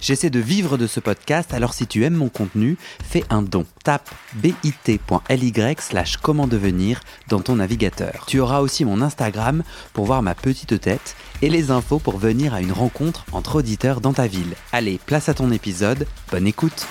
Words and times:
J'essaie 0.00 0.30
de 0.30 0.38
vivre 0.38 0.78
de 0.78 0.86
ce 0.86 1.00
podcast, 1.00 1.52
alors 1.52 1.74
si 1.74 1.86
tu 1.86 2.04
aimes 2.04 2.14
mon 2.14 2.28
contenu, 2.28 2.76
fais 3.02 3.24
un 3.30 3.42
don. 3.42 3.66
Tape 3.82 4.08
bit.ly 4.36 5.52
slash 5.80 6.16
comment 6.18 6.46
devenir 6.46 7.00
dans 7.28 7.40
ton 7.40 7.56
navigateur. 7.56 8.24
Tu 8.26 8.38
auras 8.38 8.60
aussi 8.60 8.84
mon 8.84 9.02
Instagram 9.02 9.64
pour 9.92 10.04
voir 10.04 10.22
ma 10.22 10.34
petite 10.36 10.80
tête 10.80 11.16
et 11.42 11.50
les 11.50 11.70
infos 11.72 11.98
pour 11.98 12.16
venir 12.18 12.54
à 12.54 12.60
une 12.60 12.72
rencontre 12.72 13.24
entre 13.32 13.56
auditeurs 13.56 14.00
dans 14.00 14.12
ta 14.12 14.28
ville. 14.28 14.54
Allez, 14.72 15.00
place 15.04 15.28
à 15.28 15.34
ton 15.34 15.50
épisode, 15.50 16.06
bonne 16.30 16.46
écoute 16.46 16.86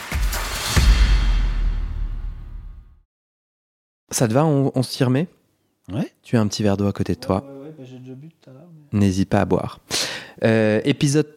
Ça 4.12 4.28
te 4.28 4.34
va, 4.34 4.46
on, 4.46 4.72
on 4.76 4.84
s'y 4.84 5.04
remet 5.04 5.28
Ouais. 5.92 6.12
Tu 6.24 6.36
as 6.36 6.42
un 6.42 6.48
petit 6.48 6.64
verre 6.64 6.76
d'eau 6.76 6.88
à 6.88 6.92
côté 6.94 7.14
de 7.14 7.20
toi. 7.20 7.46
Ouais, 7.46 7.68
ouais, 7.68 7.74
bah, 7.78 7.84
j'ai 7.90 8.00
déjà 8.00 8.14
bu 8.14 8.28
tout 8.30 8.50
à 8.50 8.54
l'heure. 8.54 8.68
N'hésite 8.92 9.30
pas 9.30 9.40
à 9.40 9.46
boire. 9.46 9.80
Euh, 10.44 10.82
épisode 10.84 11.28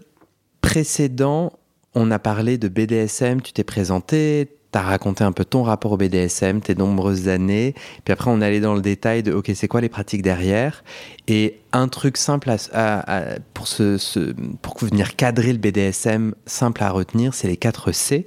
précédent, 0.61 1.53
on 1.95 2.11
a 2.11 2.19
parlé 2.19 2.59
de 2.59 2.69
BDSM, 2.69 3.41
tu 3.43 3.53
t'es 3.53 3.65
présenté, 3.65 4.49
tu 4.73 4.79
as 4.79 4.83
raconté 4.83 5.25
un 5.25 5.33
peu 5.33 5.45
ton 5.45 5.65
rapport 5.65 5.91
au 5.93 5.97
BDSM, 5.97 6.61
tes 6.61 6.77
nombreuses 6.77 7.27
années, 7.29 7.75
puis 8.05 8.13
après 8.13 8.31
on 8.31 8.41
est 8.41 8.47
allé 8.47 8.61
dans 8.61 8.75
le 8.75 8.81
détail 8.81 9.25
de 9.25 9.33
ok, 9.33 9.51
c'est 9.55 9.67
quoi 9.67 9.81
les 9.81 9.89
pratiques 9.89 10.23
derrière? 10.23 10.85
Et 11.27 11.59
un 11.73 11.89
truc 11.89 12.17
simple 12.17 12.51
à, 12.51 12.57
à- 12.73 13.19
à- 13.35 13.39
pour, 13.55 13.67
se- 13.67 14.33
pour 14.63 14.79
venir 14.79 15.17
cadrer 15.17 15.53
le 15.53 15.59
BDSM, 15.59 16.35
simple 16.47 16.85
à 16.85 16.91
retenir, 16.91 17.35
c'est 17.35 17.49
les 17.49 17.57
4 17.57 17.91
C. 17.93 18.25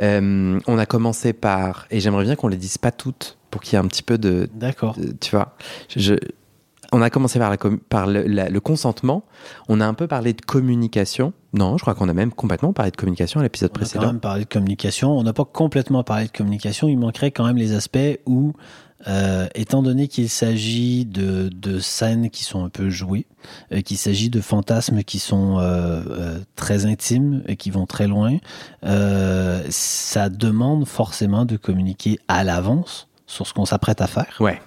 Euh, 0.00 0.58
on 0.66 0.78
a 0.78 0.86
commencé 0.86 1.34
par, 1.34 1.86
et 1.90 2.00
j'aimerais 2.00 2.24
bien 2.24 2.36
qu'on 2.36 2.48
les 2.48 2.56
dise 2.56 2.78
pas 2.78 2.90
toutes 2.92 3.36
pour 3.50 3.60
qu'il 3.60 3.74
y 3.74 3.76
ait 3.76 3.84
un 3.84 3.88
petit 3.88 4.02
peu 4.02 4.16
de, 4.16 4.48
D'accord. 4.54 4.96
tu 5.20 5.30
vois, 5.32 5.54
je- 5.94 6.14
on 6.92 7.02
a 7.02 7.10
commencé 7.10 7.38
par, 7.38 7.50
la 7.50 7.56
com- 7.56 7.78
par 7.88 8.06
le, 8.06 8.22
la- 8.22 8.48
le 8.48 8.60
consentement. 8.60 9.24
On 9.68 9.80
a 9.80 9.86
un 9.86 9.94
peu 9.94 10.06
parlé 10.06 10.32
de 10.34 10.40
communication. 10.42 11.32
Non, 11.54 11.76
je 11.76 11.82
crois 11.82 11.94
qu'on 11.94 12.08
a 12.08 12.14
même 12.14 12.32
complètement 12.32 12.72
parlé 12.72 12.90
de 12.90 12.96
communication 12.96 13.40
à 13.40 13.42
l'épisode 13.42 13.70
On 13.72 13.76
a 13.76 13.78
quand 13.78 13.84
précédent. 13.84 14.06
même 14.06 14.20
parlé 14.20 14.44
de 14.44 14.48
communication. 14.48 15.16
On 15.18 15.22
n'a 15.22 15.32
pas 15.32 15.44
complètement 15.44 16.04
parlé 16.04 16.26
de 16.26 16.30
communication. 16.32 16.88
Il 16.88 16.98
manquerait 16.98 17.30
quand 17.30 17.44
même 17.46 17.56
les 17.56 17.72
aspects 17.74 17.98
où, 18.26 18.52
euh, 19.08 19.48
étant 19.54 19.82
donné 19.82 20.06
qu'il 20.08 20.28
s'agit 20.28 21.04
de, 21.04 21.48
de 21.48 21.78
scènes 21.80 22.30
qui 22.30 22.44
sont 22.44 22.64
un 22.64 22.68
peu 22.68 22.88
jouées, 22.88 23.26
euh, 23.72 23.80
qu'il 23.80 23.96
s'agit 23.98 24.30
de 24.30 24.40
fantasmes 24.40 25.02
qui 25.02 25.18
sont 25.18 25.58
euh, 25.58 26.02
euh, 26.08 26.38
très 26.56 26.86
intimes 26.86 27.42
et 27.48 27.56
qui 27.56 27.70
vont 27.70 27.86
très 27.86 28.06
loin, 28.06 28.36
euh, 28.84 29.62
ça 29.70 30.28
demande 30.28 30.86
forcément 30.86 31.44
de 31.44 31.56
communiquer 31.56 32.18
à 32.28 32.44
l'avance 32.44 33.08
sur 33.32 33.46
ce 33.46 33.54
qu'on 33.54 33.64
s'apprête 33.64 34.00
à 34.00 34.06
faire. 34.06 34.36
Ouais. 34.40 34.60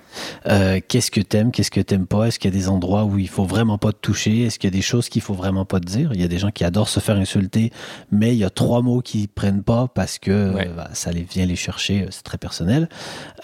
Euh, 0.48 0.80
qu'est-ce 0.88 1.12
que 1.12 1.20
t'aimes, 1.22 1.52
qu'est-ce 1.52 1.70
que 1.72 1.82
t'aimes 1.82 2.08
pas? 2.08 2.28
Est-ce 2.28 2.40
qu'il 2.40 2.52
y 2.52 2.56
a 2.56 2.58
des 2.58 2.68
endroits 2.70 3.04
où 3.04 3.20
il 3.20 3.28
faut 3.28 3.44
vraiment 3.44 3.78
pas 3.78 3.92
te 3.92 3.98
toucher? 4.00 4.44
Est-ce 4.44 4.58
qu'il 4.58 4.70
y 4.70 4.74
a 4.74 4.78
des 4.78 4.82
choses 4.82 5.10
qu'il 5.10 5.22
faut 5.22 5.34
vraiment 5.34 5.66
pas 5.66 5.80
te 5.80 5.86
dire? 5.86 6.12
Il 6.14 6.22
y 6.22 6.24
a 6.24 6.28
des 6.28 6.38
gens 6.38 6.52
qui 6.52 6.64
adorent 6.64 6.90
se 6.90 7.00
faire 7.00 7.18
insulter, 7.18 7.72
mais 8.12 8.34
il 8.34 8.40
y 8.40 8.44
a 8.44 8.50
trois 8.50 8.82
mots 8.82 9.02
qu'ils 9.02 9.28
prennent 9.28 9.62
pas 9.64 9.88
parce 9.94 10.18
que 10.18 10.54
Ouais. 10.54 10.68
euh, 10.68 10.74
bah, 10.74 10.90
ça 10.94 11.12
les 11.12 11.24
vient 11.24 11.46
les 11.46 11.56
chercher, 11.58 12.04
euh, 12.04 12.08
c'est 12.12 12.24
très 12.24 12.38
personnel. 12.38 12.90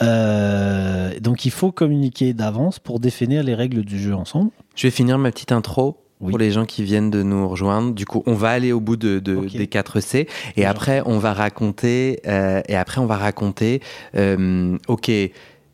Euh, 0.02 1.20
donc 1.20 1.46
il 1.46 1.52
faut 1.52 1.72
communiquer 1.72 2.34
d'avance 2.34 2.80
pour 2.80 3.00
définir 3.00 3.44
les 3.44 3.54
règles 3.56 3.84
du 3.84 4.00
jeu 4.00 4.16
ensemble. 4.16 4.52
Je 4.76 4.88
vais 4.88 4.92
finir 4.92 5.18
ma 5.18 5.32
petite 5.32 5.52
intro 5.52 5.98
Oui. 6.22 6.30
pour 6.32 6.38
les 6.40 6.52
gens 6.52 6.66
qui 6.66 6.84
viennent 6.84 7.10
de 7.10 7.24
nous 7.24 7.48
rejoindre. 7.50 7.94
Du 7.94 8.06
coup, 8.06 8.22
on 8.26 8.34
va 8.36 8.50
aller 8.52 8.72
au 8.72 8.80
bout 8.80 8.96
de, 8.96 9.20
des 9.20 9.68
4 9.68 10.00
C 10.00 10.28
et 10.56 10.62
Bien. 10.62 10.70
après 10.70 11.02
on 11.06 11.18
va 11.18 11.34
raconter. 11.34 12.20
euh, 12.28 12.62
et 12.68 12.76
après 12.76 13.02
on 13.02 13.06
va 13.08 13.18
raconter. 13.18 13.82
euh, 14.16 14.78
ok, 14.88 15.10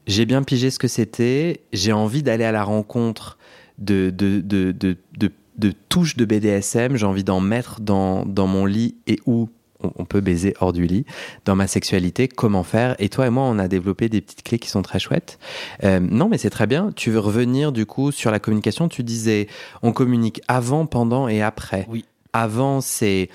j'ai 0.08 0.26
bien 0.26 0.42
pigé 0.44 0.70
ce 0.72 0.80
que 0.80 0.88
c'était. 0.88 1.62
J'ai 1.74 1.92
envie 1.92 2.24
d'aller 2.24 2.46
à 2.46 2.52
la 2.52 2.64
rencontre 2.64 3.38
de 3.78 4.10
de 4.10 4.40
de 4.42 4.72
de, 4.72 4.96
de- 5.18 5.32
de 5.58 5.74
touches 5.90 6.16
de 6.18 6.24
BDSM. 6.26 6.96
J'ai 6.98 7.06
envie 7.06 7.24
d'en 7.24 7.40
mettre 7.42 7.82
dans 7.82 8.26
dans 8.26 8.48
mon 8.48 8.66
lit 8.66 8.96
et 9.08 9.20
où 9.26 9.50
on, 9.84 9.92
on 9.96 10.06
peut 10.06 10.22
baiser 10.22 10.54
hors 10.60 10.74
du 10.74 10.86
lit 10.86 11.06
dans 11.46 11.56
ma 11.56 11.68
sexualité. 11.68 12.28
Comment 12.28 12.64
faire? 12.64 12.96
Et 13.00 13.10
toi 13.10 13.28
et 13.28 13.30
moi, 13.30 13.44
on 13.44 13.60
a 13.60 13.68
développé 13.68 14.10
des 14.10 14.22
petites 14.22 14.44
clés 14.44 14.60
qui 14.60 14.70
sont 14.70 14.82
très 14.82 15.00
chouettes. 15.00 15.40
Euh, 15.84 16.00
non, 16.00 16.30
mais 16.30 16.38
c'est 16.38 16.50
très 16.50 16.68
bien. 16.68 16.92
Tu 16.96 17.12
veux 17.12 17.20
revenir 17.20 17.72
du 17.72 17.86
coup 17.86 18.12
sur 18.12 18.32
la 18.32 18.40
communication? 18.40 18.88
Tu 18.88 19.04
disais, 19.04 19.48
on 19.84 19.92
communique 19.92 20.42
avant, 20.48 20.86
pendant 20.86 21.28
et 21.28 21.42
après. 21.42 21.86
Oui. 21.90 22.06
Avant, 22.34 22.82
c'est 22.82 23.30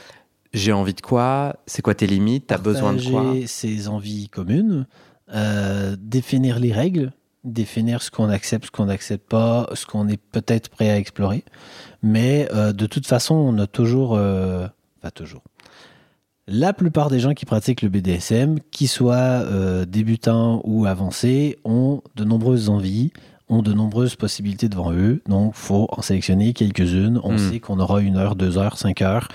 j'ai 0.53 0.73
envie 0.73 0.95
de 0.95 1.01
quoi? 1.01 1.57
C'est 1.67 1.83
quoi 1.83 1.95
tes 1.95 2.07
limites? 2.07 2.49
T'as 2.49 2.59
besoin 2.59 2.93
de 2.93 3.03
quoi? 3.03 3.23
Partager 3.23 3.47
ses 3.47 3.89
envies 3.89 4.29
communes, 4.29 4.87
euh, 5.35 5.97
définir 5.99 6.59
les 6.59 6.73
règles, 6.73 7.13
définir 7.43 8.03
ce 8.03 8.11
qu'on 8.11 8.29
accepte, 8.29 8.67
ce 8.67 8.71
qu'on 8.71 8.87
n'accepte 8.87 9.29
pas, 9.29 9.69
ce 9.73 9.87
qu'on 9.87 10.09
est 10.09 10.21
peut-être 10.21 10.69
prêt 10.69 10.91
à 10.91 10.99
explorer. 10.99 11.43
Mais 12.03 12.49
euh, 12.53 12.73
de 12.73 12.87
toute 12.87 13.07
façon, 13.07 13.35
on 13.35 13.59
a 13.59 13.67
toujours, 13.67 14.15
euh, 14.15 14.67
enfin 14.99 15.11
toujours. 15.11 15.43
La 16.49 16.73
plupart 16.73 17.09
des 17.09 17.21
gens 17.21 17.35
qui 17.35 17.45
pratiquent 17.47 17.83
le 17.83 17.89
BDSM, 17.89 18.59
qu'ils 18.73 18.89
soient 18.89 19.15
euh, 19.17 19.85
débutants 19.85 20.61
ou 20.65 20.87
avancés, 20.87 21.59
ont 21.65 22.03
de 22.17 22.25
nombreuses 22.25 22.69
envies, 22.69 23.13
ont 23.49 23.63
de 23.63 23.73
nombreuses 23.73 24.17
possibilités 24.17 24.69
devant 24.69 24.93
eux. 24.93 25.23
Donc, 25.29 25.55
faut 25.55 25.87
en 25.93 26.03
sélectionner 26.03 26.53
quelques-unes. 26.53 27.21
On 27.23 27.35
Mm. 27.35 27.39
sait 27.51 27.61
qu'on 27.61 27.79
aura 27.79 28.01
une 28.01 28.17
heure, 28.17 28.35
deux 28.35 28.59
heures, 28.59 28.77
cinq 28.77 29.03
heures. 29.03 29.29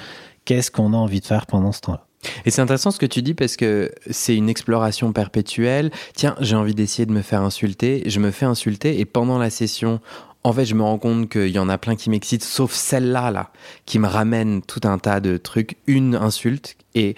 Qu'est-ce 0.43 0.69
qu'on 0.69 0.93
a 0.93 0.97
envie 0.97 1.21
de 1.21 1.25
faire 1.25 1.45
pendant 1.45 1.71
ce 1.71 1.81
temps-là? 1.81 2.03
Et 2.45 2.51
c'est 2.51 2.61
intéressant 2.61 2.91
ce 2.91 2.99
que 2.99 3.05
tu 3.05 3.21
dis 3.21 3.35
parce 3.35 3.55
que 3.55 3.91
c'est 4.09 4.35
une 4.35 4.49
exploration 4.49 5.13
perpétuelle. 5.13 5.91
Tiens, 6.13 6.35
j'ai 6.41 6.55
envie 6.55 6.73
d'essayer 6.73 7.05
de 7.05 7.11
me 7.11 7.21
faire 7.21 7.41
insulter. 7.41 8.03
Je 8.09 8.19
me 8.19 8.31
fais 8.31 8.45
insulter 8.45 8.99
et 8.99 9.05
pendant 9.05 9.37
la 9.37 9.49
session, 9.49 10.01
en 10.47 10.53
fait, 10.53 10.65
je 10.65 10.75
me 10.75 10.81
rends 10.83 10.97
compte 10.97 11.29
qu'il 11.29 11.49
y 11.49 11.59
en 11.59 11.69
a 11.69 11.77
plein 11.77 11.95
qui 11.95 12.09
m'excitent, 12.09 12.43
sauf 12.43 12.71
celle-là, 12.73 13.31
là, 13.31 13.51
qui 13.85 13.99
me 13.99 14.07
ramène 14.07 14.61
tout 14.61 14.81
un 14.85 14.97
tas 14.97 15.19
de 15.19 15.37
trucs, 15.37 15.77
une 15.87 16.15
insulte. 16.15 16.77
Et 16.95 17.15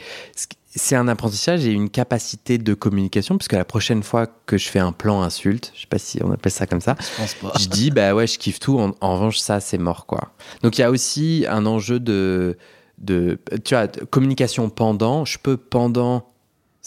c'est 0.76 0.96
un 0.96 1.08
apprentissage 1.08 1.66
et 1.66 1.72
une 1.72 1.90
capacité 1.90 2.58
de 2.58 2.74
communication, 2.74 3.38
puisque 3.38 3.54
la 3.54 3.66
prochaine 3.66 4.04
fois 4.04 4.28
que 4.46 4.58
je 4.58 4.70
fais 4.70 4.80
un 4.80 4.92
plan 4.92 5.22
insulte, 5.22 5.72
je 5.76 5.82
sais 5.82 5.88
pas 5.88 5.98
si 6.00 6.20
on 6.24 6.32
appelle 6.32 6.52
ça 6.52 6.68
comme 6.68 6.82
ça, 6.82 6.96
Je 7.00 7.22
pense 7.22 7.34
pas. 7.36 7.54
je 7.60 7.68
dis 7.68 7.92
bah 7.92 8.14
ouais 8.14 8.28
je 8.28 8.38
kiffe 8.38 8.60
tout 8.60 8.80
en, 8.80 8.94
en 9.02 9.14
revanche 9.16 9.40
ça 9.40 9.60
c'est 9.60 9.78
mort 9.80 10.06
quoi 10.06 10.32
donc 10.62 10.78
il 10.78 10.82
y 10.82 10.84
a 10.84 10.92
aussi 10.92 11.46
un 11.50 11.66
enjeu 11.66 12.00
de 12.00 12.58
de 13.00 13.40
tu 13.64 13.74
vois 13.74 13.88
de 13.88 14.04
communication 14.06 14.70
pendant 14.70 15.26
je 15.26 15.38
peux 15.40 15.58
pendant 15.58 16.29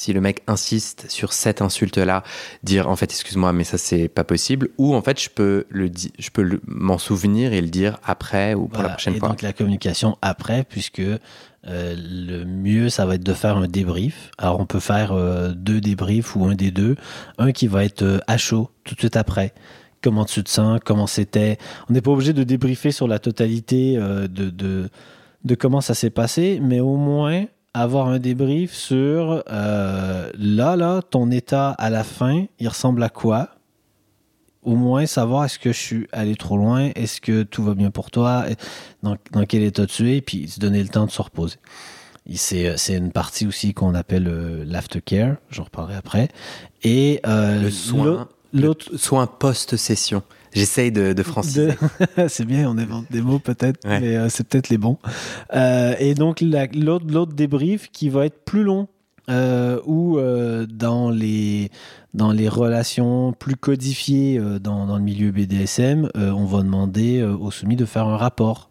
si 0.03 0.13
le 0.13 0.21
mec 0.21 0.43
insiste 0.47 1.07
sur 1.09 1.33
cette 1.33 1.63
insulte 1.63 1.99
là 1.99 2.23
dire 2.63 2.89
en 2.89 2.97
fait 2.97 3.11
excuse-moi 3.11 3.53
mais 3.53 3.65
ça 3.65 3.79
c'est 3.79 4.09
pas 4.09 4.25
possible 4.25 4.69
ou 4.79 4.95
en 4.95 5.03
fait 5.03 5.21
je 5.21 5.31
peux 5.31 5.65
le 5.69 5.91
je 6.19 6.31
peux 6.31 6.61
m'en 6.67 6.99
souvenir 6.99 7.53
et 7.53 7.61
le 7.61 7.69
dire 7.69 7.99
après 8.05 8.55
ou 8.55 8.69
pour 8.69 8.83
la 8.83 8.91
prochaine 8.91 9.15
et 9.15 9.19
fois 9.19 9.29
donc 9.29 9.43
la 9.43 9.53
communication 9.53 10.17
après, 10.23 10.65
puisque 10.65 11.01
euh, 11.01 11.19
le 11.65 12.45
mieux, 12.45 12.89
ça 12.89 13.07
va 13.07 13.15
être 13.15 13.23
de 13.23 13.35
faire 13.35 13.57
un 13.57 13.69
débrief. 13.69 14.31
Alors 14.39 14.61
on 14.61 14.67
peut 14.67 14.81
faire 14.81 15.13
euh, 15.13 15.53
deux 15.53 15.81
débriefs 15.81 16.35
ou 16.37 16.45
un 16.47 16.55
des 16.55 16.71
deux. 16.71 16.97
Un 17.39 17.53
qui 17.53 17.67
va 17.67 17.85
être 17.85 18.03
euh, 18.03 18.19
à 18.27 18.37
chaud 18.37 18.71
tout 18.85 18.95
de 18.95 19.01
suite 19.01 19.17
après. 19.17 19.53
Comment 20.03 20.25
tu 20.25 20.43
te 20.43 20.51
sens, 20.51 20.81
comment 20.85 21.07
c'était? 21.07 21.59
On 21.89 21.93
n'est 21.93 22.01
pas 22.01 22.11
obligé 22.11 22.33
de 22.33 22.43
débriefer 22.43 22.91
sur 22.91 23.07
la 23.07 23.21
totalité 23.21 23.97
euh, 23.97 24.27
de, 24.27 24.51
de, 24.51 24.89
de 25.45 25.55
comment 25.55 25.81
ça 25.81 25.95
s'est 25.95 26.11
passé, 26.11 26.59
mais 26.61 26.81
au 26.81 26.97
moins 26.97 27.45
avoir 27.75 28.09
un 28.09 28.19
débrief 28.19 28.75
sur 28.75 29.43
euh, 29.51 30.31
là, 30.39 30.77
là, 30.77 31.01
ton 31.03 31.31
état 31.31 31.71
à 31.71 31.91
la 31.91 32.05
fin, 32.05 32.45
il 32.59 32.69
ressemble 32.69 33.03
à 33.03 33.09
quoi? 33.09 33.49
Au 34.63 34.77
moins 34.77 35.07
savoir 35.07 35.45
est-ce 35.45 35.59
que 35.59 35.73
je 35.73 35.79
suis 35.79 36.07
allé 36.13 36.37
trop 36.37 36.57
loin, 36.57 36.91
est-ce 36.95 37.21
que 37.21 37.43
tout 37.43 37.65
va 37.65 37.75
bien 37.75 37.91
pour 37.91 38.11
toi, 38.13 38.45
dans, 39.03 39.17
dans 39.33 39.45
quel 39.45 39.63
état 39.63 39.87
tu 39.87 40.13
es, 40.15 40.21
puis 40.21 40.47
se 40.49 40.61
donner 40.61 40.83
le 40.83 40.89
temps 40.89 41.07
de 41.07 41.11
se 41.11 41.21
reposer. 41.21 41.57
Et 42.29 42.37
C'est 42.37 42.77
c'est 42.77 42.95
une 42.97 43.11
partie 43.11 43.47
aussi 43.47 43.75
qu'on 43.75 43.95
appelle 43.97 44.29
euh, 44.29 44.65
l'aftercare, 44.65 45.37
j'en 45.51 45.65
reparlerai 45.65 45.97
après. 45.97 46.29
Et 46.85 47.21
euh, 47.27 47.61
le 47.61 47.71
soin 47.73 48.05
l'autre- 48.05 48.29
l'autre 48.53 48.89
le 48.93 48.99
soin 48.99 49.27
post 49.27 49.77
session 49.77 50.23
j'essaye 50.53 50.93
de, 50.93 51.13
de 51.13 51.23
franciser 51.23 51.69
de- 51.69 52.29
c'est 52.29 52.45
bien, 52.45 52.69
on 52.71 52.79
invente 52.79 53.07
des 53.11 53.21
mots 53.23 53.39
peut-être, 53.39 53.87
Ouais. 53.89 54.01
mais 54.01 54.17
euh, 54.17 54.29
c'est 54.29 54.47
peut-être 54.47 54.69
les 54.69 54.79
bons. 54.79 54.99
Euh, 55.55 55.95
et 55.99 56.15
donc 56.15 56.41
la- 56.41 56.67
l'autre 56.67 57.35
débrief 57.35 57.91
qui 57.93 58.09
va 58.09 58.27
être 58.27 58.45
plus 58.45 58.63
long, 58.63 58.89
euh, 59.31 59.79
ou 59.87 60.19
euh, 60.19 60.67
dans 60.67 61.11
les 61.11 61.71
dans 62.13 62.33
les 62.33 62.49
relations 62.49 63.33
plus 63.33 63.57
codifiées 63.57 64.39
dans, 64.61 64.85
dans 64.87 64.97
le 64.97 65.03
milieu 65.03 65.31
BDSM, 65.31 66.11
on 66.15 66.45
va 66.45 66.63
demander 66.63 67.21
euh, 67.21 67.35
au 67.37 67.51
soumis 67.51 67.77
de 67.77 67.85
faire 67.87 68.07
un 68.07 68.17
rapport. 68.19 68.69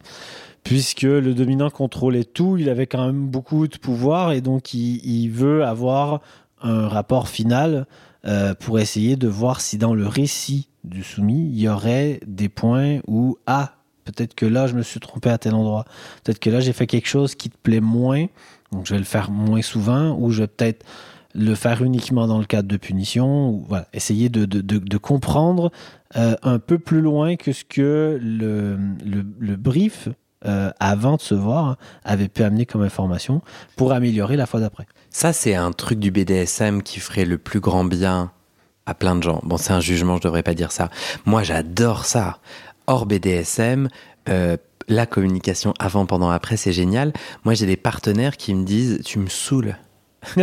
Puisque 0.64 1.02
le 1.02 1.34
dominant 1.34 1.72
contrôlait 1.72 2.24
tout, 2.24 2.58
il 2.58 2.70
avait 2.70 2.86
quand 2.86 3.04
même 3.04 3.26
beaucoup 3.28 3.68
de 3.68 3.78
pouvoir 3.78 4.32
et 4.32 4.42
donc 4.42 4.76
il, 4.76 4.98
il 5.04 5.30
veut 5.30 5.64
avoir 5.66 6.22
un 6.62 6.88
rapport 6.88 7.28
final 7.30 7.88
euh, 8.26 8.54
pour 8.54 8.80
essayer 8.80 9.16
de 9.16 9.28
voir 9.28 9.62
si 9.62 9.78
dans 9.78 9.94
le 9.94 10.08
récit 10.08 10.70
du 10.84 11.04
soumis, 11.04 11.50
il 11.52 11.60
y 11.60 11.68
aurait 11.68 12.20
des 12.26 12.50
points 12.50 13.00
où, 13.08 13.38
ah, 13.46 13.76
Peut-être 14.06 14.36
que 14.36 14.46
là, 14.46 14.68
je 14.68 14.74
me 14.74 14.82
suis 14.82 15.00
trompé 15.00 15.30
à 15.30 15.38
tel 15.38 15.54
endroit. 15.54 15.86
Peut-être 16.24 16.40
que 16.40 16.50
là, 16.50 16.60
j'ai 16.60 16.74
fait 16.74 16.88
quelque 16.88 17.08
chose 17.08 17.36
qui 17.36 17.50
te 17.50 17.58
plaît 17.58 17.82
moins, 17.82 18.26
donc 18.72 18.86
je 18.86 18.94
vais 18.94 19.00
le 19.00 19.06
faire 19.06 19.32
moins 19.32 19.62
souvent, 19.62 20.18
ou 20.20 20.32
je 20.32 20.42
vais 20.42 20.48
peut-être 20.48 20.86
le 21.34 21.56
faire 21.56 21.82
uniquement 21.82 22.28
dans 22.28 22.40
le 22.40 22.46
cadre 22.46 22.68
de 22.68 22.78
punition, 22.78 23.50
ou 23.50 23.66
voilà, 23.68 23.88
essayer 23.94 24.30
de, 24.30 24.46
de, 24.46 24.62
de, 24.62 24.98
comprendre 24.98 25.72
euh, 26.18 26.36
un 26.44 26.60
peu 26.60 26.78
plus 26.78 27.00
loin 27.00 27.38
que 27.38 27.54
ce 27.54 27.64
que 27.64 28.20
le, 28.22 28.78
le, 29.06 29.56
brief 29.56 30.10
euh, 30.46 30.72
avant 30.80 31.16
de 31.16 31.22
se 31.22 31.36
voir, 31.36 31.78
avait 32.04 32.28
pu 32.28 32.44
amener 32.44 32.66
comme 32.66 32.82
information 32.82 33.42
pour 33.78 33.94
améliorer 33.94 34.36
la 34.36 34.46
fois 34.46 34.60
d'après. 34.60 34.88
Ça, 35.14 35.34
c'est 35.34 35.56
un 35.56 35.74
truc 35.74 36.00
du 36.00 36.10
BDSM 36.10 36.82
qui 36.82 37.02
ferait 37.02 37.26
le 37.26 37.38
plus 37.38 37.60
grand 37.60 37.84
bien 37.84 38.32
à 38.86 38.94
plein 38.94 39.16
de 39.16 39.22
gens. 39.22 39.42
Bon, 39.44 39.58
c'est 39.58 39.74
un 39.74 39.82
jugement, 39.82 40.16
je 40.16 40.22
devrais 40.22 40.42
pas 40.42 40.54
dire 40.54 40.72
ça. 40.72 40.90
Moi, 41.26 41.44
j'adore 41.44 42.06
ça. 42.06 42.40
Hors 42.88 43.06
BDSM, 43.06 43.90
euh, 44.30 44.56
la 44.88 45.06
communication 45.06 45.74
avant, 45.80 46.06
pendant, 46.06 46.30
après, 46.30 46.56
c'est 46.56 46.72
génial. 46.72 47.12
Moi, 47.44 47.56
j'ai 47.56 47.66
des 47.66 47.76
partenaires 47.76 48.38
qui 48.38 48.54
me 48.56 48.64
disent 48.64 49.02
Tu 49.04 49.20
me 49.20 49.28
saoules. 49.28 49.76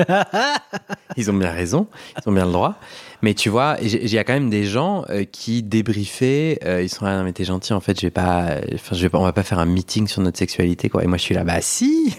ils 1.17 1.31
ont 1.31 1.35
bien 1.35 1.53
raison, 1.53 1.87
ils 2.17 2.29
ont 2.29 2.33
bien 2.33 2.45
le 2.45 2.53
droit. 2.53 2.79
Mais 3.23 3.33
tu 3.35 3.49
vois, 3.49 3.77
il 3.81 4.13
y 4.13 4.19
a 4.19 4.25
quand 4.25 4.33
même 4.33 4.51
des 4.51 4.65
gens 4.65 5.05
euh, 5.09 5.25
qui 5.25 5.63
débriefaient, 5.63 6.59
euh, 6.65 6.83
ils 6.83 6.89
sont 6.89 7.05
là, 7.05 7.17
non 7.17 7.25
mais 7.25 7.33
t'es 7.33 7.45
gentil, 7.45 7.73
en 7.73 7.81
fait, 7.81 7.99
je 7.99 8.07
vais 8.07 8.11
pas, 8.11 8.57
enfin, 8.75 8.97
je 8.97 9.03
vais 9.03 9.09
pas, 9.09 9.19
on 9.19 9.25
va 9.25 9.33
pas 9.33 9.45
faire 9.45 9.61
un 9.61 9.67
meeting 9.67 10.09
sur 10.09 10.21
notre 10.21 10.39
sexualité, 10.39 10.89
quoi. 10.89 11.05
Et 11.05 11.07
moi, 11.07 11.17
je 11.17 11.23
suis 11.23 11.35
là, 11.35 11.45
bah 11.45 11.61
si, 11.61 12.15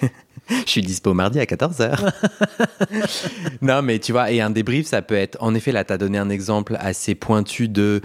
je 0.66 0.70
suis 0.70 0.82
dispo 0.82 1.14
mardi 1.14 1.40
à 1.40 1.46
14h. 1.46 2.12
non, 3.62 3.82
mais 3.82 4.00
tu 4.00 4.12
vois, 4.12 4.32
et 4.32 4.42
un 4.42 4.50
débrief, 4.50 4.88
ça 4.88 5.02
peut 5.02 5.16
être, 5.16 5.38
en 5.42 5.54
effet, 5.56 5.72
là, 5.72 5.84
t'as 5.84 5.98
donné 5.98 6.18
un 6.18 6.30
exemple 6.30 6.76
assez 6.80 7.16
pointu 7.16 7.68
de, 7.68 8.02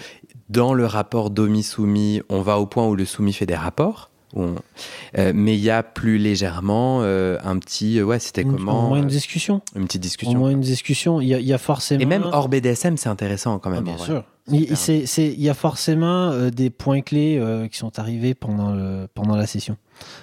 dans 0.48 0.74
le 0.74 0.86
rapport 0.86 1.30
domi-soumis, 1.30 2.22
on 2.28 2.42
va 2.42 2.58
au 2.58 2.66
point 2.66 2.86
où 2.86 2.94
le 2.94 3.04
soumis 3.04 3.32
fait 3.32 3.46
des 3.46 3.54
rapports. 3.54 4.10
Euh, 4.36 5.32
mais 5.34 5.54
il 5.54 5.62
y 5.62 5.70
a 5.70 5.82
plus 5.82 6.18
légèrement 6.18 7.00
euh, 7.02 7.38
un 7.44 7.58
petit. 7.58 7.98
Euh, 7.98 8.04
ouais, 8.04 8.18
c'était 8.18 8.42
comment 8.42 8.86
Au 8.86 8.88
moins 8.88 8.98
une 8.98 9.06
discussion. 9.06 9.60
Une 9.76 9.84
petite 9.84 10.02
discussion. 10.02 10.36
Au 10.36 10.40
moins 10.40 10.50
une 10.50 10.60
discussion. 10.60 11.20
Il 11.20 11.28
y, 11.28 11.52
a, 11.52 11.58
forcément. 11.58 12.00
Et 12.00 12.06
même 12.06 12.24
hors 12.32 12.48
BDSM, 12.48 12.96
c'est 12.96 13.08
intéressant 13.08 13.58
quand 13.58 13.70
même. 13.70 13.84
Ah, 13.86 13.96
bien 13.96 13.98
sûr. 13.98 14.24
Il, 14.48 15.42
y 15.42 15.48
a 15.48 15.54
forcément 15.54 16.50
des 16.50 16.70
points 16.70 17.00
clés 17.00 17.40
qui 17.70 17.78
sont 17.78 17.98
arrivés 17.98 18.34
pendant, 18.34 18.72
le, 18.72 19.06
pendant 19.14 19.36
la 19.36 19.46
session. 19.46 19.76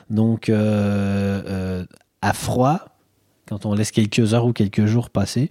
Donc, 0.10 0.52
à 2.22 2.34
froid, 2.34 2.80
quand 3.48 3.66
on 3.66 3.74
laisse 3.74 3.92
quelques 3.92 4.34
heures 4.34 4.46
ou 4.46 4.54
quelques 4.54 4.86
jours 4.86 5.10
passer, 5.10 5.50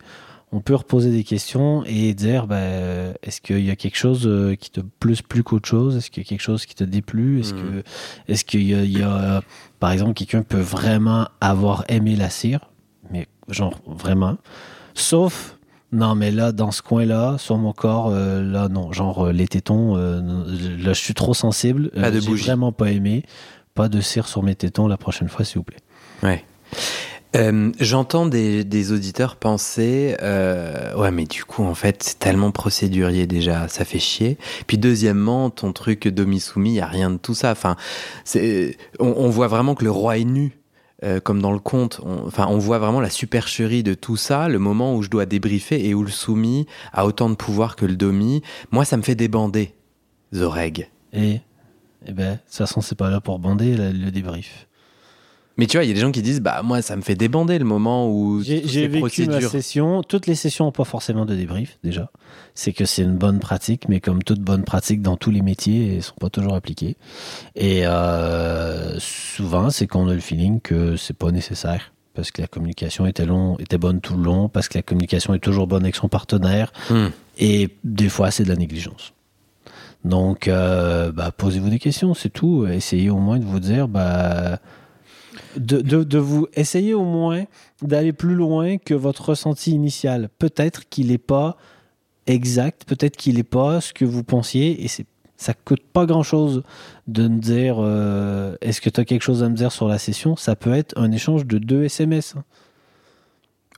on 0.52 0.61
peut 0.61 0.75
reposer 0.75 1.11
des 1.11 1.22
questions 1.22 1.84
et 1.84 2.12
dire 2.14 2.46
ben, 2.46 3.14
est-ce 3.22 3.40
qu'il 3.40 3.64
y 3.64 3.70
a 3.70 3.76
quelque 3.76 3.96
chose 3.96 4.26
euh, 4.26 4.56
qui 4.56 4.70
te 4.70 4.81
plus 4.81 5.22
plus 5.22 5.44
qu'autre 5.44 5.69
chose? 5.69 5.96
Est-ce 5.96 6.11
qu'il 6.11 6.22
y 6.22 6.26
a 6.26 6.28
quelque 6.28 6.43
chose 6.43 6.67
qui 6.67 6.75
te 6.75 6.82
déplut? 6.82 7.40
Est-ce 7.40 7.55
que 7.55 7.82
est-ce 8.26 8.44
qu'il 8.44 8.62
y, 8.62 9.02
a, 9.02 9.43
par 9.78 9.93
exemple 9.93 10.14
quelqu'un 10.14 10.43
peut 10.43 10.61
vraiment 10.61 11.28
avoir 11.40 11.84
aimé 11.88 12.17
la 12.17 12.31
cire? 12.31 12.70
Mais 13.11 13.28
genre 13.49 13.81
vraiment. 13.87 14.38
Sauf 14.94 15.56
non 15.93 16.14
mais 16.14 16.31
là 16.31 16.52
dans 16.52 16.70
ce 16.70 16.82
coin 16.82 17.05
là 17.05 17.37
sur 17.38 17.56
mon 17.56 17.73
corps 17.73 18.08
euh, 18.11 18.43
là 18.43 18.69
non. 18.69 18.90
Genre 18.93 19.26
euh, 19.26 19.32
les 19.32 19.46
tétons 19.46 19.94
là 19.94 20.93
je 20.93 21.00
suis 21.00 21.14
trop 21.14 21.34
sensible. 21.34 21.90
Pas 21.90 22.11
de 22.11 22.19
j'ai 22.19 22.34
vraiment 22.34 22.73
pas 22.73 22.90
aimé. 22.90 23.25
Pas 23.75 23.88
de 23.88 24.00
cire 24.00 24.26
sur 24.26 24.43
mes 24.43 24.56
tétons 24.56 24.88
la 24.88 24.96
prochaine 24.96 25.28
fois 25.28 25.44
s'il 25.44 25.58
vous 25.58 25.64
plaît. 25.64 25.78
Ouais 26.25 26.44
euh, 27.37 27.70
j'entends 27.78 28.26
des, 28.26 28.93
auditeurs 28.93 29.37
penser 29.37 30.17
euh, 30.20 30.96
ouais 30.96 31.12
mais 31.12 31.26
du 31.26 31.44
coup 31.44 31.62
en 31.62 31.76
fait 31.76 32.02
c'est 32.02 32.19
tellement 32.19 32.50
procédurier 32.50 33.28
déjà 33.28 33.69
ça 33.69 33.84
fait 33.84 34.00
chier. 34.00 34.37
Puis 34.67 34.78
deuxièmement 34.78 35.49
ton 35.50 35.72
truc 35.72 36.08
demi 36.08 36.40
soumis 36.40 36.75
y 36.75 36.81
a 36.81 36.87
rien 36.87 37.11
de 37.11 37.19
tout 37.19 37.34
ça. 37.34 37.52
Enfin 37.52 37.76
c'est 38.25 38.76
on, 38.99 39.28
voit 39.31 39.46
vraiment 39.46 39.76
que 39.76 39.84
le 39.84 39.93
roi 39.93 40.19
est 40.19 40.25
nu 40.25 40.58
euh, 41.05 41.20
comme 41.20 41.40
dans 41.40 41.52
le 41.52 41.61
conte. 41.61 42.00
Enfin 42.26 42.46
on 42.49 42.58
voit 42.58 42.81
vraiment 42.81 43.00
la 43.00 43.11
supercherie 43.11 43.84
de 43.84 43.94
tout 43.94 44.16
ça 44.16 44.49
le 44.49 44.58
moment 44.58 44.96
où 44.96 45.02
je 45.02 45.08
dois 45.08 45.25
débriefer 45.25 45.87
et 45.87 45.94
où 45.94 46.02
le 46.02 46.11
soumis 46.11 46.66
a 46.93 47.06
autant 47.06 47.31
de 47.31 47.37
pouvoir 47.37 47.76
que 47.76 47.87
le 47.87 47.94
domi. 47.94 48.43
Moi 48.73 48.84
ça 48.84 48.96
me 48.96 49.02
fait 49.02 49.14
débander 49.14 49.75
Zoreg. 50.34 50.90
Et 51.12 51.40
eh 52.06 52.12
ben 52.12 52.32
de 52.32 52.38
toute 52.38 52.56
façon 52.56 52.81
c'est 52.81 52.96
pas 52.96 53.11
là 53.11 53.20
pour 53.20 53.38
bander 53.38 53.76
le 53.76 54.11
débrief 54.11 54.66
mais 55.60 55.66
tu 55.66 55.76
vois, 55.76 55.84
il 55.84 55.88
y 55.88 55.90
a 55.90 55.94
des 55.94 56.00
gens 56.00 56.10
qui 56.10 56.22
disent, 56.22 56.40
bah 56.40 56.62
moi, 56.64 56.80
ça 56.80 56.96
me 56.96 57.02
fait 57.02 57.16
débander 57.16 57.58
le 57.58 57.66
moment 57.66 58.10
où 58.10 58.40
j'ai 58.42 58.88
vécu 58.88 59.26
ma 59.26 59.42
session. 59.42 60.02
Toutes 60.02 60.26
les 60.26 60.34
sessions 60.34 60.64
n'ont 60.64 60.72
pas 60.72 60.84
forcément 60.84 61.26
de 61.26 61.34
débrief 61.34 61.78
déjà. 61.84 62.10
C'est 62.54 62.72
que 62.72 62.86
c'est 62.86 63.02
une 63.02 63.18
bonne 63.18 63.40
pratique, 63.40 63.86
mais 63.86 64.00
comme 64.00 64.22
toute 64.22 64.40
bonne 64.40 64.64
pratique 64.64 65.02
dans 65.02 65.18
tous 65.18 65.30
les 65.30 65.42
métiers, 65.42 65.96
elles 65.96 66.02
sont 66.02 66.14
pas 66.18 66.30
toujours 66.30 66.54
appliquées. 66.54 66.96
Et 67.56 67.86
euh, 67.86 68.98
souvent, 69.00 69.68
c'est 69.68 69.86
qu'on 69.86 70.08
a 70.08 70.14
le 70.14 70.20
feeling 70.20 70.62
que 70.62 70.96
c'est 70.96 71.12
pas 71.12 71.30
nécessaire 71.30 71.92
parce 72.14 72.30
que 72.30 72.40
la 72.40 72.48
communication 72.48 73.04
était 73.04 73.26
long, 73.26 73.58
était 73.58 73.76
bonne 73.76 74.00
tout 74.00 74.16
le 74.16 74.22
long, 74.22 74.48
parce 74.48 74.66
que 74.66 74.78
la 74.78 74.82
communication 74.82 75.34
est 75.34 75.40
toujours 75.40 75.66
bonne 75.66 75.82
avec 75.82 75.94
son 75.94 76.08
partenaire. 76.08 76.72
Hmm. 76.88 77.08
Et 77.36 77.68
des 77.84 78.08
fois, 78.08 78.30
c'est 78.30 78.44
de 78.44 78.48
la 78.48 78.56
négligence. 78.56 79.12
Donc, 80.06 80.48
euh, 80.48 81.12
bah, 81.12 81.32
posez-vous 81.36 81.68
des 81.68 81.78
questions, 81.78 82.14
c'est 82.14 82.30
tout. 82.30 82.66
Essayez 82.66 83.10
au 83.10 83.18
moins 83.18 83.38
de 83.38 83.44
vous 83.44 83.60
dire, 83.60 83.88
bah 83.88 84.58
de, 85.56 86.19
vous 86.19 86.47
essayer 86.55 86.94
au 86.94 87.05
moins 87.05 87.44
d'aller 87.82 88.12
plus 88.12 88.35
loin 88.35 88.79
que 88.79 88.94
votre 88.94 89.31
ressenti 89.31 89.73
initial. 89.73 90.29
Peut-être 90.38 90.88
qu'il 90.88 91.08
n'est 91.08 91.19
pas 91.19 91.56
exact, 92.26 92.85
peut-être 92.85 93.17
qu'il 93.17 93.37
n'est 93.37 93.43
pas 93.43 93.81
ce 93.81 93.93
que 93.93 94.05
vous 94.05 94.25
pensiez, 94.25 94.85
et 94.85 94.88
c'est 94.88 95.06
ça 95.41 95.55
coûte 95.55 95.81
pas 95.91 96.05
grand 96.05 96.23
chose 96.23 96.62
de 97.06 97.26
me 97.26 97.38
dire 97.38 97.76
euh, 97.79 98.56
est-ce 98.61 98.82
que 98.82 98.91
tu 98.91 99.00
as 99.00 99.06
quelque 99.06 99.23
chose 99.23 99.43
à 99.43 99.49
me 99.49 99.55
dire 99.55 99.73
sur 99.73 99.88
la 99.88 99.97
session 99.97 100.37
Ça 100.37 100.55
peut 100.55 100.75
être 100.75 100.93
un 100.99 101.11
échange 101.12 101.47
de 101.47 101.56
deux 101.56 101.85
SMS. 101.85 102.35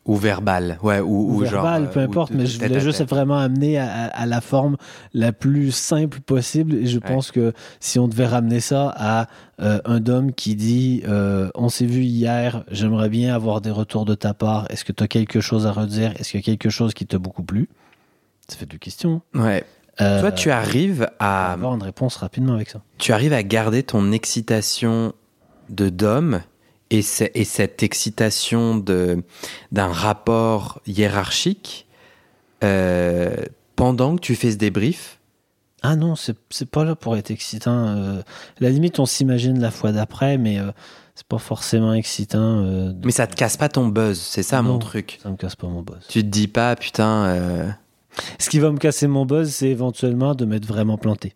Hein. 0.04 0.12
Ou 0.12 0.16
verbal, 0.16 0.78
ouais, 0.82 0.98
ou, 0.98 1.36
ou, 1.36 1.38
verbal, 1.38 1.88
peu 1.90 2.00
euh, 2.00 2.04
importe, 2.04 2.32
mais 2.32 2.46
je 2.46 2.58
voulais 2.58 2.80
juste 2.80 3.04
vraiment 3.08 3.38
amener 3.38 3.78
à, 3.78 4.26
la 4.26 4.40
forme 4.40 4.76
la 5.14 5.32
plus 5.32 5.70
simple 5.70 6.20
possible. 6.20 6.74
Et 6.74 6.86
je 6.86 6.98
pense 6.98 7.30
que 7.30 7.52
si 7.78 8.00
on 8.00 8.08
devait 8.08 8.26
ramener 8.26 8.58
ça 8.58 8.92
à 8.96 9.28
euh, 9.60 9.80
un 9.84 10.04
homme 10.06 10.32
qui 10.32 10.56
dit 10.56 11.02
euh, 11.06 11.50
On 11.54 11.68
s'est 11.68 11.86
vu 11.86 12.02
hier, 12.02 12.64
j'aimerais 12.70 13.08
bien 13.08 13.32
avoir 13.32 13.60
des 13.60 13.70
retours 13.70 14.04
de 14.04 14.16
ta 14.16 14.34
part, 14.34 14.66
est-ce 14.70 14.84
que 14.84 14.92
tu 14.92 15.04
as 15.04 15.08
quelque 15.08 15.40
chose 15.40 15.66
à 15.66 15.72
redire? 15.72 16.12
Est-ce 16.18 16.32
qu'il 16.32 16.40
y 16.40 16.42
a 16.42 16.46
quelque 16.46 16.70
chose 16.70 16.94
qui 16.94 17.06
t'a 17.06 17.18
beaucoup 17.18 17.44
plu? 17.44 17.68
Ça 18.48 18.56
fait 18.56 18.66
deux 18.66 18.78
questions. 18.78 19.22
Ouais. 19.34 19.64
Toi, 19.98 20.32
tu 20.32 20.50
arrives 20.50 21.08
à. 21.20 21.52
Avoir 21.52 21.74
une 21.74 21.82
réponse 21.82 22.16
rapidement 22.16 22.54
avec 22.54 22.70
ça. 22.70 22.80
Tu 22.98 23.12
arrives 23.12 23.32
à 23.32 23.44
garder 23.44 23.84
ton 23.84 24.10
excitation 24.10 25.12
de 25.70 25.90
d'homme 25.90 26.40
et, 26.92 27.00
et 27.34 27.44
cette 27.44 27.82
excitation 27.82 28.76
d'un 28.76 29.88
rapport 29.88 30.80
hiérarchique 30.86 31.86
euh, 32.62 33.34
pendant 33.74 34.16
que 34.16 34.20
tu 34.20 34.34
fais 34.34 34.52
ce 34.52 34.56
débrief? 34.56 35.18
Ah 35.82 35.96
non, 35.96 36.14
c'est 36.14 36.70
pas 36.70 36.84
là 36.84 36.94
pour 36.94 37.16
être 37.16 37.32
excitant. 37.32 37.88
Euh, 37.88 38.22
la 38.60 38.70
limite, 38.70 39.00
on 39.00 39.06
s'imagine 39.06 39.58
la 39.58 39.72
fois 39.72 39.90
d'après, 39.90 40.38
mais 40.38 40.60
euh, 40.60 40.70
c'est 41.16 41.26
pas 41.26 41.38
forcément 41.38 41.92
excitant. 41.92 42.92
Mais 43.02 43.10
ça 43.10 43.26
te 43.26 43.34
casse 43.34 43.56
pas 43.56 43.68
ton 43.68 43.88
buzz, 43.88 44.20
c'est 44.20 44.44
ça 44.44 44.62
mon 44.62 44.78
truc. 44.78 45.18
Ça 45.22 45.30
me 45.30 45.36
casse 45.36 45.56
pas 45.56 45.66
mon 45.66 45.82
buzz. 45.82 46.06
Tu 46.08 46.22
te 46.22 46.28
dis 46.28 46.46
pas, 46.46 46.76
putain. 46.76 47.74
Ce 48.38 48.50
qui 48.50 48.60
va 48.60 48.70
me 48.70 48.78
casser 48.78 49.08
mon 49.08 49.26
buzz, 49.26 49.50
c'est 49.50 49.70
éventuellement 49.70 50.34
de 50.34 50.44
m'être 50.44 50.66
vraiment 50.66 50.98
planté 50.98 51.34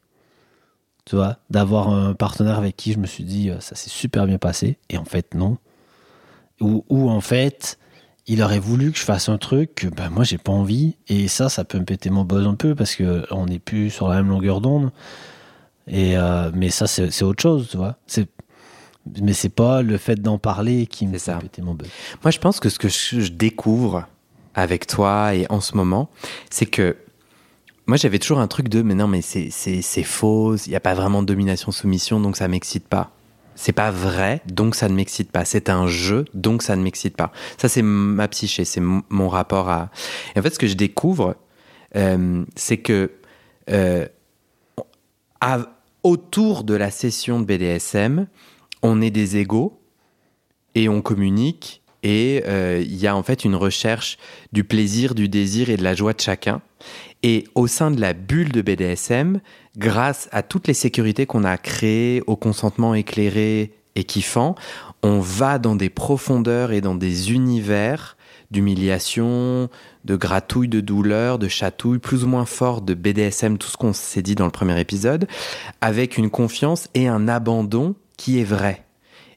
tu 1.07 1.15
vois, 1.15 1.39
d'avoir 1.51 1.89
un 1.89 2.15
partenaire 2.15 2.59
avec 2.59 2.77
qui 2.77 2.93
je 2.93 2.99
me 2.99 3.07
suis 3.07 3.25
dit 3.25 3.49
euh, 3.49 3.61
ça 3.61 3.77
s'est 3.77 3.91
super 3.91 4.27
bien 4.27 4.39
passé 4.39 4.77
et 4.91 4.99
en 4.99 5.05
fait 5.05 5.35
non. 5.35 5.57
Ou, 6.61 6.85
ou, 6.89 7.09
en 7.09 7.21
fait 7.21 7.79
il 8.27 8.43
aurait 8.43 8.59
voulu 8.59 8.91
que 8.91 8.99
je 8.99 9.05
fasse 9.05 9.29
un 9.29 9.39
truc 9.39 9.77
que 9.77 9.87
ben, 9.87 10.11
moi 10.11 10.25
j'ai 10.25 10.39
pas 10.39 10.51
envie 10.51 10.97
et 11.07 11.29
ça 11.29 11.49
ça 11.49 11.65
peut 11.65 11.79
me 11.79 11.85
péter 11.85 12.11
mon 12.11 12.25
buzz 12.25 12.47
un 12.47 12.57
peu 12.57 12.75
parce 12.75 12.97
que 12.97 13.25
on 13.31 13.47
n'est 13.47 13.61
plus 13.61 13.91
sur 13.91 14.09
la 14.09 14.17
même 14.17 14.29
longueur 14.29 14.61
d'onde. 14.61 14.91
Et 15.87 16.17
euh, 16.17 16.51
mais 16.53 16.71
ça 16.71 16.89
c'est 16.89 17.23
autre 17.23 17.41
chose, 17.41 17.69
tu 17.71 17.77
vois. 17.77 17.97
C'est 18.09 18.29
mais 19.23 19.35
c'est 19.35 19.51
pas 19.51 19.83
le 19.83 19.99
fait 19.99 20.21
d'en 20.21 20.39
parler 20.39 20.89
qui 20.89 21.07
me 21.07 21.19
fait 21.19 21.39
péter 21.39 21.63
mon 21.63 21.75
buzz. 21.75 21.89
Moi 22.25 22.33
je 22.33 22.39
pense 22.41 22.59
que 22.59 22.69
ce 22.69 22.81
que 22.81 22.89
je 22.89 23.31
découvre 23.31 24.09
avec 24.57 24.89
toi 24.89 25.35
et 25.37 25.47
en 25.51 25.61
ce 25.61 25.77
moment, 25.77 26.11
c'est 26.51 26.67
que 26.67 26.97
moi, 27.87 27.97
j'avais 27.97 28.19
toujours 28.19 28.41
un 28.41 28.49
truc 28.49 28.69
de, 28.69 28.83
mais 28.83 28.95
non, 28.95 29.07
mais 29.07 29.23
c'est 29.23 30.03
faux, 30.03 30.57
il 30.57 30.71
n'y 30.71 30.77
a 30.77 30.81
pas 30.81 30.95
vraiment 30.95 31.23
de 31.23 31.27
domination-soumission, 31.27 32.21
donc 32.21 32.37
ça 32.37 32.49
m'excite 32.49 32.89
pas. 32.89 33.13
C'est 33.55 33.73
pas 33.73 33.91
vrai, 33.91 34.43
donc 34.47 34.75
ça 34.75 34.89
ne 34.89 34.95
m'excite 34.95 35.31
pas. 35.31 35.45
C'est 35.45 35.71
un 35.71 35.87
jeu, 35.87 36.27
donc 36.35 36.63
ça 36.63 36.77
ne 36.77 36.83
m'excite 36.83 37.17
pas. 37.17 37.33
Ça, 37.57 37.69
c'est 37.69 37.83
ma 37.83 38.29
psyché, 38.29 38.65
c'est 38.65 38.83
mon 38.83 39.29
rapport 39.29 39.71
à. 39.71 39.91
Et 40.35 40.41
en 40.41 40.43
fait, 40.43 40.51
ce 40.51 40.59
que 40.59 40.67
je 40.67 40.75
découvre, 40.75 41.37
euh, 41.97 42.45
c'est 42.55 42.77
que 42.77 43.13
euh, 43.71 44.07
autour 46.03 46.65
de 46.65 46.75
la 46.75 46.91
session 46.91 47.41
de 47.41 47.45
BDSM, 47.45 48.27
on 48.83 49.01
est 49.01 49.11
des 49.11 49.39
égaux 49.39 49.81
et 50.75 50.89
on 50.89 51.01
communique 51.01 51.83
et 52.03 52.43
euh, 52.47 52.81
il 52.85 52.95
y 52.97 53.07
a 53.07 53.17
en 53.17 53.23
fait 53.25 53.45
une 53.45 53.57
recherche 53.57 54.19
du 54.53 54.63
plaisir, 54.63 55.15
du 55.15 55.29
désir 55.29 55.71
et 55.71 55.77
de 55.77 55.83
la 55.83 55.95
joie 55.95 56.13
de 56.13 56.21
chacun. 56.21 56.63
Et 57.29 57.43
au 57.57 57.67
sein 57.67 57.91
de 57.91 58.01
la 58.01 58.13
bulle 58.13 58.53
de 58.53 58.63
BDSM, 58.63 59.41
grâce 59.77 60.29
à 60.31 60.45
toutes 60.45 60.69
les 60.69 60.75
sécurités 60.75 61.27
qu'on 61.27 61.43
a 61.43 61.59
créées, 61.59 62.23
au 62.29 62.37
consentement 62.37 62.95
éclairé 62.95 63.73
et 63.97 64.05
kiffant, 64.05 64.55
on 65.03 65.19
va 65.19 65.59
dans 65.59 65.75
des 65.75 65.91
profondeurs 65.91 66.71
et 66.71 66.81
dans 66.81 66.95
des 66.95 67.33
univers 67.33 68.17
d'humiliation, 68.53 69.69
de 70.05 70.15
gratouille, 70.15 70.69
de 70.69 70.81
douleur, 70.81 71.41
de 71.41 71.49
chatouille, 71.49 71.99
plus 71.99 72.23
ou 72.23 72.29
moins 72.29 72.47
fort 72.47 72.81
de 72.81 72.95
BDSM, 72.95 73.59
tout 73.59 73.67
ce 73.67 73.77
qu'on 73.77 73.93
s'est 73.93 74.23
dit 74.23 74.37
dans 74.37 74.45
le 74.45 74.53
premier 74.53 74.79
épisode, 74.79 75.27
avec 75.81 76.19
une 76.19 76.31
confiance 76.31 76.87
et 76.95 77.09
un 77.09 77.27
abandon 77.27 77.97
qui 78.17 78.39
est 78.39 78.45
vrai. 78.45 78.85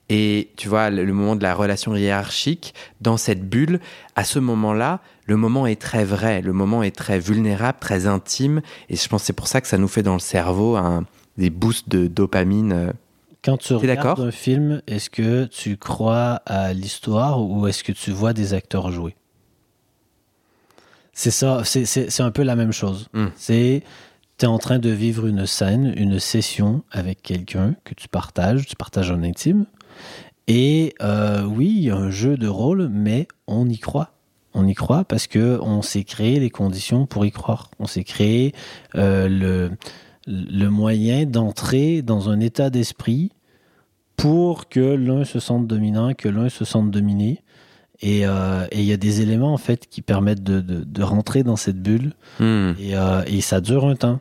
Et 0.10 0.51
tu 0.58 0.69
vois, 0.69 0.91
le 0.91 1.12
moment 1.12 1.36
de 1.36 1.41
la 1.41 1.55
relation 1.55 1.96
hiérarchique, 1.96 2.75
dans 3.01 3.17
cette 3.17 3.50
bulle, 3.50 3.79
à 4.15 4.24
ce 4.24 4.38
moment-là, 4.38 5.01
le 5.29 5.38
moment 5.38 5.67
est 5.67 5.79
très 5.79 6.03
vrai, 6.03 6.41
le 6.41 6.53
moment 6.53 6.81
est 6.83 6.95
très 6.95 7.19
vulnérable, 7.19 7.77
très 7.79 8.07
intime. 8.07 8.62
Et 8.89 8.95
je 8.95 9.07
pense 9.07 9.21
que 9.21 9.27
c'est 9.27 9.33
pour 9.33 9.48
ça 9.48 9.62
que 9.62 9.67
ça 9.67 9.77
nous 9.77 9.88
fait 9.88 10.03
dans 10.03 10.13
le 10.13 10.19
cerveau 10.19 10.75
un, 10.75 11.05
des 11.38 11.50
boosts 11.51 11.88
de 11.88 12.07
dopamine. 12.07 12.71
euh. 12.74 12.91
Quand 13.43 13.57
tu 13.57 13.74
regardes 13.75 14.19
un 14.19 14.31
film, 14.31 14.81
est-ce 14.88 15.09
que 15.09 15.45
tu 15.45 15.77
crois 15.77 16.41
à 16.45 16.74
l'histoire 16.74 17.41
ou 17.41 17.67
est-ce 17.67 17.83
que 17.83 17.91
tu 17.93 18.12
vois 18.12 18.33
des 18.33 18.53
acteurs 18.53 18.91
jouer? 18.91 19.15
C'est 21.13 21.31
ça, 21.31 21.63
c'est- 21.63 22.19
un 22.21 22.31
peu 22.31 22.43
la 22.43 22.55
même 22.55 22.71
chose. 22.71 23.07
Mm. 23.13 23.27
C'est 23.36 23.83
tu 24.38 24.45
es 24.45 24.48
en 24.48 24.57
train 24.57 24.79
de 24.79 24.89
vivre 24.89 25.27
une 25.27 25.45
scène, 25.45 25.93
une 25.98 26.17
session 26.19 26.83
avec 26.91 27.21
quelqu'un 27.21 27.75
que 27.83 27.93
tu 27.93 28.07
partages, 28.07 28.65
tu 28.65 28.75
partages 28.75 29.12
en 29.12 29.21
intime. 29.21 29.65
Et 30.48 30.95
euh, 31.01 31.43
oui, 31.43 31.71
il 31.77 31.83
y 31.83 31.89
a 31.91 31.95
un 31.95 32.09
jeu 32.09 32.36
de 32.38 32.48
rôle, 32.48 32.89
mais 32.89 33.27
on 33.48 33.67
y 33.69 33.77
croit. 33.77 34.12
On 34.53 34.68
y 34.68 34.74
croit 34.74 35.03
parce 35.03 35.27
que 35.27 35.60
on 35.62 35.82
s'est 35.82 36.03
créé 36.03 36.39
les 36.39 36.50
conditions 36.50 37.06
pour 37.06 37.25
y 37.25 37.32
croire. 37.32 37.70
On 37.79 37.86
s'est 37.86 38.03
créé 38.03 38.53
euh, 38.96 39.27
le, 39.29 39.72
le 40.27 40.70
moyen 40.70 41.25
d'entrer 41.25 42.01
dans 42.01 42.29
un 42.29 42.39
état 42.39 42.70
d'esprit 42.70 43.32
pour 44.18 44.68
que 44.68 44.79
l'un 44.79 45.24
se 45.24 45.39
sente 45.39 45.68
dominant, 45.68 46.13
que 46.13 46.27
l'un 46.29 46.50
se 46.50 46.65
sente 46.65 46.91
dominé. 46.91 47.41
Et 48.01 48.25
euh, 48.25 48.65
il 48.72 48.84
y 48.84 48.94
a 48.94 48.98
des 48.98 49.22
éléments 49.22 49.53
en 49.53 49.58
fait 49.58 49.88
qui 49.88 50.01
permettent 50.01 50.44
de, 50.44 50.62
de, 50.62 50.84
de 50.84 51.03
rentrer 51.03 51.44
dans 51.44 51.58
cette 51.58 51.82
bulle 51.82 52.13
Hmm. 52.39 52.72
et, 52.79 52.96
euh, 52.96 53.22
et 53.27 53.41
ça 53.41 53.62
dure 53.62 53.86
un 53.86 53.96
temps. 53.96 54.20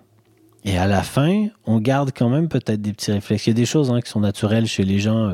Et 0.65 0.77
à 0.77 0.87
la 0.89 1.03
fin, 1.03 1.47
on 1.65 1.79
garde 1.79 2.11
quand 2.15 2.29
même 2.29 2.49
peut-être 2.49 2.83
des 2.83 2.93
petits 2.93 3.13
réflexes. 3.13 3.47
Il 3.47 3.51
y 3.51 3.53
a 3.53 3.55
des 3.55 3.65
choses 3.65 3.91
hein, 3.91 4.01
qui 4.01 4.11
sont 4.11 4.21
naturelles 4.21 4.67
chez 4.67 4.85
les 4.85 4.99
gens 4.99 5.33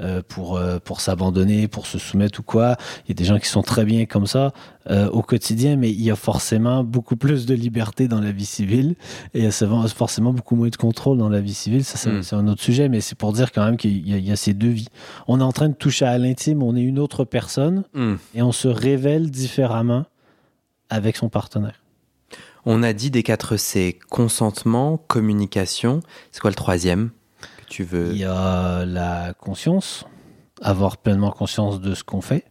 euh, 0.00 0.22
pour, 0.26 0.56
euh, 0.56 0.78
pour 0.78 1.00
s'abandonner, 1.00 1.68
pour 1.68 1.86
se 1.86 1.98
soumettre 1.98 2.40
ou 2.40 2.42
quoi. 2.42 2.76
Il 3.04 3.10
y 3.10 3.12
a 3.12 3.14
des 3.14 3.24
gens 3.24 3.38
qui 3.38 3.46
sont 3.48 3.62
très 3.62 3.84
bien 3.84 4.06
comme 4.06 4.26
ça 4.26 4.52
euh, 4.90 5.08
au 5.10 5.22
quotidien, 5.22 5.76
mais 5.76 5.90
il 5.90 6.02
y 6.02 6.10
a 6.10 6.16
forcément 6.16 6.82
beaucoup 6.82 7.16
plus 7.16 7.46
de 7.46 7.54
liberté 7.54 8.08
dans 8.08 8.20
la 8.20 8.32
vie 8.32 8.44
civile 8.44 8.96
et 9.34 9.38
il 9.38 9.44
y 9.44 9.46
a 9.46 9.86
forcément 9.88 10.32
beaucoup 10.32 10.56
moins 10.56 10.68
de 10.68 10.76
contrôle 10.76 11.18
dans 11.18 11.28
la 11.28 11.40
vie 11.40 11.54
civile. 11.54 11.84
Ça, 11.84 11.96
c'est 11.96 12.10
Mm. 12.10 12.22
c'est 12.22 12.36
un 12.36 12.48
autre 12.48 12.62
sujet, 12.62 12.88
mais 12.88 13.00
c'est 13.00 13.14
pour 13.16 13.32
dire 13.32 13.52
quand 13.52 13.64
même 13.64 13.76
qu'il 13.76 14.06
y, 14.08 14.14
a- 14.14 14.18
il 14.18 14.26
y 14.26 14.32
a 14.32 14.36
ces 14.36 14.52
deux 14.54 14.68
vies. 14.70 14.88
On 15.28 15.38
est 15.40 15.44
en 15.44 15.52
train 15.52 15.68
de 15.68 15.74
toucher 15.74 16.04
à 16.06 16.18
l'intime, 16.18 16.62
on 16.62 16.74
est 16.76 16.82
une 16.82 16.98
autre 16.98 17.24
personne 17.24 17.84
Hmm. 17.94 18.14
et 18.34 18.42
on 18.42 18.52
se 18.52 18.66
révèle 18.68 19.30
différemment 19.30 20.04
avec 20.90 21.16
son 21.16 21.28
partenaire. 21.28 21.80
On 22.66 22.82
a 22.82 22.92
dit 22.92 23.10
des 23.10 23.22
4 23.22 23.56
C 23.56 23.98
consentement, 24.10 24.96
communication. 24.96 26.00
C'est 26.32 26.40
quoi 26.40 26.50
le 26.50 26.56
troisième? 26.56 27.10
Que 27.64 27.70
tu 27.70 27.84
veux 27.84 28.10
Il 28.12 28.18
y 28.18 28.24
a 28.24 28.84
la 28.84 29.32
conscience, 29.34 30.04
avoir 30.62 30.96
pleinement 30.96 31.30
conscience 31.30 31.80
de 31.80 31.94
ce 31.94 32.04
qu'on 32.04 32.20
fait, 32.20 32.44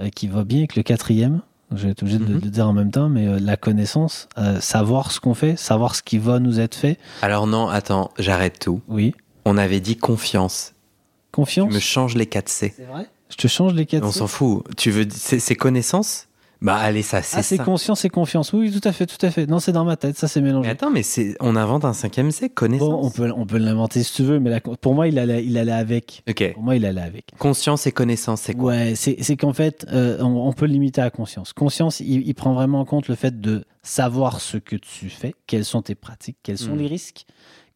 euh, 0.00 0.08
qui 0.10 0.28
va 0.28 0.44
bien 0.44 0.58
avec 0.60 0.76
le 0.76 0.82
quatrième. 0.82 1.40
Je 1.74 1.84
vais 1.84 1.90
être 1.90 2.02
obligé 2.02 2.18
de 2.18 2.24
Mhm. 2.24 2.38
de 2.38 2.44
le 2.44 2.50
dire 2.50 2.66
en 2.68 2.72
même 2.72 2.90
temps, 2.90 3.08
mais 3.10 3.26
euh, 3.26 3.38
la 3.40 3.56
connaissance, 3.58 4.28
euh, 4.38 4.58
savoir 4.60 5.12
ce 5.12 5.20
qu'on 5.20 5.34
fait, 5.34 5.56
savoir 5.56 5.94
ce 5.96 6.02
qui 6.02 6.16
va 6.18 6.38
nous 6.38 6.60
être 6.60 6.74
fait. 6.74 6.98
Alors 7.20 7.46
non, 7.46 7.68
attends, 7.68 8.10
j'arrête 8.18 8.58
tout. 8.58 8.80
Oui. 8.88 9.14
On 9.44 9.58
avait 9.58 9.80
dit 9.80 9.96
confiance. 9.96 10.72
Tu 10.74 11.32
Confiance. 11.32 11.72
me 11.72 11.78
changes 11.78 12.14
les 12.16 12.26
4 12.26 12.48
C. 12.48 12.72
C'est 12.76 12.84
vrai? 12.84 13.06
Je 13.28 13.36
te 13.36 13.46
change 13.48 13.74
les 13.74 13.84
quatre. 13.84 14.04
On 14.04 14.10
s'en 14.12 14.26
fout. 14.26 14.64
Tu 14.78 14.90
veux 14.90 15.06
c'est 15.10 15.54
connaissance? 15.54 16.27
Bah 16.60 16.76
allez, 16.76 17.02
ça 17.02 17.22
c'est 17.22 17.38
Ah, 17.38 17.42
c'est 17.42 17.56
ça. 17.56 17.64
conscience 17.64 18.04
et 18.04 18.08
confiance. 18.08 18.52
Oui, 18.52 18.72
tout 18.72 18.86
à 18.88 18.92
fait, 18.92 19.06
tout 19.06 19.24
à 19.24 19.30
fait. 19.30 19.46
Non, 19.46 19.60
c'est 19.60 19.70
dans 19.70 19.84
ma 19.84 19.96
tête, 19.96 20.18
ça 20.18 20.26
c'est 20.26 20.40
Mais 20.40 20.48
mélangé. 20.48 20.68
attends, 20.70 20.90
mais 20.90 21.04
c'est 21.04 21.36
on 21.38 21.54
invente 21.54 21.84
un 21.84 21.92
cinquième 21.92 22.32
C, 22.32 22.48
connaissance. 22.50 22.88
Bon, 22.88 23.00
on 23.04 23.10
peut, 23.10 23.32
on 23.36 23.46
peut 23.46 23.58
l'inventer 23.58 24.02
si 24.02 24.12
tu 24.14 24.22
veux, 24.24 24.40
mais 24.40 24.50
la- 24.50 24.60
pour 24.60 24.94
moi, 24.94 25.06
il 25.06 25.18
allait, 25.20 25.44
il 25.44 25.56
allait 25.56 25.70
avec. 25.70 26.24
Ok. 26.28 26.52
Pour 26.54 26.62
moi, 26.64 26.74
il 26.74 26.84
allait 26.84 27.00
avec. 27.00 27.26
Conscience 27.38 27.86
et 27.86 27.92
connaissance, 27.92 28.40
c'est 28.40 28.54
quoi? 28.54 28.72
Ouais, 28.72 28.94
c'est 28.96 29.16
c'est 29.22 29.36
qu'en 29.36 29.52
fait, 29.52 29.86
euh, 29.92 30.18
on, 30.20 30.48
on 30.48 30.52
peut 30.52 30.66
le 30.66 30.72
limiter 30.72 31.00
à 31.00 31.10
conscience. 31.10 31.52
Conscience, 31.52 32.00
il, 32.00 32.26
il 32.26 32.34
prend 32.34 32.54
vraiment 32.54 32.80
en 32.80 32.84
compte 32.84 33.06
le 33.06 33.14
fait 33.14 33.40
de 33.40 33.64
savoir 33.84 34.40
ce 34.40 34.56
que 34.56 34.74
tu 34.74 35.10
fais, 35.10 35.34
quelles 35.46 35.64
sont 35.64 35.82
tes 35.82 35.94
pratiques, 35.94 36.38
quels 36.42 36.58
sont 36.58 36.74
Mm. 36.74 36.78
les 36.78 36.86
risques, 36.88 37.24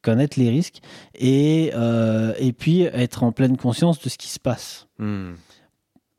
connaître 0.03 0.41
les 0.41 0.51
risques, 0.51 0.81
et, 1.15 1.71
euh, 1.77 2.35
et 2.41 2.53
puis 2.53 2.83
être 2.83 3.23
en 3.23 3.31
pleine 3.31 3.57
conscience 3.57 4.01
de 4.01 4.09
ce 4.09 4.19
qui 4.19 4.29
se 4.29 4.41
passe. 4.41 4.89
Hmm. 4.99 5.35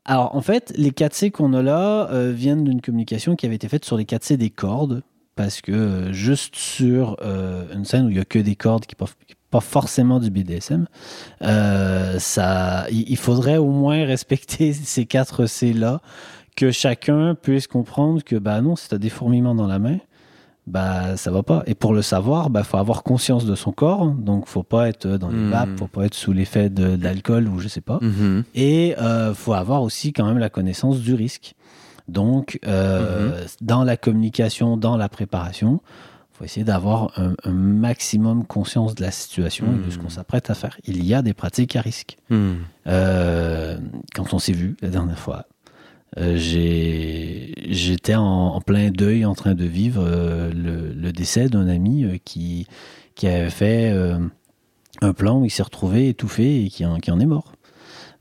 Alors, 0.04 0.34
en 0.36 0.42
fait, 0.42 0.72
les 0.76 0.90
4C 0.90 1.30
qu'on 1.30 1.54
a 1.54 1.62
là 1.62 2.08
euh, 2.10 2.30
viennent 2.30 2.64
d'une 2.64 2.82
communication 2.82 3.36
qui 3.36 3.46
avait 3.46 3.54
été 3.54 3.68
faite 3.68 3.84
sur 3.84 3.96
les 3.96 4.04
4C 4.04 4.36
des 4.36 4.50
cordes, 4.50 5.02
parce 5.34 5.62
que 5.62 5.72
euh, 5.72 6.12
juste 6.12 6.56
sur 6.56 7.16
euh, 7.22 7.64
une 7.74 7.86
scène 7.86 8.06
où 8.06 8.10
il 8.10 8.14
n'y 8.14 8.20
a 8.20 8.24
que 8.24 8.38
des 8.38 8.54
cordes 8.54 8.84
qui 8.84 8.96
sont 8.98 9.06
pas 9.50 9.60
forcément 9.60 10.20
du 10.20 10.30
BDSM, 10.30 10.86
ça, 11.40 12.86
il 12.90 13.16
faudrait 13.16 13.56
au 13.56 13.70
moins 13.70 14.04
respecter 14.04 14.72
ces 14.72 15.04
4C-là, 15.04 16.00
que 16.54 16.70
chacun 16.70 17.34
puisse 17.34 17.66
comprendre 17.66 18.22
que, 18.22 18.36
bah 18.36 18.60
non, 18.60 18.74
as 18.74 18.98
des 18.98 19.08
fourmillements 19.08 19.54
dans 19.54 19.66
la 19.66 19.78
main, 19.78 19.98
bah 20.66 21.16
ça 21.16 21.30
va 21.30 21.42
pas. 21.42 21.62
Et 21.66 21.74
pour 21.74 21.92
le 21.94 22.00
savoir, 22.02 22.48
bah 22.50 22.62
faut 22.64 22.78
avoir 22.78 23.02
conscience 23.02 23.44
de 23.44 23.54
son 23.54 23.70
corps, 23.72 24.06
donc 24.06 24.46
faut 24.46 24.62
pas 24.62 24.88
être 24.88 25.06
dans 25.06 25.28
les 25.28 25.36
Hmm. 25.38 25.50
vapes, 25.50 25.78
faut 25.78 25.86
pas 25.88 26.06
être 26.06 26.14
sous 26.14 26.32
l'effet 26.32 26.70
de, 26.70 26.96
d'alcool 26.96 27.48
ou 27.48 27.58
je 27.58 27.68
sais 27.68 27.80
pas. 27.82 27.98
Mhm. 28.00 28.44
Et 28.54 28.96
euh, 28.98 29.34
faut 29.34 29.52
avoir 29.52 29.82
aussi 29.82 30.12
quand 30.12 30.24
même 30.26 30.38
la 30.38 30.48
connaissance 30.50 31.00
du 31.00 31.14
risque. 31.14 31.54
Donc, 32.08 32.58
euh, 32.66 33.40
Mhm. 33.42 33.46
dans 33.62 33.84
la 33.84 33.96
communication, 33.96 34.76
dans 34.76 34.96
la 34.96 35.08
préparation, 35.08 35.80
faut 36.32 36.44
essayer 36.44 36.64
d'avoir 36.64 37.12
un, 37.18 37.34
un 37.44 37.52
maximum 37.52 38.44
conscience 38.44 38.94
de 38.94 39.02
la 39.04 39.10
situation 39.10 39.66
et 39.74 39.86
de 39.86 39.90
ce 39.90 39.96
Mhm. 39.98 40.02
qu'on 40.02 40.08
s'apprête 40.10 40.50
à 40.50 40.54
faire. 40.54 40.76
Il 40.84 41.04
y 41.04 41.14
a 41.14 41.22
des 41.22 41.32
pratiques 41.32 41.76
à 41.76 41.80
risque. 41.80 42.16
Hmm. 42.30 42.54
Euh, 42.86 43.78
quand 44.14 44.34
on 44.34 44.38
s'est 44.38 44.52
vu 44.52 44.76
la 44.82 44.88
dernière 44.88 45.18
fois, 45.18 45.44
euh, 46.18 46.36
j'étais 46.36 48.14
en, 48.14 48.60
plein 48.60 48.90
deuil 48.90 49.24
en 49.24 49.34
train 49.34 49.54
de 49.54 49.64
vivre 49.64 50.02
euh, 50.06 50.52
le, 50.52 51.12
décès 51.12 51.48
d'un 51.48 51.68
ami 51.68 52.04
euh, 52.04 52.18
qui, 52.24 52.66
qui 53.14 53.26
avait 53.26 53.50
fait 53.50 53.92
un 55.00 55.12
plan 55.12 55.40
où 55.40 55.44
il 55.44 55.50
s'est 55.50 55.62
retrouvé 55.62 56.08
étouffé 56.08 56.64
et 56.64 56.68
qui 56.70 56.84
en, 56.84 56.98
est 56.98 57.26
mort. 57.26 57.52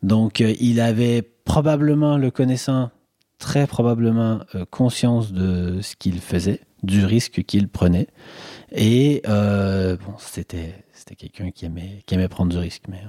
Donc 0.01 0.39
il 0.39 0.79
avait 0.79 1.21
probablement, 1.21 2.17
le 2.17 2.31
connaissant, 2.31 2.91
très 3.37 3.67
probablement 3.67 4.41
conscience 4.69 5.31
de 5.31 5.81
ce 5.81 5.95
qu'il 5.95 6.19
faisait, 6.19 6.61
du 6.83 7.05
risque 7.05 7.43
qu'il 7.43 7.67
prenait. 7.67 8.07
Et 8.71 9.21
bon, 9.25 10.13
c'était 10.17 10.75
quelqu'un 11.17 11.51
qui 11.51 11.65
aimait, 11.65 12.03
qui 12.05 12.15
aimait 12.15 12.27
prendre 12.27 12.51
du 12.51 12.57
risque. 12.57 12.83
Mais, 12.89 13.01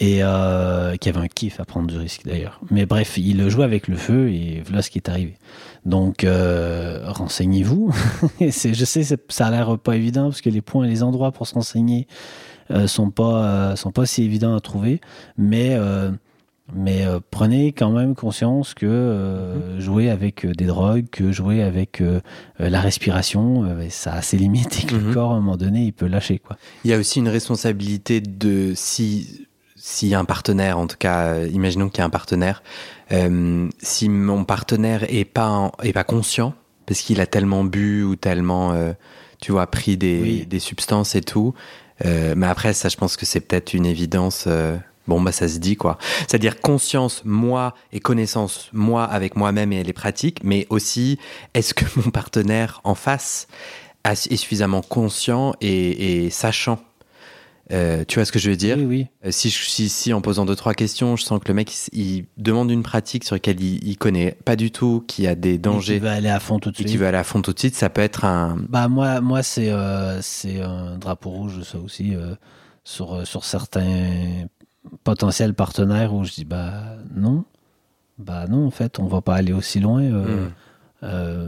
et 0.00 0.18
euh, 0.22 0.96
qui 0.96 1.08
avait 1.08 1.20
un 1.20 1.28
kiff 1.28 1.60
à 1.60 1.64
prendre 1.64 1.86
du 1.86 1.96
risque 1.96 2.22
d'ailleurs. 2.24 2.60
Mais 2.70 2.84
bref, 2.86 3.16
il 3.16 3.48
joué 3.48 3.64
avec 3.64 3.86
le 3.88 3.96
feu 3.96 4.28
et 4.30 4.62
voilà 4.64 4.82
ce 4.82 4.90
qui 4.90 4.98
est 4.98 5.08
arrivé. 5.08 5.34
Donc 5.86 6.24
euh, 6.24 7.00
renseignez-vous. 7.06 7.94
Je 8.40 8.84
sais, 8.84 9.02
ça 9.28 9.46
a 9.46 9.50
l'air 9.50 9.78
pas 9.78 9.96
évident 9.96 10.24
parce 10.24 10.40
que 10.40 10.50
les 10.50 10.62
points 10.62 10.84
et 10.84 10.88
les 10.88 11.02
endroits 11.02 11.30
pour 11.32 11.46
se 11.46 11.54
renseigner 11.54 12.06
euh, 12.70 12.86
sont 12.86 13.10
pas 13.10 13.44
euh, 13.44 13.76
sont 13.76 13.92
pas 13.92 14.06
si 14.06 14.22
évidents 14.24 14.56
à 14.56 14.60
trouver, 14.60 15.00
mais 15.36 15.70
euh, 15.74 16.10
mais 16.74 17.04
prenez 17.30 17.72
quand 17.72 17.90
même 17.90 18.14
conscience 18.14 18.72
que 18.72 18.86
euh, 18.86 19.78
jouer 19.78 20.08
avec 20.08 20.46
des 20.46 20.64
drogues, 20.64 21.04
que 21.12 21.30
jouer 21.30 21.62
avec 21.62 22.02
la 22.58 22.80
respiration, 22.80 23.64
euh, 23.64 23.86
ça 23.90 24.14
a 24.14 24.22
ses 24.22 24.38
limites 24.38 24.82
et 24.82 24.86
que 24.86 24.94
Mhm. 24.94 25.08
le 25.08 25.14
corps 25.14 25.32
à 25.32 25.34
un 25.34 25.40
moment 25.40 25.58
donné 25.58 25.84
il 25.84 25.92
peut 25.92 26.06
lâcher 26.06 26.38
quoi. 26.38 26.56
Il 26.84 26.90
y 26.90 26.94
a 26.94 26.98
aussi 26.98 27.18
une 27.18 27.28
responsabilité 27.28 28.22
de 28.22 28.72
si 28.74 29.46
s'il 29.86 30.08
y 30.08 30.14
a 30.14 30.18
un 30.18 30.24
partenaire, 30.24 30.78
en 30.78 30.86
tout 30.86 30.96
cas, 30.98 31.24
euh, 31.26 31.48
imaginons 31.52 31.90
qu'il 31.90 31.98
y 31.98 32.00
a 32.00 32.06
un 32.06 32.10
partenaire, 32.10 32.62
euh, 33.12 33.68
si 33.82 34.08
mon 34.08 34.44
partenaire 34.44 35.04
est 35.12 35.26
pas 35.26 35.48
en- 35.50 35.72
est 35.82 35.92
pas 35.92 36.04
conscient 36.04 36.54
parce 36.86 37.00
qu'il 37.02 37.20
a 37.20 37.26
tellement 37.26 37.64
bu 37.64 38.02
ou 38.02 38.16
tellement, 38.16 38.72
euh, 38.72 38.92
tu 39.42 39.52
vois, 39.52 39.66
pris 39.66 39.98
des, 39.98 40.20
Oui. 40.22 40.46
des 40.46 40.58
substances 40.58 41.14
et 41.14 41.20
tout. 41.20 41.52
euh, 42.06 42.32
mais 42.34 42.46
après, 42.46 42.72
ça, 42.72 42.88
je 42.88 42.96
pense 42.96 43.16
que 43.18 43.26
c'est 43.26 43.40
peut-être 43.40 43.74
une 43.74 43.84
évidence. 43.86 44.48
bon, 45.06 45.20
bah, 45.20 45.32
ça 45.32 45.48
se 45.48 45.58
dit 45.58 45.76
quoi. 45.76 45.98
C'est-à-dire 46.20 46.60
conscience, 46.62 47.20
moi, 47.26 47.74
et 47.92 48.00
connaissance, 48.00 48.70
moi, 48.72 49.04
avec 49.04 49.36
moi-même 49.36 49.70
et 49.74 49.84
les 49.84 49.92
pratiques, 49.92 50.40
mais 50.44 50.66
aussi, 50.70 51.18
est-ce 51.52 51.74
que 51.74 51.84
mon 52.02 52.10
partenaire 52.10 52.80
en 52.84 52.94
face 52.94 53.48
est 54.06 54.36
suffisamment 54.36 54.80
conscient 54.80 55.54
et, 55.60 56.24
et 56.24 56.30
sachant 56.30 56.80
Euh, 57.72 58.04
tu 58.06 58.16
vois 58.18 58.26
ce 58.26 58.32
que 58.32 58.38
je 58.38 58.50
veux 58.50 58.56
dire 58.56 58.76
Oui, 58.76 58.84
oui. 58.84 59.06
Euh, 59.24 59.30
si, 59.30 59.48
je- 59.48 59.64
si, 59.70 59.88
si 59.88 60.12
en 60.12 60.20
posant 60.20 60.44
deux, 60.44 60.54
trois 60.54 60.74
questions, 60.74 61.16
je 61.16 61.24
sens 61.24 61.40
que 61.40 61.48
le 61.48 61.54
mec, 61.54 61.72
il, 61.92 62.26
demande 62.36 62.70
une 62.70 62.82
pratique 62.82 63.24
sur 63.24 63.34
laquelle 63.36 63.60
il, 63.62 63.82
il 63.88 63.96
connaît 63.96 64.32
pas 64.44 64.54
du 64.56 64.70
tout, 64.70 65.02
qu'il 65.08 65.24
y 65.24 65.28
a 65.28 65.34
des 65.34 65.54
Et 65.54 65.58
dangers, 65.58 65.94
qui 65.94 66.00
veut 66.00 66.08
aller 66.10 66.28
à 66.28 66.40
fond 66.40 66.58
tout 66.58 66.70
de 66.70 66.74
et 66.74 66.78
suite. 66.78 66.88
qui 66.88 66.96
veut 66.98 67.06
aller 67.06 67.16
à 67.16 67.24
fond 67.24 67.40
tout 67.40 67.52
de 67.54 67.58
suite, 67.58 67.74
ça 67.74 67.88
peut 67.88 68.02
être 68.02 68.24
un... 68.26 68.56
Bah 68.68 68.88
moi, 68.88 69.22
moi 69.22 69.42
c'est 69.42 69.70
euh, 69.70 70.20
un 70.62 70.98
drapeau 70.98 71.30
rouge 71.30 71.62
ça 71.62 71.78
aussi 71.78 72.14
euh, 72.14 72.34
sur 72.84 73.26
sur 73.26 73.44
certains 73.44 74.44
potentiels 75.02 75.54
partenaires 75.54 76.12
où 76.12 76.24
je 76.24 76.32
dis 76.32 76.44
bah 76.44 76.82
non, 77.14 77.44
bah 78.18 78.46
non 78.46 78.66
en 78.66 78.70
fait 78.70 78.98
on 78.98 79.06
va 79.06 79.22
pas 79.22 79.36
aller 79.36 79.54
aussi 79.54 79.80
loin. 79.80 80.02
Hmm. 80.02 80.50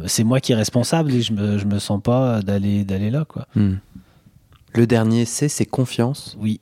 c'est 0.06 0.25
moi 0.25 0.40
qui 0.40 0.52
est 0.52 0.56
responsable 0.56 1.12
et 1.12 1.20
je 1.20 1.35
me 1.35 1.58
je 1.58 1.66
me 1.66 1.78
sens 1.78 2.00
pas 2.02 2.40
d'aller 2.40 2.85
d'aller 2.85 3.11
là 3.11 3.26
quoi. 3.26 3.46
Hmm. 3.54 3.75
Le 4.76 4.87
dernier 4.87 5.25
C, 5.25 5.49
c'est 5.49 5.64
confiance. 5.64 6.37
Oui, 6.38 6.61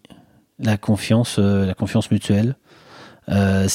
la 0.61 0.77
confiance 0.77 1.37
euh, 1.41 1.67
la 1.67 1.75
confiance 1.75 2.13
mutuelle. 2.13 2.57
Euh, 3.29 3.67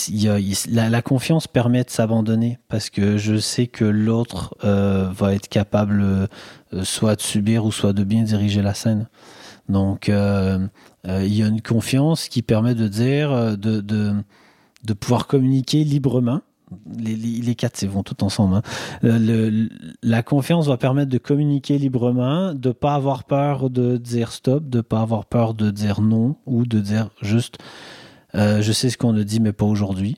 la, 0.69 1.01
confiance 1.01 1.47
permet 1.47 1.83
de 1.83 1.89
s'abandonner 1.89 2.59
parce 2.69 2.89
que 2.89 3.17
je 3.17 3.37
sais 3.37 3.67
que 3.67 3.83
l'autre 3.83 4.55
euh, 4.63 5.09
va 5.11 5.33
être 5.33 5.49
capable 5.49 6.29
soit 6.83 7.15
de 7.15 7.21
subir 7.21 7.65
ou 7.65 7.71
soit 7.71 7.91
de 7.91 8.03
bien 8.03 8.23
diriger 8.23 8.61
la 8.61 8.75
scène. 8.75 9.09
Donc 9.67 10.07
il 10.07 10.13
y 10.13 11.43
a 11.43 11.47
une 11.47 11.61
confiance 11.61 12.29
qui 12.29 12.41
permet 12.41 12.75
de 12.75 12.87
dire, 12.87 13.57
de, 13.57 13.81
de 13.81 14.93
pouvoir 14.93 15.27
communiquer 15.27 15.83
librement. 15.83 16.41
Les, 16.97 17.15
les, 17.15 17.41
les 17.41 17.55
quatre, 17.55 17.81
ils 17.81 17.89
vont 17.89 18.03
tout 18.03 18.23
ensemble. 18.23 18.55
hein. 18.55 18.61
Euh, 19.03 19.17
le- 19.19 19.69
la 20.03 20.21
confiance 20.23 20.67
va 20.67 20.77
permettre 20.77 21.09
de 21.11 21.17
communiquer 21.17 21.77
librement, 21.77 22.53
de 22.53 22.71
pas 22.71 22.93
avoir 22.95 23.23
peur 23.23 23.69
de 23.69 23.97
dire 23.97 24.31
stop, 24.31 24.69
de 24.69 24.81
pas 24.81 25.01
avoir 25.01 25.25
peur 25.25 25.53
de 25.53 25.71
dire 25.71 26.01
non 26.01 26.35
ou 26.45 26.65
de 26.65 26.79
dire 26.79 27.09
juste 27.21 27.57
euh, 28.35 28.61
je 28.61 28.71
sais 28.71 28.89
ce 28.91 28.97
qu'on 28.97 29.15
a 29.17 29.23
dit, 29.23 29.39
mais 29.39 29.53
pas 29.53 29.65
aujourd'hui. 29.65 30.17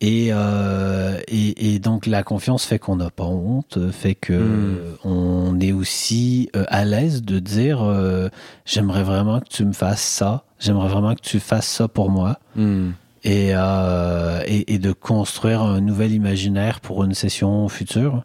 Et, 0.00 0.28
euh, 0.30 1.18
et, 1.26 1.74
et 1.74 1.78
donc 1.80 2.06
la 2.06 2.22
confiance 2.22 2.64
fait 2.64 2.78
qu'on 2.78 2.96
n'a 2.96 3.10
pas 3.10 3.24
honte, 3.24 3.90
fait 3.90 4.14
que 4.14 4.32
Mm. 4.32 4.76
euh, 4.78 4.94
on 5.04 5.58
est 5.60 5.72
aussi 5.72 6.48
à 6.54 6.84
l'aise 6.84 7.22
de 7.22 7.40
dire 7.40 7.82
euh, 7.82 8.28
j'aimerais 8.64 9.02
vraiment 9.02 9.40
que 9.40 9.48
tu 9.48 9.64
me 9.64 9.72
fasses 9.72 10.00
ça, 10.04 10.44
j'aimerais 10.60 10.88
vraiment 10.88 11.14
que 11.16 11.20
tu 11.20 11.40
fasses 11.40 11.66
ça 11.68 11.88
pour 11.88 12.10
moi, 12.10 12.38
Hmm. 12.54 12.90
Et, 13.24 13.50
euh, 13.54 14.42
et, 14.46 14.74
et 14.74 14.78
de 14.78 14.92
construire 14.92 15.62
un 15.62 15.80
nouvel 15.80 16.12
imaginaire 16.12 16.80
pour 16.80 17.04
une 17.04 17.14
session 17.14 17.68
future. 17.68 18.24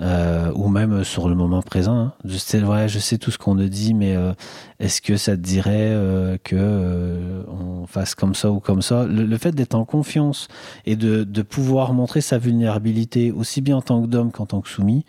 euh, 0.00 0.52
ou 0.54 0.68
même 0.68 1.02
sur 1.02 1.28
le 1.28 1.34
moment 1.34 1.60
présent. 1.60 1.96
hein. 1.98 2.12
Style, 2.36 2.64
ouais, 2.64 2.88
je 2.88 3.00
sais 3.00 3.18
tout 3.18 3.32
ce 3.32 3.38
qu'on 3.38 3.58
a 3.58 3.66
dit, 3.66 3.94
mais 3.94 4.14
euh, 4.14 4.32
est-ce 4.78 5.02
que 5.02 5.16
ça 5.16 5.32
te 5.36 5.42
dirait 5.42 5.90
euh, 5.90 6.36
que 6.44 7.44
on 7.48 7.84
fasse 7.88 8.14
comme 8.14 8.36
ça 8.36 8.52
ou 8.52 8.60
comme 8.60 8.80
ça? 8.80 9.06
Le, 9.06 9.24
le 9.24 9.38
fait 9.38 9.50
d'être 9.52 9.74
en 9.74 9.84
confiance 9.84 10.46
et 10.86 10.94
de, 10.94 11.24
de 11.24 11.42
pouvoir 11.42 11.94
montrer 11.94 12.20
sa 12.20 12.38
vulnérabilité 12.38 13.32
aussi 13.32 13.60
bien 13.60 13.78
en 13.78 13.82
tant 13.82 14.00
que 14.00 14.06
d'homme 14.06 14.30
qu'en 14.30 14.46
tant 14.46 14.60
que 14.60 14.68
soumis, 14.68 15.04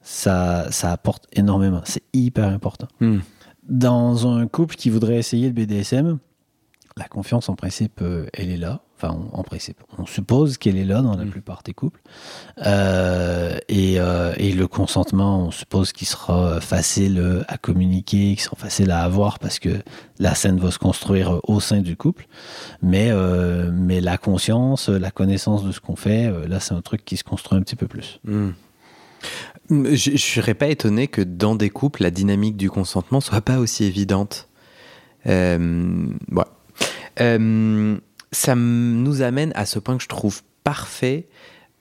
ça, 0.00 0.66
ça 0.70 0.92
apporte 0.92 1.26
énormément. 1.34 1.82
C'est 1.84 2.02
hyper 2.14 2.48
important. 2.48 2.88
Hmm. 3.00 3.18
Dans 3.68 4.26
un 4.34 4.46
couple 4.46 4.76
qui 4.76 4.88
voudrait 4.88 5.16
essayer 5.18 5.46
le 5.48 5.52
BDSM, 5.52 6.18
la 6.96 7.04
confiance, 7.08 7.48
en 7.48 7.54
principe, 7.54 8.00
euh, 8.02 8.26
elle 8.32 8.50
est 8.50 8.56
là. 8.56 8.82
Enfin, 8.96 9.16
on- 9.32 9.36
en 9.38 9.42
principe, 9.42 9.78
on 9.98 10.06
suppose 10.06 10.58
qu'elle 10.58 10.76
est 10.76 10.84
là 10.84 11.02
dans 11.02 11.16
la 11.16 11.24
Mm. 11.24 11.30
plupart 11.30 11.62
des 11.64 11.74
couples. 11.74 12.00
Euh, 12.64 13.58
et, 13.68 13.98
euh, 13.98 14.32
et 14.36 14.52
le 14.52 14.68
consentement, 14.68 15.46
on 15.46 15.50
suppose 15.50 15.92
qu'il 15.92 16.06
sera 16.06 16.60
facile 16.60 17.44
à 17.48 17.58
communiquer, 17.58 18.34
qu'il 18.34 18.40
sera 18.40 18.56
facile 18.56 18.90
à 18.92 19.02
avoir 19.02 19.38
parce 19.40 19.58
que 19.58 19.70
la 20.20 20.34
scène 20.36 20.58
va 20.58 20.70
se 20.70 20.78
construire 20.78 21.40
au 21.44 21.58
sein 21.58 21.80
du 21.80 21.96
couple. 21.96 22.26
Mais, 22.80 23.08
euh, 23.10 23.70
mais 23.72 24.00
la 24.00 24.18
conscience, 24.18 24.88
la 24.88 25.10
connaissance 25.10 25.64
de 25.64 25.72
ce 25.72 25.80
qu'on 25.80 25.96
fait, 25.96 26.30
là, 26.46 26.60
c'est 26.60 26.74
un 26.74 26.82
truc 26.82 27.04
qui 27.04 27.16
se 27.16 27.24
construit 27.24 27.58
un 27.58 27.62
petit 27.62 27.76
peu 27.76 27.88
plus. 27.88 28.20
Hmm. 28.24 28.50
Je, 29.70 29.94
je 29.94 30.16
serais 30.16 30.54
pas 30.54 30.66
étonné 30.66 31.06
que 31.08 31.22
dans 31.22 31.54
des 31.54 31.70
couples, 31.70 32.02
la 32.02 32.10
dynamique 32.10 32.56
du 32.56 32.68
consentement 32.70 33.20
soit 33.20 33.40
pas 33.40 33.58
aussi 33.58 33.84
évidente. 33.84 34.48
Euh, 35.26 36.06
ouais. 36.32 36.44
Euh, 37.20 37.96
ça 38.30 38.54
nous 38.54 39.22
amène 39.22 39.52
à 39.54 39.66
ce 39.66 39.78
point 39.78 39.96
que 39.96 40.02
je 40.02 40.08
trouve 40.08 40.42
parfait 40.64 41.26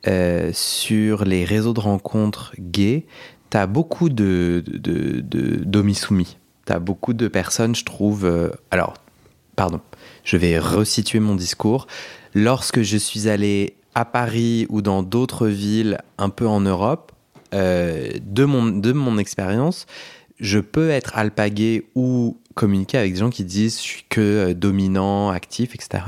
euh, 0.07 0.51
sur 0.53 1.23
les 1.25 1.45
réseaux 1.45 1.73
de 1.73 1.79
rencontres 1.79 2.53
gays. 2.59 3.05
Tu 3.49 3.57
as 3.57 3.67
beaucoup 3.67 4.09
de, 4.09 4.63
de, 4.67 5.21
de, 5.21 5.63
d'hommes 5.63 5.93
soumis. 5.93 6.37
Tu 6.65 6.73
as 6.73 6.79
beaucoup 6.79 7.13
de 7.13 7.27
personnes, 7.27 7.75
je 7.75 7.85
trouve. 7.85 8.25
euh, 8.25 8.49
alors, 8.71 8.95
pardon, 9.55 9.81
je 10.23 10.37
vais 10.37 10.59
resituer 10.59 11.19
mon 11.19 11.35
discours. 11.35 11.87
Lorsque 12.33 12.81
je 12.81 12.97
suis 12.97 13.29
allé 13.29 13.75
à 13.95 14.05
Paris 14.05 14.65
ou 14.69 14.81
dans 14.81 15.03
d'autres 15.03 15.47
villes 15.47 15.99
un 16.17 16.29
peu 16.29 16.47
en 16.47 16.61
Europe, 16.61 17.11
de, 17.53 18.45
mon, 18.45 18.67
de 18.67 18.93
mon 18.93 19.17
expérience, 19.17 19.85
je 20.41 20.59
peux 20.59 20.89
être 20.89 21.17
alpagué 21.17 21.85
ou 21.95 22.37
communiquer 22.55 22.97
avec 22.97 23.13
des 23.13 23.19
gens 23.19 23.29
qui 23.29 23.45
disent 23.45 23.77
je 23.77 23.83
suis 23.83 24.05
que 24.09 24.21
euh, 24.21 24.53
dominant, 24.53 25.29
actif, 25.29 25.73
etc. 25.75 26.03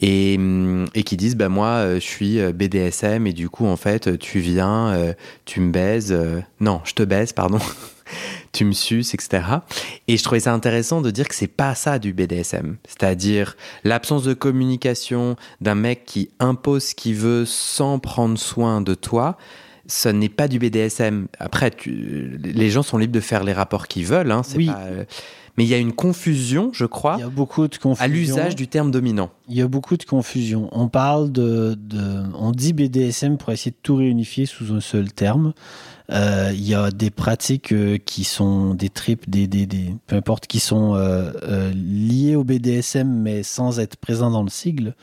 Et, 0.00 0.36
hum, 0.38 0.86
et 0.94 1.02
qui 1.02 1.16
disent 1.16 1.36
bah 1.36 1.48
moi 1.48 1.68
euh, 1.68 1.94
je 1.96 2.06
suis 2.06 2.38
euh, 2.38 2.52
BDSM 2.52 3.26
et 3.26 3.32
du 3.32 3.48
coup 3.48 3.66
en 3.66 3.76
fait 3.76 4.18
tu 4.18 4.38
viens, 4.38 5.14
tu 5.44 5.60
me 5.60 5.72
baises, 5.72 6.16
non 6.60 6.80
je 6.84 6.92
te 6.92 7.02
baise 7.02 7.32
pardon, 7.32 7.58
tu 8.52 8.64
me 8.64 8.72
suces, 8.72 9.14
etc. 9.14 9.42
Et 10.06 10.16
je 10.16 10.22
trouvais 10.22 10.40
ça 10.40 10.52
intéressant 10.52 11.00
de 11.00 11.10
dire 11.10 11.26
que 11.26 11.34
c'est 11.34 11.46
pas 11.46 11.74
ça 11.74 11.98
du 11.98 12.12
BDSM, 12.12 12.76
c'est-à-dire 12.86 13.56
l'absence 13.84 14.22
de 14.24 14.34
communication 14.34 15.36
d'un 15.60 15.74
mec 15.74 16.04
qui 16.04 16.30
impose 16.38 16.84
ce 16.84 16.94
qu'il 16.94 17.14
veut 17.14 17.46
sans 17.46 17.98
prendre 17.98 18.38
soin 18.38 18.82
de 18.82 18.94
toi 18.94 19.38
ce 19.92 20.08
n'est 20.08 20.30
pas 20.30 20.48
du 20.48 20.58
BDSM. 20.58 21.26
Après, 21.38 21.70
tu- 21.70 22.38
les 22.42 22.70
gens 22.70 22.82
sont 22.82 22.96
libres 22.96 23.12
de 23.12 23.20
faire 23.20 23.44
les 23.44 23.52
rapports 23.52 23.86
qu'ils 23.88 24.06
veulent. 24.06 24.30
hein, 24.30 24.40
Oui. 24.56 24.66
pas, 24.66 24.78
euh, 24.86 25.04
mais 25.58 25.64
il 25.64 25.68
y 25.68 25.74
a 25.74 25.78
une 25.78 25.92
confusion, 25.92 26.70
je 26.72 26.86
crois, 26.86 27.16
Il 27.18 27.20
y 27.20 27.24
a 27.24 27.28
beaucoup 27.28 27.68
de 27.68 27.76
confusion. 27.76 28.02
à 28.04 28.08
l'usage 28.08 28.56
du 28.56 28.68
terme 28.68 28.90
dominant. 28.90 29.28
Il 29.48 29.56
y 29.56 29.60
a 29.60 29.68
beaucoup 29.68 29.98
de 29.98 30.04
confusion. 30.04 30.70
On 30.72 30.88
parle 30.88 31.30
de, 31.30 31.76
de- 31.78 32.22
on 32.38 32.52
dit 32.52 32.72
BDSM 32.72 33.36
pour 33.36 33.50
essayer 33.52 33.70
de 33.72 33.76
tout 33.82 33.96
réunifier 33.96 34.46
sous 34.46 34.72
un 34.72 34.80
seul 34.80 35.12
terme. 35.12 35.52
Euh, 36.10 36.50
il 36.54 36.66
y 36.66 36.74
a 36.74 36.90
des 36.90 37.10
pratiques 37.10 37.72
euh, 37.72 37.96
qui 37.98 38.24
sont 38.24 38.74
des 38.74 38.88
tripes, 38.88 39.28
des, 39.30 39.46
des, 39.46 39.66
des- 39.66 39.94
peu 40.06 40.16
importe, 40.16 40.46
qui 40.46 40.58
sont 40.58 40.94
euh, 40.94 41.70
liées 41.74 42.34
au 42.34 42.44
BDSM 42.44 43.08
mais 43.08 43.42
sans 43.42 43.78
être 43.78 43.96
présents 43.96 44.30
dans 44.30 44.42
le 44.42 44.50
sigle. 44.50 44.94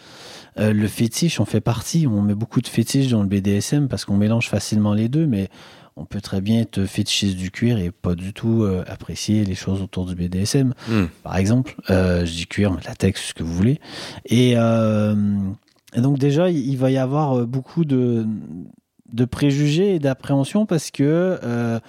Euh, 0.58 0.74
le 0.74 0.88
fétiche, 0.88 1.40
on 1.40 1.46
fait 1.46 1.62
partie. 1.62 2.08
On 2.08 2.22
met 2.22 2.36
beaucoup 2.36 2.62
de 2.62 2.68
fétiches 2.68 3.10
dans 3.10 3.22
le 3.22 3.28
BDSM 3.28 3.88
parce 3.88 4.06
qu'on 4.06 4.18
mélange 4.18 4.48
facilement 4.50 4.94
les 4.94 5.10
deux, 5.10 5.28
mais 5.28 5.50
on 5.96 6.06
peut 6.06 6.22
très 6.22 6.40
bien 6.42 6.62
être 6.62 6.86
fétichiste 6.86 7.36
du 7.36 7.52
cuir 7.52 7.78
et 7.78 7.92
pas 7.92 8.16
du 8.16 8.32
tout 8.34 8.64
euh, 8.64 8.84
apprécier 8.88 9.44
les 9.44 9.56
choses 9.56 9.82
autour 9.82 10.06
du 10.06 10.16
BDSM 10.16 10.74
Hmm. 10.88 11.06
par 11.24 11.36
exemple. 11.38 11.76
Euh, 11.90 12.26
je 12.26 12.32
dis 12.34 12.48
cuir, 12.48 12.78
latex, 12.86 13.28
ce 13.30 13.34
que 13.34 13.44
vous 13.44 13.54
voulez. 13.54 13.80
Et, 14.26 14.54
euh, 14.56 15.16
et 15.94 16.02
donc 16.02 16.18
déjà, 16.18 16.50
il, 16.50 16.58
il 16.70 16.78
va 16.78 16.90
y 16.90 16.98
avoir 16.98 17.46
beaucoup 17.46 17.84
de, 17.84 18.26
de 19.12 19.26
préjugés 19.26 19.96
et 19.96 20.00
d'appréhension 20.00 20.66
parce 20.66 20.90
que 20.92 21.80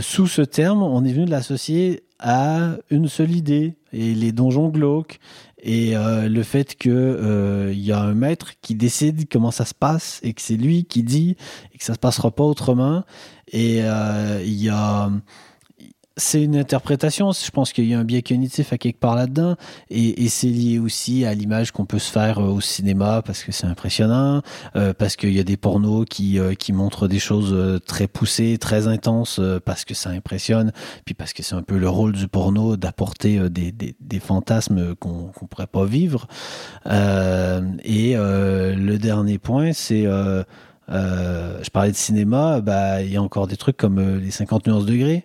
sous 0.00 0.26
ce 0.26 0.42
terme, 0.42 0.82
on 0.82 1.04
est 1.04 1.12
venu 1.12 1.24
de 1.24 1.30
l'associer 1.30 2.02
à 2.18 2.76
une 2.90 3.08
seule 3.08 3.30
idée 3.32 3.76
et 3.92 4.14
les 4.14 4.30
donjons 4.32 4.68
glauques 4.68 5.18
et 5.62 5.96
euh, 5.96 6.28
le 6.28 6.42
fait 6.42 6.76
que 6.76 6.88
euh, 6.90 7.72
il 7.72 7.84
y 7.84 7.92
a 7.92 8.00
un 8.00 8.14
maître 8.14 8.52
qui 8.62 8.74
décide 8.74 9.28
comment 9.30 9.50
ça 9.50 9.64
se 9.64 9.74
passe 9.74 10.20
et 10.22 10.32
que 10.32 10.40
c'est 10.40 10.56
lui 10.56 10.84
qui 10.84 11.02
dit 11.02 11.36
et 11.72 11.78
que 11.78 11.84
ça 11.84 11.94
se 11.94 11.98
passera 11.98 12.30
pas 12.30 12.44
autrement. 12.44 13.04
Et 13.52 13.80
euh, 13.82 14.42
il 14.44 14.62
y 14.62 14.68
a 14.68 15.10
c'est 16.20 16.42
une 16.42 16.56
interprétation. 16.56 17.32
Je 17.32 17.50
pense 17.50 17.72
qu'il 17.72 17.86
y 17.86 17.94
a 17.94 17.98
un 17.98 18.04
biais 18.04 18.22
cognitif 18.22 18.72
à 18.72 18.78
quelque 18.78 19.00
part 19.00 19.16
là-dedans. 19.16 19.56
Et, 19.88 20.28
c'est 20.28 20.48
lié 20.48 20.78
aussi 20.78 21.24
à 21.24 21.34
l'image 21.34 21.72
qu'on 21.72 21.86
peut 21.86 21.98
se 21.98 22.10
faire 22.10 22.38
euh, 22.38 22.50
au 22.50 22.60
cinéma 22.60 23.22
parce 23.22 23.42
que 23.42 23.50
c'est 23.50 23.66
impressionnant, 23.66 24.42
euh, 24.76 24.92
parce 24.92 25.16
qu'il 25.16 25.32
y 25.32 25.40
a 25.40 25.44
des 25.44 25.56
pornos 25.56 26.04
qui, 26.08 26.38
euh, 26.38 26.54
qui 26.54 26.72
montrent 26.72 27.08
des 27.08 27.18
choses 27.18 27.80
très 27.86 28.06
poussées, 28.06 28.58
très 28.58 28.86
intenses, 28.86 29.40
parce 29.64 29.84
que 29.84 29.94
ça 29.94 30.10
impressionne, 30.10 30.72
puis 31.04 31.14
parce 31.14 31.32
que 31.32 31.42
c'est 31.42 31.54
un 31.54 31.62
peu 31.62 31.78
le 31.78 31.88
rôle 31.88 32.12
du 32.12 32.28
porno 32.28 32.76
d'apporter 32.76 33.48
des, 33.50 33.72
des, 33.72 34.20
fantasmes 34.20 34.94
qu'on 34.96 35.30
qu'on 35.34 35.46
pourrait 35.46 35.66
pas 35.66 35.84
vivre. 35.84 36.28
Et 36.86 38.14
le 38.14 38.96
dernier 38.98 39.38
point, 39.38 39.72
c'est... 39.72 40.04
je 40.04 41.70
parlais 41.72 41.90
de 41.90 41.96
cinéma, 41.96 42.60
bah, 42.60 43.02
il 43.02 43.10
y 43.10 43.16
a 43.16 43.22
encore 43.22 43.46
des 43.46 43.56
trucs 43.56 43.76
comme 43.76 44.18
les 44.18 44.30
50 44.30 44.66
nuances 44.66 44.86
degrés. 44.86 45.24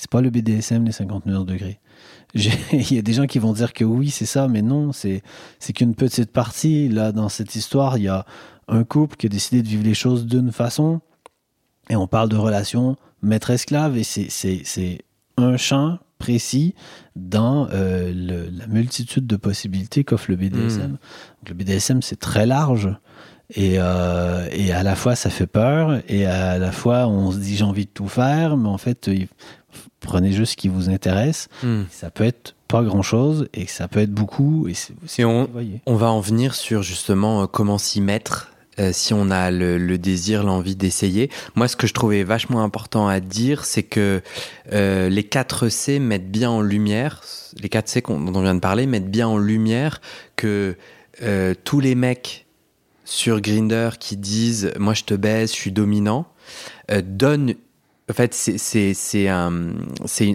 C'est 0.00 0.08
pas 0.10 0.22
le 0.22 0.30
BDSM, 0.30 0.86
les 0.86 0.92
50 0.92 1.26
nuances 1.26 1.44
degrés. 1.44 1.78
J'ai- 2.34 2.52
Il 2.72 2.92
y 2.94 2.98
a 2.98 3.02
des 3.02 3.12
gens 3.12 3.26
qui 3.26 3.38
vont 3.38 3.52
dire 3.52 3.74
que 3.74 3.84
oui, 3.84 4.08
c'est 4.08 4.24
ça, 4.24 4.48
mais 4.48 4.62
non, 4.62 4.92
c'est 4.92 5.22
qu'une 5.74 5.94
petite 5.94 6.32
partie. 6.32 6.88
Là, 6.88 7.12
dans 7.12 7.28
cette 7.28 7.54
histoire, 7.54 7.98
il 7.98 8.04
y 8.04 8.08
a 8.08 8.24
un 8.68 8.82
couple 8.82 9.16
qui 9.16 9.26
a 9.26 9.28
décidé 9.28 9.62
de 9.62 9.68
vivre 9.68 9.84
les 9.84 9.92
choses 9.92 10.24
d'une 10.24 10.52
façon, 10.52 11.02
et 11.90 11.96
on 11.96 12.06
parle 12.06 12.30
de 12.30 12.36
relation 12.36 12.96
maître-esclave, 13.20 13.98
et 13.98 14.04
c'est- 14.04 15.04
un 15.36 15.56
champ 15.58 15.98
précis 16.18 16.74
dans 17.14 17.68
euh, 17.72 18.10
le- 18.14 18.48
la 18.50 18.66
multitude 18.68 19.26
de 19.26 19.36
possibilités 19.36 20.02
qu'offre 20.04 20.30
le 20.30 20.36
BDSM. 20.36 20.82
Mm. 20.82 20.90
Donc, 20.92 21.48
le 21.48 21.54
BDSM, 21.54 22.00
c'est 22.00 22.18
très 22.18 22.46
large. 22.46 22.88
Et, 23.56 23.76
euh, 23.78 24.46
et 24.52 24.70
à 24.72 24.82
la 24.84 24.94
fois, 24.94 25.16
ça 25.16 25.28
fait 25.28 25.46
peur. 25.48 26.00
Et 26.08 26.24
à 26.26 26.58
la 26.58 26.70
fois, 26.72 27.08
on 27.08 27.32
se 27.32 27.38
dit 27.38 27.56
j'ai 27.56 27.64
envie 27.64 27.86
de 27.86 27.90
tout 27.90 28.06
faire. 28.06 28.56
Mais 28.56 28.68
en 28.68 28.78
fait, 28.78 29.10
prenez 30.00 30.32
juste 30.32 30.52
ce 30.52 30.56
qui 30.56 30.68
vous 30.68 30.88
intéresse. 30.88 31.48
Hmm. 31.62 31.82
Ça 31.90 32.10
peut 32.10 32.24
être 32.24 32.54
pas 32.68 32.82
grand-chose 32.82 33.48
et 33.54 33.66
ça 33.66 33.88
peut 33.88 34.00
être 34.00 34.12
beaucoup. 34.12 34.68
Et 34.68 35.24
on, 35.24 35.48
va 35.86 36.10
en 36.10 36.20
venir 36.20 36.54
sur 36.54 36.82
justement 36.82 37.42
euh, 37.42 37.46
comment 37.46 37.78
s'y 37.78 38.00
mettre 38.00 38.50
euh, 38.80 38.92
si 38.92 39.12
on 39.12 39.30
a 39.30 39.50
le, 39.50 39.76
le 39.76 39.98
désir, 39.98 40.42
l'envie 40.42 40.76
d'essayer. 40.76 41.28
Moi, 41.54 41.68
ce 41.68 41.76
que 41.76 41.86
je 41.86 41.92
trouvais 41.92 42.22
vachement 42.24 42.62
important 42.62 43.08
à 43.08 43.20
dire, 43.20 43.64
c'est 43.64 43.82
que 43.82 44.22
euh, 44.72 45.08
les 45.08 45.24
4 45.24 45.68
C 45.68 45.98
mettent 45.98 46.30
bien 46.30 46.50
en 46.50 46.62
lumière, 46.62 47.22
les 47.60 47.68
4 47.68 47.88
C 47.88 48.02
dont 48.06 48.32
on 48.34 48.42
vient 48.42 48.54
de 48.54 48.60
parler, 48.60 48.86
mettent 48.86 49.10
bien 49.10 49.28
en 49.28 49.38
lumière 49.38 50.00
que 50.36 50.76
euh, 51.22 51.54
tous 51.64 51.80
les 51.80 51.94
mecs 51.94 52.46
sur 53.04 53.40
Grinder 53.40 53.90
qui 53.98 54.16
disent 54.16 54.72
moi 54.78 54.94
je 54.94 55.02
te 55.02 55.14
baise, 55.14 55.50
je 55.50 55.56
suis 55.56 55.72
dominant, 55.72 56.26
donnent 57.02 57.54
en 58.10 58.12
fait, 58.12 58.34
c'est- 58.34 58.58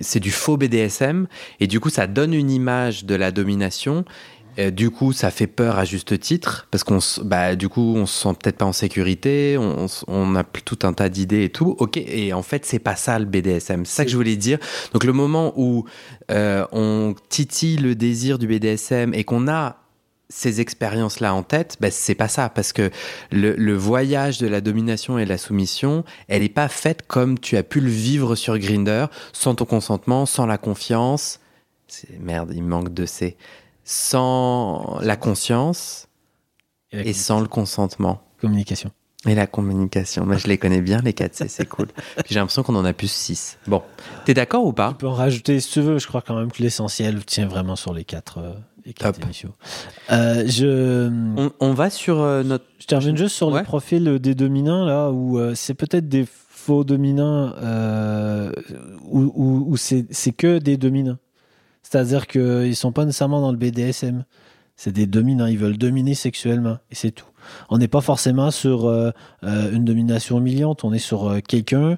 c'est 0.02 0.20
du 0.20 0.32
faux 0.32 0.58
BDSM 0.58 1.28
et 1.60 1.68
du 1.68 1.80
coup, 1.80 1.90
ça 1.90 2.08
donne 2.08 2.34
une 2.34 2.50
image 2.52 3.06
de 3.06 3.16
la 3.16 3.32
domination. 3.32 4.06
Euh, 4.58 4.72
du 4.72 4.90
coup, 4.90 5.12
ça 5.12 5.32
fait 5.32 5.48
peur 5.48 5.78
à 5.78 5.84
juste 5.84 6.18
titre 6.18 6.68
parce 6.72 6.86
qu'on, 6.86 7.00
bah, 7.26 7.58
du 7.58 7.68
coup, 7.68 7.94
on 7.98 8.06
se 8.06 8.24
sent 8.24 8.36
peut-être 8.42 8.56
pas 8.58 8.66
en 8.66 8.72
sécurité. 8.72 9.58
On, 9.60 9.88
on 10.08 10.36
a 10.38 10.46
tout 10.46 10.80
un 10.84 10.94
tas 10.94 11.10
d'idées 11.10 11.44
et 11.44 11.50
tout. 11.50 11.76
Ok, 11.80 11.98
et 11.98 12.32
en 12.32 12.42
fait, 12.42 12.66
c'est 12.66 12.80
pas 12.80 12.96
ça 12.96 13.20
le 13.20 13.26
BDSM. 13.26 13.84
C'est 13.86 13.96
ça 13.98 14.06
que 14.06 14.12
je 14.12 14.16
voulais 14.16 14.38
dire. 14.38 14.58
Donc, 14.94 15.04
le 15.04 15.12
moment 15.12 15.52
où 15.58 15.84
euh, 16.32 16.66
on 16.72 17.16
titille 17.28 17.76
le 17.78 17.96
désir 17.96 18.40
du 18.40 18.48
BDSM 18.48 19.14
et 19.14 19.26
qu'on 19.26 19.50
a 19.50 19.76
ces 20.30 20.60
expériences-là 20.62 21.34
en 21.34 21.44
tête, 21.44 21.78
bah, 21.80 21.92
c'est 21.92 22.16
pas 22.16 22.28
ça, 22.28 22.50
parce 22.50 22.74
que 22.74 22.90
le, 23.32 23.54
le 23.56 23.76
voyage 23.76 24.40
de 24.40 24.48
la 24.48 24.60
domination 24.62 25.20
et 25.20 25.24
de 25.26 25.30
la 25.30 25.38
soumission, 25.38 26.04
elle 26.28 26.42
n'est 26.42 26.50
pas 26.50 26.68
faite 26.68 27.04
comme 27.08 27.38
tu 27.40 27.58
as 27.58 27.64
pu 27.64 27.80
le 27.80 27.90
vivre 27.90 28.36
sur 28.36 28.58
Grinder, 28.58 29.06
sans 29.34 29.56
ton 29.56 29.66
consentement, 29.66 30.26
sans 30.26 30.46
la 30.46 30.58
confiance. 30.58 31.40
Merde, 32.20 32.52
il 32.56 32.64
manque 32.64 32.94
de 32.94 33.06
C. 33.06 33.38
Sans 33.84 34.98
la 35.02 35.16
conscience 35.16 36.08
Et 36.92 36.98
la 36.98 37.06
et 37.06 37.14
sans 37.14 37.40
le 37.40 37.48
consentement. 37.48 38.22
communication. 38.42 38.92
Et 39.28 39.34
la 39.36 39.48
communication. 39.48 40.26
Moi, 40.26 40.38
je 40.38 40.48
les 40.48 40.58
connais 40.58 40.82
bien, 40.82 41.02
les 41.04 41.14
4 41.14 41.34
C, 41.36 41.48
c'est 41.48 41.66
cool. 41.68 41.88
Puis 41.88 42.26
j'ai 42.30 42.36
l'impression 42.36 42.62
qu'on 42.64 42.76
en 42.76 42.86
a 42.86 42.94
plus 42.94 43.12
6. 43.12 43.58
Bon, 43.68 43.82
t'es 44.26 44.34
d'accord 44.34 44.66
ou 44.66 44.74
pas? 44.74 44.90
Tu 44.90 44.96
peux 44.98 45.08
en 45.08 45.14
rajouter 45.14 45.60
si 45.60 45.72
tu 45.72 45.82
veux. 45.82 45.98
Je 45.98 46.08
crois 46.08 46.22
quand 46.22 46.36
même 46.38 46.52
que 46.52 46.62
l'essentiel 46.62 47.24
tient 47.26 47.48
vraiment 47.48 47.76
sur 47.76 47.94
les 47.94 48.04
quatre, 48.04 48.40
euh, 48.88 48.92
Top. 48.98 49.16
Euh, 50.12 50.44
je, 50.48 51.10
on, 51.38 51.52
on 51.60 51.74
va 51.74 51.90
sur 51.90 52.22
euh, 52.22 52.44
notre. 52.44 52.66
je 52.80 52.86
termine 52.86 53.18
juste 53.18 53.36
sur 53.36 53.50
Ouais. 53.50 53.60
les 53.60 53.66
profils 53.66 54.20
des 54.20 54.36
dominants 54.36 54.86
là 54.86 55.12
où 55.12 55.40
euh, 55.40 55.54
c'est 55.56 55.74
peut-être 55.74 56.08
des 56.10 56.26
faux 56.28 56.84
dominants 56.84 57.54
euh, 57.62 58.52
où, 59.04 59.22
où- 59.36 59.66
où 59.72 59.78
c'est 59.78 60.06
c'est 60.12 60.32
que 60.32 60.60
des 60.60 60.78
dominants. 60.78 61.18
C'est-à-dire 61.84 62.28
qu'ils 62.28 62.76
sont 62.76 62.92
pas 62.92 63.06
nécessairement 63.06 63.42
dans 63.42 63.52
le 63.52 63.58
BDSM. 63.58 64.26
C'est 64.76 64.92
des 64.92 65.06
dominants. 65.08 65.46
Ils 65.46 65.58
veulent 65.58 65.78
dominer 65.78 66.16
sexuellement 66.16 66.78
et 66.92 66.96
c'est 66.96 67.12
tout. 67.12 67.28
On 67.70 67.78
n'est 67.78 67.88
pas 67.88 68.02
forcément 68.02 68.50
sur 68.52 68.90
une 69.44 69.86
domination 69.86 70.40
humiliante. 70.40 70.84
On 70.84 70.92
est 70.94 71.00
sur 71.00 71.30
euh, 71.30 71.40
quelqu'un 71.48 71.98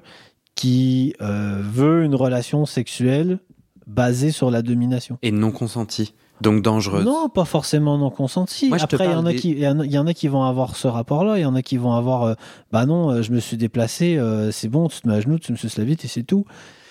qui 0.54 1.14
euh, 1.22 1.60
veut 1.62 2.04
une 2.04 2.14
relation 2.14 2.66
sexuelle 2.66 3.38
basée 3.86 4.30
sur 4.30 4.50
la 4.50 4.60
domination. 4.60 5.16
Et 5.22 5.30
non 5.32 5.50
consenti. 5.50 6.14
Donc 6.40 6.62
dangereuse. 6.62 7.04
Non, 7.04 7.28
pas 7.28 7.44
forcément 7.44 7.98
non 7.98 8.10
consenti. 8.10 8.68
Moi, 8.68 8.78
je 8.78 8.86
te 8.86 8.94
Après, 8.96 9.06
il 9.06 9.12
y, 9.12 9.14
en 9.14 9.26
a 9.26 9.32
des- 9.32 9.36
qui, 9.38 9.50
il 9.50 9.58
y 9.58 9.66
en 9.68 9.80
a- 9.80 9.84
il 9.84 9.90
y 9.92 9.98
en 9.98 10.06
a 10.06 10.14
qui 10.14 10.28
vont 10.28 10.42
avoir 10.44 10.76
ce 10.76 10.86
rapport-là, 10.88 11.38
il 11.38 11.42
y 11.42 11.46
en 11.46 11.54
a 11.54 11.62
qui 11.62 11.76
vont 11.76 11.92
avoir, 11.94 12.22
euh, 12.24 12.34
bah 12.72 12.86
non, 12.86 13.10
euh, 13.10 13.22
je 13.22 13.32
me 13.32 13.40
suis 13.40 13.56
déplacé, 13.56 14.16
euh, 14.18 14.50
c'est 14.52 14.68
bon, 14.68 14.88
tu 14.88 15.00
te 15.00 15.08
mets 15.08 15.14
à 15.14 15.20
genoux, 15.20 15.38
tu 15.38 15.52
me 15.52 15.56
suces 15.56 15.76
la 15.78 15.84
bite 15.84 16.04
et 16.04 16.08
c'est 16.08 16.22
tout. 16.22 16.44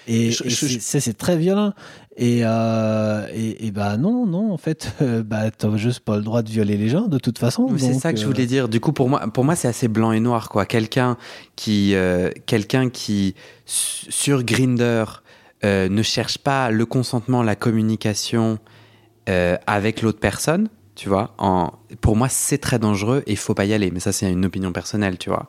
Et, 0.09 0.31
Je- 0.31 0.45
et 0.45 0.49
je- 0.49 0.55
c'est- 0.55 0.67
je- 0.69 0.79
ça, 0.79 0.99
c'est 1.01 1.17
très 1.17 1.35
violent. 1.37 1.73
Et, 2.15 2.39
euh, 2.43 3.27
et, 3.33 3.67
et 3.67 3.71
bah 3.71 3.97
non, 3.97 4.25
non, 4.25 4.53
en 4.53 4.57
fait, 4.57 4.93
euh, 5.01 5.21
bah 5.21 5.51
t'as 5.51 5.75
juste 5.77 5.99
pas 5.99 6.15
le 6.15 6.23
droit 6.23 6.41
de 6.43 6.49
violer 6.49 6.77
les 6.77 6.87
gens 6.89 7.07
de 7.07 7.17
toute 7.19 7.37
façon. 7.39 7.67
C'est 7.77 7.93
ça 7.93 8.13
que 8.13 8.19
je 8.19 8.25
voulais 8.25 8.45
dire. 8.45 8.69
Du 8.69 8.79
coup, 8.79 8.93
pour 8.93 9.09
moi, 9.09 9.19
pour 9.33 9.43
moi, 9.43 9.55
c'est 9.57 9.67
assez 9.67 9.87
blanc 9.89 10.13
et 10.13 10.19
noir, 10.21 10.47
quoi. 10.49 10.65
Quelqu'un 10.65 11.17
qui, 11.57 11.93
euh, 11.93 12.31
quelqu'un 12.45 12.89
qui 12.89 13.35
su- 13.65 14.09
sur 14.09 14.43
Grinder 14.43 15.03
euh, 15.65 15.89
ne 15.89 16.03
cherche 16.03 16.37
pas 16.37 16.69
le 16.71 16.85
consentement, 16.85 17.41
la 17.43 17.55
communication 17.55 18.59
euh, 19.27 19.57
avec 19.67 20.01
l'autre 20.01 20.19
personne, 20.19 20.69
tu 20.95 21.09
vois. 21.09 21.35
En, 21.37 21.71
pour 22.01 22.15
moi, 22.15 22.27
c'est 22.27 22.57
très 22.57 22.79
dangereux 22.79 23.21
et 23.27 23.31
il 23.33 23.37
faut 23.37 23.53
pas 23.53 23.65
y 23.65 23.73
aller. 23.73 23.91
Mais 23.91 23.99
ça, 23.99 24.11
c'est 24.11 24.31
une 24.31 24.45
opinion 24.45 24.71
personnelle, 24.71 25.17
tu 25.19 25.29
vois. 25.29 25.47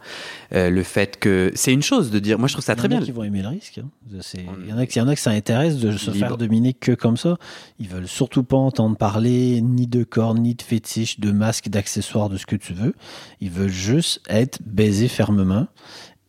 Euh, 0.55 0.69
le 0.69 0.83
fait 0.83 1.19
que 1.19 1.51
c'est 1.55 1.73
une 1.73 1.81
chose 1.83 2.11
de 2.11 2.19
dire. 2.19 2.39
Moi, 2.39 2.49
je 2.49 2.53
trouve 2.55 2.65
ça 2.65 2.77
très 2.77 2.87
Il 2.89 2.91
y 2.93 2.95
en 2.95 2.97
a 2.99 3.01
bien. 3.01 3.07
qui 3.07 3.13
vont 3.13 3.25
aimer 3.25 3.41
le 3.41 3.49
risque. 3.49 3.79
hein. 3.79 3.89
Il 4.35 4.69
y 4.69 4.73
en 4.75 4.79
a 4.79 4.85
qui, 4.87 4.99
il 4.99 5.01
y 5.01 5.03
en 5.03 5.09
a 5.09 5.15
que 5.15 5.21
ça 5.21 5.31
intéresse 5.31 5.79
de 5.79 5.97
se 5.97 6.11
Libre. 6.11 6.27
faire 6.27 6.37
dominer 6.37 6.75
que 6.75 6.93
comme 6.93 7.17
ça. 7.17 7.39
Ils 7.79 7.89
veulent 7.89 8.09
surtout 8.09 8.43
pas 8.45 8.59
entendre 8.59 8.97
parler 8.99 9.63
ni 9.63 9.87
de 9.87 10.05
corps, 10.05 10.35
ni 10.35 10.55
de 10.55 10.61
fétiche, 10.63 11.19
de 11.19 11.31
masque, 11.33 11.69
d'accessoires, 11.71 12.29
de 12.29 12.37
ce 12.37 12.45
que 12.45 12.57
tu 12.57 12.75
veux. 12.75 12.95
Ils 13.41 13.51
veulent 13.51 13.69
juste 13.71 14.21
être 14.29 14.59
baisés 14.67 15.09
fermement. 15.09 15.67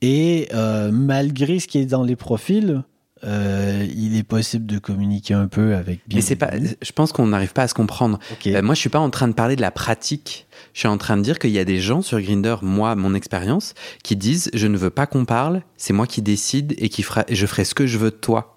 Et 0.01 0.47
euh, 0.53 0.91
malgré 0.93 1.59
ce 1.59 1.67
qui 1.67 1.77
est 1.77 1.85
dans 1.85 2.03
les 2.03 2.15
profils, 2.15 2.83
euh, 3.23 3.85
il 3.95 4.15
est 4.15 4.23
possible 4.23 4.65
de 4.65 4.79
communiquer 4.79 5.33
un 5.33 5.47
peu 5.47 5.75
avec 5.75 5.99
bien. 6.07 6.17
Mais 6.17 6.21
c'est 6.21 6.35
pas. 6.35 6.51
Je 6.81 6.91
pense 6.91 7.11
qu'on 7.11 7.27
n'arrive 7.27 7.53
pas 7.53 7.63
à 7.63 7.67
se 7.67 7.73
comprendre. 7.73 8.19
Euh, 8.47 8.61
moi, 8.61 8.75
je 8.75 8.79
suis 8.79 8.89
pas 8.89 8.99
en 8.99 9.09
train 9.09 9.27
de 9.27 9.33
parler 9.33 9.55
de 9.55 9.61
la 9.61 9.71
pratique. 9.71 10.47
Je 10.73 10.79
suis 10.79 10.87
en 10.87 10.97
train 10.97 11.17
de 11.17 11.21
dire 11.21 11.39
qu'il 11.39 11.51
y 11.51 11.59
a 11.59 11.65
des 11.65 11.79
gens 11.79 12.01
sur 12.01 12.21
Grinder, 12.21 12.55
moi, 12.61 12.95
mon 12.95 13.13
expérience, 13.13 13.73
qui 14.03 14.15
disent 14.15 14.49
je 14.53 14.67
ne 14.67 14.77
veux 14.77 14.89
pas 14.89 15.07
qu'on 15.07 15.25
parle, 15.25 15.63
c'est 15.77 15.93
moi 15.93 16.07
qui 16.07 16.21
décide 16.21 16.75
et 16.77 16.89
qui 16.89 17.03
fera, 17.03 17.25
je 17.29 17.45
ferai 17.45 17.65
ce 17.65 17.75
que 17.75 17.87
je 17.87 17.97
veux 17.97 18.11
de 18.11 18.15
toi. 18.15 18.55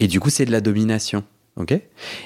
Et 0.00 0.08
du 0.08 0.18
coup, 0.18 0.30
c'est 0.30 0.44
de 0.44 0.52
la 0.52 0.60
domination. 0.60 1.24
Ok? 1.56 1.78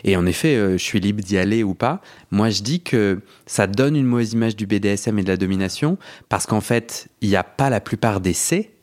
Et 0.05 0.16
en 0.16 0.27
effet, 0.27 0.55
euh, 0.55 0.73
je 0.73 0.83
suis 0.83 1.01
libre 1.01 1.23
d'y 1.23 1.38
aller 1.38 1.62
ou 1.62 1.75
pas. 1.75 2.01
Moi, 2.31 2.51
je 2.51 2.62
dis 2.62 2.83
que 2.83 3.20
ça 3.47 3.66
donne 3.66 3.97
une 3.97 4.07
mauvaise 4.07 4.33
image 4.33 4.55
du 4.55 4.66
BDSM 4.66 5.18
et 5.18 5.23
de 5.23 5.29
la 5.29 5.37
domination 5.37 5.99
parce 6.29 6.47
qu'en 6.47 6.61
fait, 6.61 7.09
il 7.20 7.31
n'y 7.31 7.37
a 7.37 7.42
pas 7.42 7.70
la 7.70 7.81
plupart 7.81 8.20
des 8.20 8.33
C. 8.33 8.73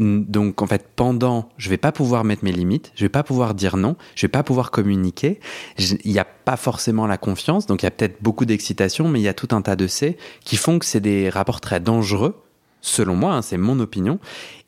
Donc, 0.00 0.60
en 0.60 0.66
fait, 0.66 0.88
pendant, 0.96 1.48
je 1.56 1.70
vais 1.70 1.76
pas 1.76 1.92
pouvoir 1.92 2.24
mettre 2.24 2.44
mes 2.44 2.50
limites, 2.50 2.90
je 2.96 3.04
vais 3.04 3.08
pas 3.08 3.22
pouvoir 3.22 3.54
dire 3.54 3.76
non, 3.76 3.94
je 4.16 4.26
vais 4.26 4.30
pas 4.30 4.42
pouvoir 4.42 4.72
communiquer. 4.72 5.38
Il 5.78 6.10
n'y 6.10 6.18
a 6.18 6.24
pas 6.24 6.56
forcément 6.56 7.06
la 7.06 7.16
confiance, 7.16 7.66
donc 7.66 7.82
il 7.82 7.86
y 7.86 7.88
a 7.88 7.92
peut-être 7.92 8.20
beaucoup 8.20 8.44
d'excitation, 8.44 9.08
mais 9.08 9.20
il 9.20 9.22
y 9.22 9.28
a 9.28 9.34
tout 9.34 9.54
un 9.54 9.62
tas 9.62 9.76
de 9.76 9.86
C 9.86 10.16
qui 10.40 10.56
font 10.56 10.80
que 10.80 10.84
c'est 10.84 11.00
des 11.00 11.28
rapports 11.28 11.60
très 11.60 11.78
dangereux, 11.78 12.42
selon 12.80 13.14
moi, 13.14 13.34
hein, 13.34 13.42
c'est 13.42 13.56
mon 13.56 13.78
opinion, 13.78 14.18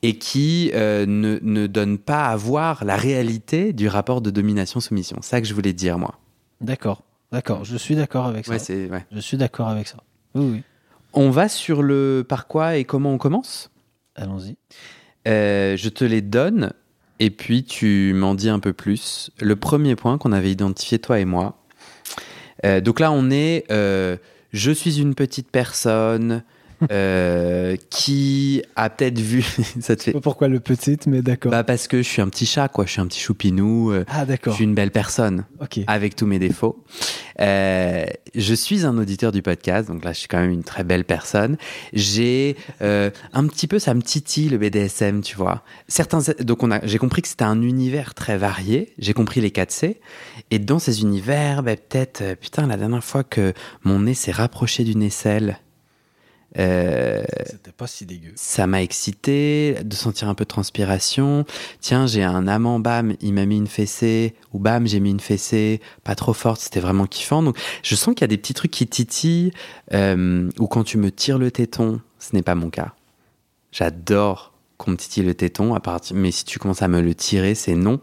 et 0.02 0.16
qui 0.16 0.70
euh, 0.74 1.06
ne, 1.06 1.40
ne 1.42 1.66
donnent 1.66 1.98
pas 1.98 2.26
à 2.26 2.36
voir 2.36 2.84
la 2.84 2.96
réalité 2.96 3.72
du 3.72 3.88
rapport 3.88 4.20
de 4.20 4.30
domination-soumission. 4.30 5.18
C'est 5.22 5.30
ça 5.30 5.40
que 5.40 5.48
je 5.48 5.54
voulais 5.54 5.72
dire, 5.72 5.98
moi. 5.98 6.20
D'accord, 6.60 7.02
d'accord. 7.32 7.64
Je 7.64 7.76
suis 7.76 7.96
d'accord 7.96 8.26
avec 8.26 8.46
ça. 8.46 8.52
Ouais, 8.52 8.58
c'est, 8.60 8.88
ouais. 8.88 9.04
Je 9.10 9.18
suis 9.18 9.36
d'accord 9.36 9.68
avec 9.68 9.88
ça. 9.88 9.98
Oui, 10.36 10.50
oui. 10.52 10.62
On 11.12 11.30
va 11.30 11.48
sur 11.48 11.82
le 11.82 12.24
par 12.28 12.46
quoi 12.46 12.76
et 12.76 12.84
comment 12.84 13.12
on 13.12 13.18
commence? 13.18 13.72
Allons-y. 14.14 14.56
Euh, 15.26 15.76
je 15.76 15.88
te 15.88 16.04
les 16.04 16.20
donne 16.20 16.72
et 17.18 17.30
puis 17.30 17.64
tu 17.64 18.12
m'en 18.14 18.34
dis 18.34 18.48
un 18.48 18.58
peu 18.58 18.72
plus. 18.72 19.30
Le 19.40 19.56
premier 19.56 19.96
point 19.96 20.18
qu'on 20.18 20.32
avait 20.32 20.50
identifié, 20.50 20.98
toi 20.98 21.18
et 21.18 21.24
moi. 21.24 21.58
Euh, 22.64 22.80
donc 22.80 23.00
là, 23.00 23.10
on 23.10 23.30
est 23.30 23.64
euh, 23.70 24.16
je 24.52 24.70
suis 24.70 25.00
une 25.00 25.14
petite 25.14 25.50
personne 25.50 26.42
euh, 26.90 27.76
qui 27.90 28.62
a 28.76 28.90
peut-être 28.90 29.18
vu. 29.18 29.42
ça 29.80 29.96
te 29.96 30.02
fait. 30.02 30.12
Pourquoi 30.12 30.48
le 30.48 30.60
petit, 30.60 30.96
mais 31.06 31.22
d'accord. 31.22 31.50
Bah, 31.52 31.64
parce 31.64 31.88
que 31.88 31.98
je 31.98 32.08
suis 32.08 32.22
un 32.22 32.28
petit 32.28 32.46
chat, 32.46 32.68
quoi. 32.68 32.86
Je 32.86 32.92
suis 32.92 33.00
un 33.00 33.06
petit 33.06 33.20
choupinou. 33.20 33.90
euh, 33.92 34.04
ah, 34.08 34.22
je 34.22 34.28
d'accord. 34.28 34.54
suis 34.54 34.64
une 34.64 34.74
belle 34.74 34.90
personne 34.90 35.44
Ok. 35.60 35.80
avec 35.86 36.16
tous 36.16 36.26
mes 36.26 36.38
défauts. 36.38 36.82
Euh, 37.40 38.04
je 38.34 38.54
suis 38.54 38.84
un 38.86 38.96
auditeur 38.98 39.32
du 39.32 39.42
podcast, 39.42 39.88
donc 39.88 40.04
là 40.04 40.12
je 40.12 40.20
suis 40.20 40.28
quand 40.28 40.38
même 40.40 40.50
une 40.50 40.64
très 40.64 40.84
belle 40.84 41.04
personne. 41.04 41.56
J'ai 41.92 42.56
euh, 42.82 43.10
un 43.32 43.46
petit 43.46 43.66
peu, 43.66 43.78
ça 43.78 43.92
me 43.94 44.02
titille 44.02 44.48
le 44.48 44.58
BDSM, 44.58 45.20
tu 45.20 45.36
vois. 45.36 45.62
Certains, 45.88 46.20
donc 46.40 46.62
on 46.62 46.70
a, 46.70 46.84
j'ai 46.86 46.98
compris 46.98 47.22
que 47.22 47.28
c'était 47.28 47.44
un 47.44 47.60
univers 47.62 48.14
très 48.14 48.38
varié. 48.38 48.92
J'ai 48.98 49.12
compris 49.12 49.40
les 49.40 49.50
4C. 49.50 49.96
Et 50.50 50.58
dans 50.58 50.78
ces 50.78 51.02
univers, 51.02 51.62
ben, 51.62 51.76
peut-être, 51.76 52.34
putain, 52.40 52.66
la 52.66 52.76
dernière 52.76 53.04
fois 53.04 53.24
que 53.24 53.52
mon 53.84 54.00
nez 54.00 54.14
s'est 54.14 54.32
rapproché 54.32 54.84
d'une 54.84 55.02
aisselle. 55.02 55.58
Euh, 56.58 57.22
C'était 57.44 57.72
pas 57.72 57.86
si 57.86 58.06
dégueu. 58.06 58.32
ça 58.34 58.66
m'a 58.66 58.82
excité 58.82 59.76
de 59.84 59.94
sentir 59.94 60.28
un 60.28 60.34
peu 60.34 60.44
de 60.44 60.48
transpiration. 60.48 61.44
Tiens, 61.80 62.06
j'ai 62.06 62.22
un 62.22 62.46
amant, 62.48 62.80
bam, 62.80 63.14
il 63.20 63.34
m'a 63.34 63.44
mis 63.46 63.56
une 63.58 63.66
fessée, 63.66 64.34
ou 64.52 64.58
bam, 64.58 64.86
j'ai 64.86 65.00
mis 65.00 65.10
une 65.10 65.20
fessée, 65.20 65.80
pas 66.04 66.14
trop 66.14 66.32
forte, 66.32 66.60
c'était 66.60 66.80
vraiment 66.80 67.06
kiffant. 67.06 67.42
Donc, 67.42 67.58
je 67.82 67.94
sens 67.94 68.14
qu'il 68.14 68.22
y 68.22 68.24
a 68.24 68.28
des 68.28 68.38
petits 68.38 68.54
trucs 68.54 68.70
qui 68.70 68.86
titillent, 68.86 69.52
euh, 69.92 70.48
ou 70.58 70.66
quand 70.66 70.84
tu 70.84 70.98
me 70.98 71.10
tires 71.10 71.38
le 71.38 71.50
téton, 71.50 72.00
ce 72.18 72.34
n'est 72.34 72.42
pas 72.42 72.54
mon 72.54 72.70
cas. 72.70 72.94
J'adore 73.72 74.52
qu'on 74.76 74.90
me 74.92 74.96
titille 74.96 75.22
le 75.22 75.34
téton, 75.34 75.74
à 75.74 75.80
partir, 75.80 76.16
mais 76.16 76.30
si 76.30 76.44
tu 76.44 76.58
commences 76.58 76.82
à 76.82 76.88
me 76.88 77.00
le 77.00 77.14
tirer, 77.14 77.54
c'est 77.54 77.74
non. 77.74 78.00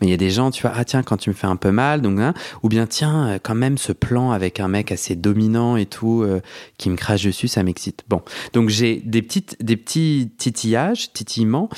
Mais 0.00 0.06
il 0.06 0.10
y 0.10 0.14
a 0.14 0.16
des 0.16 0.30
gens, 0.30 0.50
tu 0.50 0.62
vois, 0.62 0.72
ah 0.74 0.84
tiens, 0.84 1.02
quand 1.02 1.16
tu 1.16 1.30
me 1.30 1.34
fais 1.34 1.46
un 1.46 1.56
peu 1.56 1.70
mal, 1.70 2.00
donc, 2.02 2.18
hein, 2.18 2.34
ou 2.62 2.68
bien 2.68 2.86
tiens, 2.86 3.28
euh, 3.28 3.38
quand 3.42 3.54
même, 3.54 3.78
ce 3.78 3.92
plan 3.92 4.30
avec 4.30 4.60
un 4.60 4.68
mec 4.68 4.92
assez 4.92 5.16
dominant 5.16 5.76
et 5.76 5.86
tout, 5.86 6.22
euh, 6.22 6.40
qui 6.78 6.90
me 6.90 6.96
crache 6.96 7.24
dessus, 7.24 7.48
ça 7.48 7.62
m'excite. 7.62 8.04
Bon, 8.08 8.22
donc 8.52 8.68
j'ai 8.68 8.96
des, 8.96 9.22
petites, 9.22 9.56
des 9.62 9.76
petits 9.76 10.30
titillages, 10.38 11.12
titillements. 11.12 11.68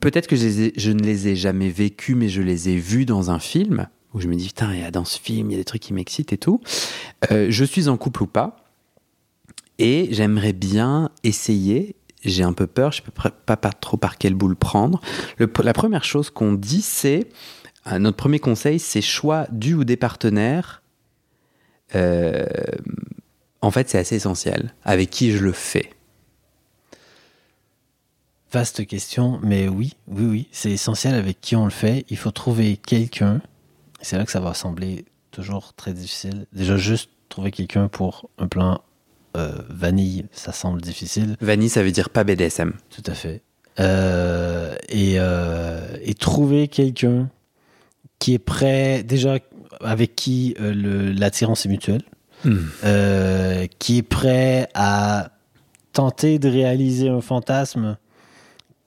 Peut-être 0.00 0.26
que 0.26 0.36
je, 0.36 0.90
ne 0.90 1.02
les 1.02 1.28
ai 1.28 1.36
jamais 1.36 1.70
vécus, 1.70 2.16
mais 2.16 2.28
je 2.28 2.42
les 2.42 2.68
ai 2.68 2.76
vus 2.76 3.06
dans 3.06 3.30
un 3.30 3.38
film, 3.38 3.88
où 4.12 4.20
je 4.20 4.28
me 4.28 4.34
dis, 4.34 4.48
putain, 4.48 4.72
dans 4.90 5.04
ce 5.04 5.18
film, 5.18 5.50
il 5.50 5.52
y 5.52 5.56
a 5.56 5.58
des 5.58 5.64
trucs 5.64 5.82
qui 5.82 5.94
m'excitent 5.94 6.32
et 6.32 6.38
tout. 6.38 6.60
Euh, 7.30 7.46
je 7.50 7.64
suis 7.64 7.88
en 7.88 7.96
couple 7.96 8.24
ou 8.24 8.26
pas, 8.26 8.56
et 9.78 10.08
j'aimerais 10.10 10.52
bien 10.52 11.10
essayer. 11.24 11.96
J'ai 12.28 12.44
un 12.44 12.52
peu 12.52 12.66
peur, 12.66 12.92
je 12.92 13.02
ne 13.02 13.06
sais 13.06 13.30
pas, 13.46 13.56
pas 13.56 13.72
trop 13.72 13.96
par 13.96 14.18
quel 14.18 14.34
bout 14.34 14.48
le 14.48 14.54
prendre. 14.54 15.00
La 15.38 15.72
première 15.72 16.04
chose 16.04 16.30
qu'on 16.30 16.52
dit, 16.52 16.82
c'est 16.82 17.28
euh, 17.86 17.98
notre 17.98 18.16
premier 18.16 18.38
conseil, 18.38 18.78
c'est 18.78 19.00
choix 19.00 19.46
du 19.50 19.74
ou 19.74 19.84
des 19.84 19.96
partenaires. 19.96 20.82
Euh, 21.94 22.46
en 23.60 23.70
fait, 23.70 23.88
c'est 23.88 23.98
assez 23.98 24.16
essentiel. 24.16 24.74
Avec 24.84 25.10
qui 25.10 25.32
je 25.32 25.44
le 25.44 25.52
fais 25.52 25.90
Vaste 28.50 28.86
question, 28.86 29.38
mais 29.42 29.68
oui, 29.68 29.94
oui, 30.06 30.24
oui, 30.24 30.48
c'est 30.52 30.70
essentiel 30.70 31.14
avec 31.14 31.38
qui 31.40 31.54
on 31.54 31.64
le 31.64 31.70
fait. 31.70 32.06
Il 32.08 32.16
faut 32.16 32.30
trouver 32.30 32.78
quelqu'un. 32.78 33.42
C'est 34.00 34.16
là 34.16 34.24
que 34.24 34.30
ça 34.30 34.40
va 34.40 34.54
sembler 34.54 35.04
toujours 35.32 35.74
très 35.74 35.92
difficile. 35.92 36.46
Déjà, 36.54 36.78
juste 36.78 37.10
trouver 37.28 37.50
quelqu'un 37.50 37.88
pour 37.88 38.30
un 38.38 38.48
plan 38.48 38.80
euh, 39.38 39.52
vanille, 39.70 40.26
ça 40.32 40.52
semble 40.52 40.80
difficile. 40.80 41.36
Vanille, 41.40 41.68
ça 41.68 41.82
veut 41.82 41.92
dire 41.92 42.10
pas 42.10 42.24
BDSM. 42.24 42.72
Tout 42.90 43.02
à 43.06 43.14
fait. 43.14 43.42
Euh, 43.80 44.74
et, 44.88 45.14
euh, 45.18 45.96
et 46.02 46.14
trouver 46.14 46.68
quelqu'un 46.68 47.30
qui 48.18 48.34
est 48.34 48.40
prêt, 48.40 49.04
déjà 49.04 49.38
avec 49.80 50.16
qui 50.16 50.56
l'attirance 50.58 51.66
est 51.66 51.68
mutuelle, 51.68 52.02
euh, 52.84 53.66
qui 53.78 53.98
est 53.98 54.02
prêt 54.02 54.68
à 54.74 55.30
tenter 55.92 56.38
de 56.38 56.48
réaliser 56.48 57.08
un 57.08 57.20
fantasme 57.20 57.96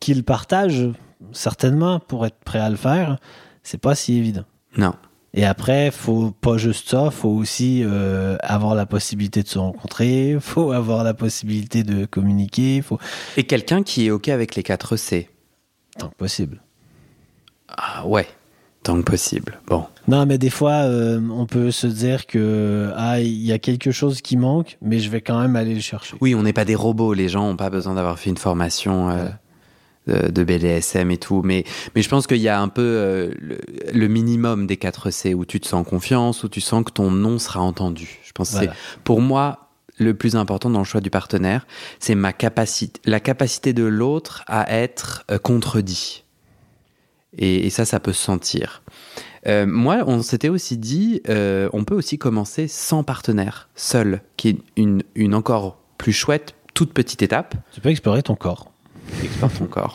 qu'il 0.02 0.24
partage, 0.24 0.90
certainement, 1.32 2.00
pour 2.00 2.26
être 2.26 2.40
prêt 2.44 2.60
à 2.60 2.70
le 2.70 2.76
faire, 2.76 3.18
c'est 3.64 3.80
pas 3.80 3.96
si 3.96 4.18
évident. 4.18 4.46
Non. 4.76 4.94
Et 5.34 5.46
après, 5.46 5.92
faut 5.92 6.32
pas 6.32 6.58
juste 6.58 6.90
ça, 6.90 7.10
faut 7.10 7.30
aussi 7.30 7.84
euh, 7.86 8.36
avoir 8.42 8.76
la 8.76 8.86
possibilité 8.86 9.44
de 9.44 9.48
se 9.48 9.60
rencontrer, 9.60 10.38
faut 10.42 10.72
avoir 10.72 11.04
la 11.04 11.14
possibilité 11.14 11.84
de 11.84 12.06
communiquer, 12.06 12.82
faut 12.82 13.00
Et 13.38 13.44
quelqu'un 13.46 13.84
qui 13.84 14.08
est 14.08 14.12
OK 14.12 14.28
avec 14.28 14.56
les 14.56 14.64
4 14.64 14.98
C. 14.98 15.30
tant 15.98 16.10
que 16.10 16.16
possible. 16.16 16.62
Ah 17.70 18.06
ouais, 18.06 18.28
tant 18.84 18.98
que 18.98 19.04
possible. 19.04 19.60
Bon. 19.68 19.86
Non, 20.10 20.26
mais 20.26 20.38
des 20.38 20.50
fois, 20.50 20.84
euh, 20.84 21.22
on 21.32 21.46
peut 21.46 21.72
se 21.72 21.88
dire 21.88 22.26
que 22.26 22.92
ah, 22.98 23.22
il 23.22 23.46
y 23.46 23.54
a 23.54 23.60
quelque 23.60 23.92
chose 23.92 24.22
qui 24.22 24.36
manque, 24.36 24.78
mais 24.82 25.00
je 25.00 25.10
vais 25.10 25.22
quand 25.22 25.40
même 25.40 25.56
aller 25.56 25.76
le 25.76 25.82
chercher. 25.82 26.18
Oui, 26.20 26.36
on 26.36 26.44
n'est 26.44 26.54
pas 26.54 26.66
des 26.66 26.76
robots. 26.76 27.14
Les 27.14 27.30
gens 27.30 27.48
n'ont 27.48 27.56
pas 27.56 27.70
besoin 27.70 27.94
d'avoir 27.94 28.20
fait 28.20 28.30
une 28.30 28.38
formation 28.38 29.10
euh, 29.10 29.30
de 30.12 30.44
BDSM 30.44 31.12
et 31.12 31.18
tout. 31.18 31.42
Mais, 31.44 31.64
mais 31.96 32.02
je 32.02 32.10
pense 32.10 32.28
qu'il 32.28 32.38
y 32.38 32.50
a 32.50 32.60
un 32.60 32.68
peu 32.68 32.82
euh, 32.82 33.32
le, 33.40 33.58
le 33.94 34.08
minimum 34.08 34.68
des 34.68 34.78
4 34.78 35.10
C 35.12 35.34
où 35.34 35.46
tu 35.46 35.60
te 35.60 35.68
sens 35.68 35.88
confiance, 35.88 36.44
où 36.44 36.50
tu 36.50 36.62
sens 36.62 36.84
que 36.84 36.92
ton 36.92 37.12
nom 37.12 37.40
sera 37.40 37.62
entendu. 37.62 38.20
Je 38.24 38.32
pense 38.32 38.52
que 38.52 38.60
c'est 38.60 38.70
pour 39.04 39.22
moi 39.22 39.70
le 39.98 40.14
plus 40.14 40.36
important 40.36 40.70
dans 40.70 40.80
le 40.80 40.86
choix 40.86 41.02
du 41.02 41.10
partenaire, 41.10 41.68
c'est 42.00 42.16
ma 42.16 42.34
capacité, 42.34 43.00
la 43.06 43.20
capacité 43.20 43.74
de 43.74 43.84
l'autre 43.84 44.44
à 44.48 44.72
être 44.74 45.26
euh, 45.30 45.38
contredit. 45.38 46.24
Et, 47.38 47.68
et 47.68 47.70
ça, 47.70 47.86
ça 47.86 48.00
peut 48.00 48.14
se 48.14 48.24
sentir. 48.24 48.84
Euh, 49.48 49.66
moi, 49.66 50.04
on 50.08 50.22
s'était 50.22 50.50
aussi 50.50 50.78
dit, 50.78 51.22
on 51.28 51.84
peut 51.84 51.96
aussi 51.96 52.18
commencer 52.18 52.68
sans 52.68 53.04
partenaire, 53.04 53.70
seul, 53.76 54.22
qui 54.38 54.50
est 54.50 54.58
une, 54.76 55.04
une 55.16 55.34
encore 55.36 55.78
plus 55.98 56.14
chouette, 56.14 56.56
toute 56.74 56.94
petite 56.94 57.22
étape. 57.22 57.56
Tu 57.72 57.82
peux 57.82 57.90
explorer 57.90 58.24
ton 58.24 58.36
corps. 58.36 58.71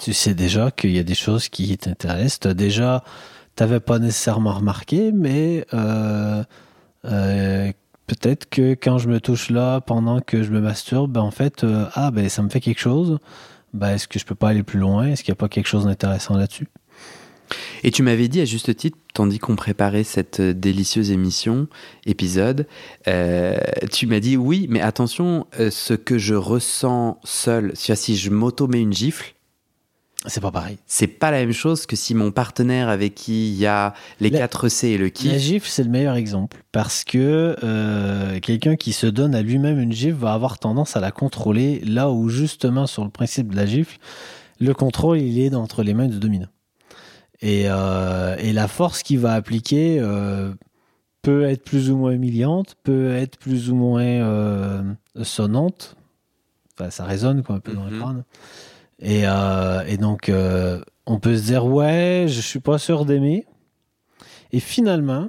Tu 0.01 0.13
sais 0.13 0.35
déjà 0.35 0.71
qu'il 0.71 0.93
y 0.93 0.99
a 0.99 1.03
des 1.03 1.15
choses 1.15 1.49
qui 1.49 1.77
t'intéressent. 1.77 2.55
Déjà, 2.55 3.03
t'avais 3.55 3.81
pas 3.81 3.99
nécessairement 3.99 4.53
remarqué, 4.53 5.13
mais 5.13 5.67
euh, 5.75 6.43
euh, 7.05 7.73
peut-être 8.07 8.49
que 8.49 8.73
quand 8.73 8.99
je 8.99 9.09
me 9.09 9.21
touche 9.21 9.51
là, 9.51 9.81
pendant 9.81 10.21
que 10.21 10.43
je 10.43 10.51
me 10.51 10.61
masturbe, 10.61 11.13
ben 11.13 11.23
en 11.23 11.31
fait, 11.31 11.65
euh, 11.65 11.87
ah 11.95 12.11
ben 12.11 12.29
ça 12.29 12.43
me 12.43 12.49
fait 12.49 12.61
quelque 12.61 12.81
chose. 12.81 13.19
Ben, 13.75 13.91
est-ce 13.91 14.09
que 14.09 14.19
je 14.19 14.25
peux 14.25 14.35
pas 14.35 14.51
aller 14.51 14.63
plus 14.63 14.79
loin? 14.79 15.09
Est-ce 15.09 15.23
qu'il 15.23 15.33
n'y 15.33 15.37
a 15.37 15.41
pas 15.41 15.49
quelque 15.49 15.67
chose 15.67 15.85
d'intéressant 15.85 16.37
là-dessus? 16.37 16.69
Et 17.85 17.91
tu 17.91 18.03
m'avais 18.03 18.29
dit 18.29 18.41
à 18.41 18.45
juste 18.45 18.75
titre, 18.77 18.99
tandis 19.15 19.39
qu'on 19.39 19.57
préparait 19.57 20.05
cette 20.05 20.41
euh, 20.41 20.53
délicieuse 20.53 21.11
émission, 21.11 21.69
épisode, 22.05 22.67
euh, 23.09 23.57
tu 23.93 24.07
m'as 24.07 24.21
dit 24.21 24.37
oui, 24.37 24.67
mais 24.69 24.81
attention, 24.81 25.47
euh, 25.61 25.71
ce 25.71 25.95
que 25.95 26.19
je 26.19 26.35
ressens 26.35 27.19
seul, 27.25 27.73
si 27.75 28.17
je 28.17 28.31
m'auto-mets 28.31 28.81
une 28.81 28.93
gifle, 28.93 29.35
C'est 30.27 30.41
pas 30.41 30.51
pareil. 30.51 30.79
c'est 30.87 31.07
pas 31.07 31.31
la 31.31 31.39
même 31.39 31.53
chose 31.53 31.87
que 31.87 31.95
si 31.95 32.15
mon 32.15 32.33
partenaire 32.33 32.89
avec 32.89 33.15
qui 33.15 33.49
il 33.51 33.55
y 33.57 33.67
a 33.67 33.95
les 34.21 34.31
La- 34.31 34.39
4 34.41 34.69
C 34.69 34.89
et 34.89 34.99
le 34.99 35.05
La 35.05 35.11
kiff. 35.11 35.39
gifle, 35.39 35.69
c'est 35.71 35.85
le 35.85 35.91
meilleur 35.91 36.17
exemple 36.17 36.59
parce 36.73 37.05
que 37.05 37.55
euh, 37.63 38.41
quelqu'un 38.41 38.75
qui 38.77 38.93
se 38.93 39.07
donne 39.07 39.35
à 39.37 39.43
lui-même 39.43 39.79
une 39.79 39.93
gifle 39.93 40.17
va 40.19 40.33
avoir 40.33 40.59
tendance 40.59 40.97
à 40.97 41.01
la 41.01 41.13
contrôler 41.13 41.81
là 41.87 42.11
où 42.11 42.29
justement 42.29 42.87
sur 42.89 43.05
le 43.05 43.11
principe 43.11 43.53
de 43.53 43.57
la 43.57 43.67
gifle, 43.67 43.99
le 44.59 44.75
contrôle 44.75 45.21
il 45.21 45.39
est 45.39 45.55
entre 45.55 45.83
les 45.85 45.95
mains 45.95 46.09
du 46.09 46.19
dominant. 46.19 46.49
Et, 47.43 47.65
euh, 47.67 48.37
et 48.39 48.53
la 48.53 48.69
force 48.69 49.03
qu'il 49.03 49.19
va 49.19 49.33
appliquer 49.35 49.99
euh, 50.01 50.53
peut 51.23 51.45
être 51.45 51.65
plus 51.65 51.91
ou 51.91 51.97
moins 51.97 52.13
humiliante, 52.13 52.77
peut 52.83 53.15
être 53.15 53.37
plus 53.39 53.71
ou 53.71 53.75
moins 53.75 54.03
euh, 54.03 54.83
sonnante. 55.23 55.97
Enfin, 56.79 56.91
ça 56.91 57.05
résonne 57.05 57.43
quoi, 57.43 57.57
un 57.57 57.61
peu 57.61 57.73
dans 57.75 57.85
le 57.85 57.91
Mhm. 57.91 58.01
crâne. 58.01 58.25
Et, 59.01 59.25
et 59.93 59.97
donc, 59.99 60.33
on 61.07 61.19
peut 61.21 61.37
se 61.37 61.43
dire, 61.45 61.67
ouais, 61.67 62.27
je 62.29 62.41
suis 62.41 62.61
pas 62.61 62.79
sûr 62.79 63.05
d'aimer. 63.05 63.47
Et 64.53 64.61
finalement, 64.61 65.29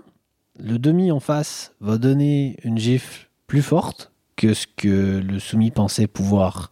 le 0.59 0.77
demi 0.77 1.11
en 1.11 1.19
face 1.19 1.73
va 1.81 1.97
donner 1.97 2.57
une 2.63 2.77
gifle 2.77 3.29
plus 3.47 3.61
forte 3.61 4.11
que 4.35 4.53
ce 4.53 4.67
que 4.67 5.19
le 5.19 5.39
soumis 5.39 5.71
pensait 5.71 6.07
pouvoir 6.07 6.69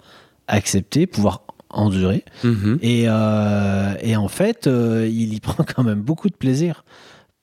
accepter, 0.47 1.07
pouvoir 1.07 1.44
endurer. 1.75 2.23
Mhm. 2.43 2.79
Et, 2.81 3.03
euh, 3.07 3.93
et 4.01 4.15
en 4.15 4.27
fait, 4.27 4.65
euh, 4.67 5.07
il 5.07 5.33
y 5.33 5.39
prend 5.39 5.63
quand 5.75 5.83
même 5.83 6.01
beaucoup 6.01 6.29
de 6.29 6.35
plaisir 6.35 6.83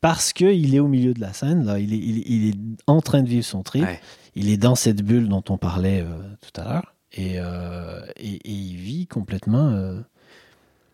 parce 0.01 0.33
qu'il 0.33 0.75
est 0.75 0.81
au 0.81 0.89
milieu 0.89 1.15
de 1.15 1.21
la 1.21 1.33
scène, 1.33 1.65
là, 1.65 1.79
il 1.79 1.95
est, 1.95 1.99
il, 1.99 2.19
est- 2.19 2.25
il 2.27 2.49
est 2.51 2.59
en 2.89 3.01
train 3.01 3.23
de 3.23 3.29
vivre 3.29 3.45
son 3.45 3.63
trip, 3.63 3.85
Ouais. 3.85 4.01
il 4.35 4.51
est 4.51 4.57
dans 4.57 4.75
cette 4.75 5.03
bulle 5.03 5.29
dont 5.29 5.45
on 5.49 5.59
parlait 5.59 6.01
euh, 6.01 6.17
tout 6.41 6.61
à 6.61 6.65
l'heure, 6.65 6.95
et, 7.13 7.35
et, 7.37 8.35
et 8.37 8.51
il 8.51 8.77
vit 8.77 9.07
complètement... 9.07 10.01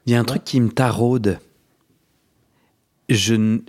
Il 0.06 0.12
y 0.12 0.14
a 0.14 0.20
un 0.20 0.24
truc 0.24 0.42
qui 0.44 0.60
me 0.60 0.70
taraude. 0.70 1.38
Je 3.08 3.34
n- 3.34 3.60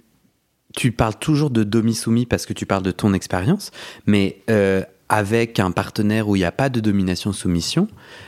Tu 0.75 0.91
parles 0.91 1.17
toujours 1.19 1.49
de 1.49 1.63
domi-soumis 1.63 2.25
parce 2.25 2.45
que 2.45 2.53
tu 2.53 2.65
parles 2.65 2.84
de 2.84 2.91
ton 2.91 3.13
expérience, 3.13 3.71
mais 4.05 4.41
avec 5.10 5.60
un 5.60 5.72
partenaire 5.72 6.30
où 6.30 6.36
il 6.36 6.39
n'y 6.39 6.45
a 6.45 6.52
pas 6.52 6.69
de 6.69 6.80
domination-soumission, 6.80 7.88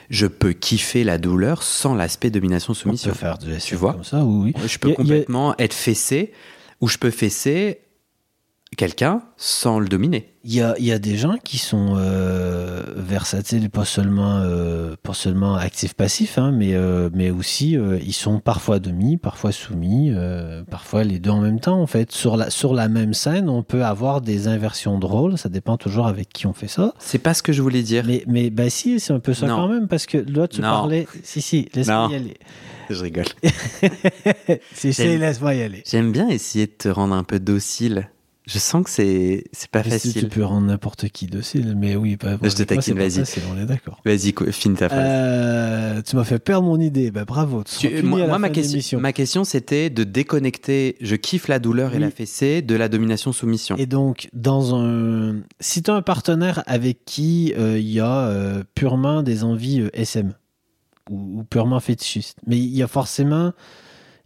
je 0.10 0.26
peux 0.26 0.54
kiffer 0.54 1.04
la 1.04 1.18
douleur 1.20 1.62
sans 1.64 1.94
l'aspect 1.94 2.30
on 2.30 2.32
domination-soumission. 2.32 3.12
peut 3.12 3.16
faire 3.18 3.38
Tu 3.38 3.76
vois 3.76 3.94
comme 3.94 4.04
ça, 4.04 4.24
oui. 4.24 4.54
Je 4.66 4.78
peux 4.80 4.90
a- 4.90 4.92
a- 4.94 4.96
complètement 4.96 5.56
être 5.60 5.74
fessé 5.76 6.32
ou 6.82 6.88
je 6.88 6.98
peux 6.98 7.12
fesser 7.12 7.80
quelqu'un 8.78 9.22
sans 9.38 9.80
le 9.80 9.88
dominer. 9.88 10.34
Il 10.44 10.54
y 10.56 10.62
a, 10.62 10.74
y 10.80 10.92
a 10.92 10.98
des 10.98 11.18
gens 11.18 11.36
qui 11.44 11.58
sont 11.60 11.96
euh, 11.98 12.82
versatiles, 12.96 13.70
pas 13.70 13.86
seulement, 13.86 14.38
euh, 14.44 14.96
pas 15.04 15.14
seulement 15.14 15.56
actifs-passifs, 15.56 16.38
hein, 16.40 16.52
mais, 16.52 16.74
euh, 16.74 17.10
mais 17.14 17.30
aussi 17.30 17.78
euh, 17.78 18.00
ils 18.04 18.14
sont 18.14 18.40
parfois 18.40 18.80
demi, 18.80 19.18
parfois 19.18 19.52
soumis, 19.52 20.10
euh, 20.12 20.64
parfois 20.64 21.04
les 21.04 21.20
deux 21.20 21.30
en 21.30 21.42
même 21.42 21.60
temps. 21.60 21.80
En 21.80 21.86
fait, 21.86 22.12
sur 22.12 22.38
la, 22.38 22.50
sur 22.50 22.74
la 22.74 22.88
même 22.88 23.14
scène, 23.14 23.50
on 23.50 23.62
peut 23.62 23.84
avoir 23.84 24.22
des 24.22 24.48
inversions 24.48 24.98
de 24.98 25.06
rôle, 25.06 25.38
ça 25.38 25.50
dépend 25.50 25.78
toujours 25.78 26.08
avec 26.08 26.30
qui 26.30 26.48
on 26.48 26.54
fait 26.54 26.68
ça. 26.70 26.94
C'est 26.98 27.20
pas 27.20 27.34
ce 27.36 27.44
que 27.44 27.54
je 27.54 27.62
voulais 27.62 27.84
dire. 27.84 28.04
Mais, 28.08 28.24
mais 28.26 28.50
bah 28.50 28.70
si, 28.70 29.00
c'est 29.00 29.14
un 29.14 29.20
peu 29.20 29.34
ça 29.34 29.46
Non. 29.48 29.58
quand 29.58 29.68
même, 29.68 29.88
parce 29.88 30.06
que 30.08 30.18
là, 30.18 30.48
tu 30.48 30.62
Non. 30.62 30.70
parlais. 30.70 31.08
Si, 31.24 31.42
si, 31.42 31.68
laisse-moi 31.76 32.10
y 32.12 32.16
aller. 32.16 32.38
Je 32.90 33.04
rigole. 33.04 33.26
si, 34.74 34.94
si, 34.94 35.18
laisse-moi 35.18 35.54
y 35.56 35.62
aller. 35.62 35.84
J'aime 35.86 36.12
bien 36.12 36.28
essayer 36.30 36.66
de 36.68 36.72
te 36.72 36.88
rendre 36.90 37.14
un 37.14 37.24
peu 37.24 37.40
docile. 37.40 38.10
Je 38.48 38.58
sens 38.58 38.84
que 38.84 38.90
c'est 38.90 39.44
c'est 39.52 39.70
pas 39.70 39.84
Mais 39.86 40.00
si 40.00 40.08
facile. 40.10 40.24
tu 40.24 40.28
peux 40.30 40.44
rendre 40.44 40.66
n'importe 40.68 41.08
qui 41.10 41.28
docile, 41.28 41.76
mais 41.78 41.96
oui, 41.96 42.18
pas, 42.18 42.38
Je 42.42 42.50
te 42.50 42.64
taquine, 42.64 42.96
vas-y. 42.98 43.20
facile, 43.20 43.44
on 43.54 43.58
est 43.62 43.66
d'accord. 43.68 44.02
Vas-y, 44.04 44.34
finis 44.52 44.76
ta 44.78 44.90
phrase. 44.90 45.04
Euh, 45.06 46.02
tu 46.02 46.16
m'as 46.16 46.24
fait 46.24 46.40
perdre 46.40 46.66
mon 46.68 46.80
idée. 46.80 47.12
Bah, 47.12 47.24
bravo. 47.24 47.64
Tu 47.64 47.88
Tu- 47.90 48.02
moi, 48.04 48.26
moi, 48.26 48.40
ma, 48.40 48.50
question, 48.50 49.00
ma 49.00 49.14
question, 49.14 49.44
c'était 49.44 49.92
de 49.92 50.04
déconnecter 50.04 50.98
je 51.02 51.16
kiffe 51.16 51.48
la 51.50 51.60
douleur 51.60 51.94
et 51.94 52.00
la 52.00 52.10
fessée 52.10 52.64
de 52.64 52.74
la 52.76 52.90
domination-soumission. 52.90 53.76
Et 53.78 53.86
donc, 53.86 54.28
dans 54.34 54.76
un, 54.76 55.42
si 55.60 55.84
tu 55.84 55.92
as 55.92 55.94
un 55.94 56.02
partenaire 56.02 56.64
avec 56.66 57.06
qui 57.06 57.54
euh, 57.58 57.78
il 57.78 57.90
y 57.92 58.00
a 58.00 58.26
euh, 58.28 58.64
purement 58.74 59.22
des 59.22 59.44
envies 59.44 59.88
SM, 59.94 60.34
ou, 61.12 61.40
ou 61.40 61.44
purement 61.44 61.80
fétichiste. 61.80 62.40
Mais 62.48 62.58
il 62.58 62.76
y 62.76 62.82
a 62.82 62.88
forcément, 62.88 63.54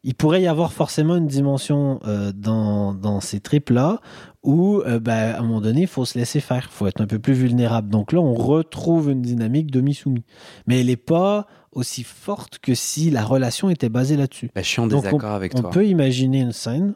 il 0.08 0.14
pourrait 0.14 0.44
y 0.44 0.48
avoir 0.48 0.72
forcément 0.72 1.16
une 1.16 1.26
dimension 1.26 2.00
euh, 2.06 2.32
dans, 2.32 2.94
dans 2.94 3.22
ces 3.22 3.40
trips-là 3.40 4.02
où, 4.44 4.82
euh, 4.86 5.00
ben, 5.00 5.34
à 5.34 5.40
un 5.40 5.42
moment 5.42 5.62
donné, 5.62 5.82
il 5.82 5.88
faut 5.88 6.06
se 6.06 6.16
laisser 6.16 6.40
faire, 6.40 6.68
il 6.72 6.72
faut 6.72 6.86
être 6.86 7.02
un 7.02 7.08
peu 7.08 7.18
plus 7.18 7.34
vulnérable. 7.34 7.90
Donc 7.90 8.12
là, 8.12 8.20
on 8.22 8.36
retrouve 8.36 9.10
une 9.10 9.24
dynamique 9.24 9.72
demi-soumis. 9.72 10.24
Mais 10.68 10.80
elle 10.80 10.86
n'est 10.86 10.96
pas 10.96 11.48
aussi 11.72 12.04
forte 12.04 12.60
que 12.60 12.76
si 12.76 13.10
la 13.10 13.26
relation 13.26 13.72
était 13.72 13.90
basée 13.90 14.16
là-dessus. 14.16 14.52
Bah, 14.54 14.62
je 14.62 14.68
suis 14.68 14.80
en 14.80 14.86
Donc, 14.86 15.06
désaccord 15.06 15.32
avec 15.32 15.56
On 15.58 15.62
toi. 15.62 15.72
peut 15.72 15.88
imaginer 15.88 16.42
une 16.42 16.52
scène 16.52 16.94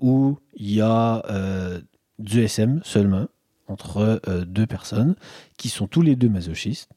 où 0.00 0.36
il 0.56 0.74
y 0.74 0.80
a 0.80 1.22
euh, 1.30 1.80
du 2.18 2.42
SM 2.42 2.80
seulement 2.82 3.28
entre 3.68 4.20
deux 4.46 4.66
personnes 4.66 5.14
qui 5.58 5.68
sont 5.68 5.86
tous 5.86 6.02
les 6.02 6.16
deux 6.16 6.30
masochistes 6.30 6.90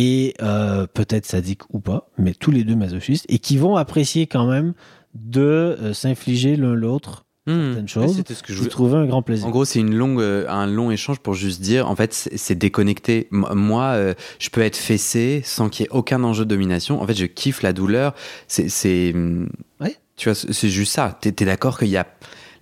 et 0.00 0.34
euh, 0.42 0.86
peut-être 0.86 1.26
sadiques 1.26 1.62
ou 1.74 1.80
pas, 1.80 2.08
mais 2.18 2.32
tous 2.32 2.52
les 2.52 2.62
deux 2.62 2.76
masochistes 2.76 3.26
et 3.28 3.40
qui 3.40 3.56
vont 3.58 3.74
apprécier 3.74 4.28
quand 4.28 4.46
même 4.46 4.74
de 5.14 5.40
euh, 5.40 5.92
s'infliger 5.92 6.54
l'un 6.56 6.74
l'autre 6.74 7.24
Hmm. 7.46 7.72
certaines 7.72 7.82
Ouais, 7.84 7.88
choses. 8.08 8.16
C'était 8.16 8.34
ce 8.34 8.42
que 8.42 8.52
je 8.52 8.58
voulais. 8.58 8.68
trouver 8.70 8.98
un 8.98 9.06
grand 9.06 9.22
plaisir. 9.22 9.46
En 9.46 9.50
gros, 9.50 9.64
c'est 9.64 9.78
une 9.80 9.94
longue, 9.94 10.20
euh, 10.20 10.44
un 10.50 10.66
long 10.66 10.90
échange 10.90 11.18
pour 11.20 11.32
juste 11.32 11.62
dire, 11.62 11.88
en 11.88 11.96
fait, 11.96 12.12
c'est 12.12 12.54
déconnecté. 12.54 13.28
M- 13.32 13.46
Moi, 13.54 13.84
euh, 13.84 14.12
je 14.38 14.50
peux 14.50 14.60
être 14.60 14.76
fessé 14.76 15.40
sans 15.46 15.70
qu'il 15.70 15.84
y 15.84 15.86
ait 15.86 15.90
aucun 15.90 16.22
enjeu 16.24 16.44
de 16.44 16.50
domination. 16.50 17.00
En 17.00 17.06
fait, 17.06 17.16
je 17.16 17.24
kiffe 17.24 17.62
la 17.62 17.72
douleur. 17.72 18.14
C'est, 18.48 18.68
c'est, 18.68 19.12
hum, 19.14 19.48
Ouais. 19.80 19.96
tu 20.18 20.28
vois, 20.28 20.34
c'est 20.34 20.52
c'est 20.52 20.68
juste 20.68 20.92
ça. 20.92 21.16
T'es 21.22 21.30
es, 21.40 21.46
d'accord 21.46 21.78
qu'il 21.78 21.88
y 21.88 21.96
a 21.96 22.06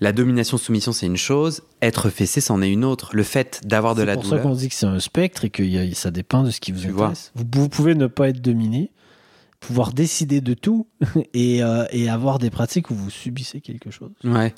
la 0.01 0.13
domination-soumission, 0.13 0.93
c'est 0.93 1.07
une 1.07 1.17
chose. 1.17 1.63
Être 1.81 2.11
fessé, 2.11 2.41
c'en 2.41 2.61
est 2.63 2.71
une 2.71 2.85
autre. 2.85 3.11
Le 3.15 3.23
fait 3.23 3.61
d'avoir 3.65 3.95
de 3.95 4.01
C'est 4.01 4.07
la 4.07 4.15
pour 4.15 4.25
ça 4.25 4.31
douleur. 4.31 4.43
qu'on 4.43 4.55
dit 4.55 4.69
que 4.69 4.75
c'est 4.75 4.87
un 4.87 5.01
spectre 5.01 5.45
et 5.45 5.51
que 5.51 5.95
ça 5.95 6.11
dépend 6.11 6.43
de 6.43 6.51
ce 6.51 6.61
qui 6.61 6.73
vous 6.73 6.81
Tu 6.81 6.91
intéresse. 6.91 7.33
Vous, 7.35 7.45
vous 7.55 7.69
pouvez 7.69 7.95
ne 7.95 8.07
pas 8.07 8.29
être 8.29 8.41
dominé, 8.41 8.91
pouvoir 9.61 9.93
décider 9.93 10.41
de 10.41 10.55
tout 10.55 10.87
et, 11.35 11.63
euh, 11.63 11.85
et 11.91 12.09
avoir 12.09 12.39
des 12.39 12.51
pratiques 12.51 12.91
où 12.91 12.95
vous 12.95 13.11
subissez 13.11 13.61
quelque 13.61 13.91
chose. 13.91 14.13
Ouais. 14.25 14.55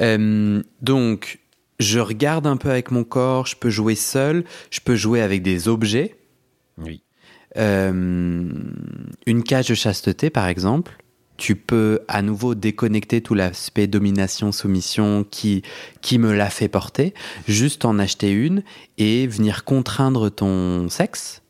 Euh, 0.00 0.62
donc, 0.82 1.40
je 1.78 2.00
regarde 2.00 2.46
un 2.46 2.56
peu 2.56 2.70
avec 2.70 2.90
mon 2.90 3.04
corps. 3.04 3.46
Je 3.46 3.56
peux 3.56 3.70
jouer 3.70 3.94
seul. 3.94 4.44
Je 4.70 4.80
peux 4.80 4.96
jouer 4.96 5.20
avec 5.22 5.42
des 5.42 5.68
objets. 5.68 6.16
Oui. 6.76 7.02
Euh, 7.56 8.52
une 9.26 9.42
cage 9.42 9.68
de 9.68 9.74
chasteté, 9.74 10.30
par 10.30 10.46
exemple, 10.48 10.98
tu 11.38 11.56
peux 11.56 12.00
à 12.08 12.20
nouveau 12.20 12.54
déconnecter 12.54 13.22
tout 13.22 13.32
l'aspect 13.34 13.86
domination-soumission 13.86 15.24
qui, 15.30 15.62
qui 16.02 16.18
me 16.18 16.34
l'a 16.34 16.50
fait 16.50 16.68
porter, 16.68 17.14
juste 17.46 17.86
en 17.86 17.98
acheter 17.98 18.30
une 18.30 18.62
et 18.98 19.26
venir 19.26 19.64
contraindre 19.64 20.30
ton 20.30 20.88
sexe. 20.90 21.40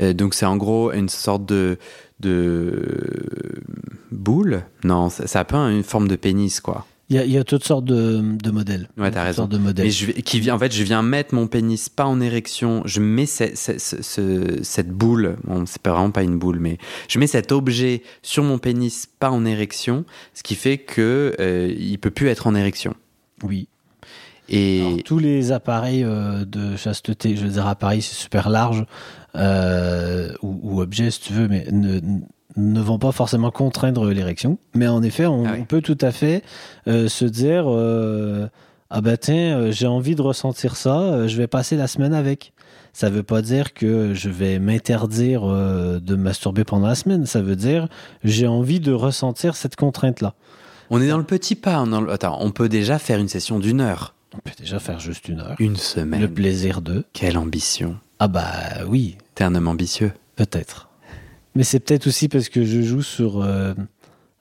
Euh, 0.00 0.12
donc 0.14 0.34
c'est 0.34 0.46
en 0.46 0.56
gros 0.56 0.90
une 0.92 1.08
sorte 1.08 1.44
de, 1.44 1.78
de 2.20 3.62
boule. 4.10 4.64
Non, 4.82 5.10
ça, 5.10 5.26
ça 5.26 5.40
a 5.40 5.44
pas 5.44 5.58
une 5.58 5.84
forme 5.84 6.08
de 6.08 6.16
pénis, 6.16 6.60
quoi. 6.60 6.86
Il 7.10 7.16
y 7.16 7.18
a, 7.18 7.24
il 7.24 7.30
y 7.30 7.38
a 7.38 7.44
toutes 7.44 7.64
sortes 7.64 7.86
de, 7.86 8.22
de 8.36 8.50
modèles. 8.50 8.90
Ouais, 8.98 9.10
t'as 9.10 9.22
raison. 9.24 9.36
sortes 9.44 9.52
de 9.52 9.56
modèles. 9.58 9.86
Mais 9.86 9.90
je, 9.90 10.10
qui 10.10 10.40
vient, 10.40 10.54
en 10.54 10.58
fait, 10.58 10.70
je 10.74 10.82
viens 10.82 11.02
mettre 11.02 11.34
mon 11.34 11.46
pénis 11.46 11.88
pas 11.88 12.04
en 12.04 12.20
érection. 12.20 12.82
Je 12.84 13.00
mets 13.00 13.24
ce- 13.24 13.54
ce- 13.56 13.78
ce- 13.78 14.02
ce- 14.02 14.62
cette 14.62 14.90
boule. 14.90 15.36
Bon, 15.44 15.64
c'est 15.64 15.80
pas 15.80 15.92
vraiment 15.92 16.10
pas 16.10 16.22
une 16.22 16.38
boule, 16.38 16.58
mais 16.60 16.76
je 17.08 17.18
mets 17.18 17.26
cet 17.26 17.50
objet 17.50 18.02
sur 18.22 18.42
mon 18.44 18.58
pénis 18.58 19.06
pas 19.18 19.30
en 19.30 19.46
érection, 19.46 20.04
ce 20.34 20.42
qui 20.42 20.54
fait 20.54 20.76
que 20.76 21.34
euh, 21.40 21.74
il 21.78 21.98
peut 21.98 22.10
plus 22.10 22.28
être 22.28 22.46
en 22.46 22.54
érection. 22.54 22.94
Oui. 23.42 23.68
Et 24.50 24.80
Alors, 24.80 25.02
tous 25.04 25.18
les 25.18 25.52
appareils 25.52 26.04
euh, 26.04 26.44
de 26.44 26.76
chasteté, 26.76 27.36
je 27.36 27.44
veux 27.44 27.52
dire 27.52 27.66
appareils, 27.66 28.02
c'est 28.02 28.14
super 28.16 28.48
large, 28.50 28.84
euh, 29.34 30.32
ou, 30.42 30.58
ou 30.62 30.80
objets 30.82 31.10
si 31.10 31.20
tu 31.20 31.32
veux, 31.32 31.48
mais 31.48 31.66
ne, 31.70 32.00
ne 32.56 32.80
vont 32.80 32.98
pas 32.98 33.12
forcément 33.12 33.50
contraindre 33.50 34.06
l'érection. 34.10 34.58
Mais 34.74 34.88
en 34.88 35.02
effet, 35.02 35.26
on, 35.26 35.44
Ah 35.46 35.50
oui. 35.54 35.58
on 35.62 35.64
peut 35.64 35.82
tout 35.82 35.98
à 36.00 36.10
fait 36.12 36.42
euh, 36.86 37.08
se 37.08 37.24
dire 37.24 37.64
euh, 37.68 38.48
ah 38.90 39.00
bah 39.00 39.16
tiens, 39.16 39.58
euh, 39.58 39.70
j'ai 39.72 39.86
envie 39.86 40.14
de 40.14 40.22
ressentir 40.22 40.76
ça, 40.76 41.26
je 41.28 41.36
vais 41.36 41.46
passer 41.46 41.76
la 41.76 41.86
semaine 41.86 42.14
avec. 42.14 42.52
Ça 42.94 43.10
veut 43.10 43.22
pas 43.22 43.42
dire 43.42 43.74
que 43.74 44.12
je 44.14 44.28
vais 44.30 44.58
m'interdire 44.58 45.42
euh, 45.44 46.00
de 46.00 46.16
masturber 46.16 46.64
pendant 46.64 46.88
la 46.88 46.94
semaine. 46.94 47.26
Ça 47.26 47.42
veut 47.42 47.54
dire 47.54 47.86
j'ai 48.24 48.46
envie 48.48 48.80
de 48.80 48.92
ressentir 48.92 49.54
cette 49.54 49.76
contrainte-là. 49.76 50.34
on 50.90 51.00
est 51.00 51.08
dans 51.08 51.18
le 51.18 51.24
petit 51.24 51.54
pas. 51.54 51.80
on 51.82 52.00
le- 52.00 52.10
Attends, 52.10 52.38
on 52.40 52.50
peut 52.50 52.68
déjà 52.68 52.98
faire 52.98 53.18
une 53.20 53.28
session 53.28 53.58
d'une 53.60 53.80
heure, 53.82 54.14
On 54.34 54.38
peut 54.38 54.50
déjà 54.58 54.78
faire 54.80 54.98
juste 54.98 55.28
une 55.28 55.40
heure. 55.40 55.54
une 55.60 55.76
semaine. 55.76 56.22
Le 56.22 56.28
plaisir 56.28 56.80
de. 56.80 57.04
Quelle 57.12 57.36
ambition. 57.38 57.98
Ah 58.18 58.26
bah 58.26 58.42
oui, 58.88 59.16
T'es 59.36 59.44
un 59.44 59.54
homme 59.54 59.68
ambitieux. 59.68 60.12
Peut-être. 60.34 60.87
Mais 61.58 61.64
c'est 61.64 61.80
peut-être 61.80 62.06
aussi 62.06 62.28
parce 62.28 62.48
que 62.48 62.64
je 62.64 62.82
joue 62.82 63.02
sur. 63.02 63.44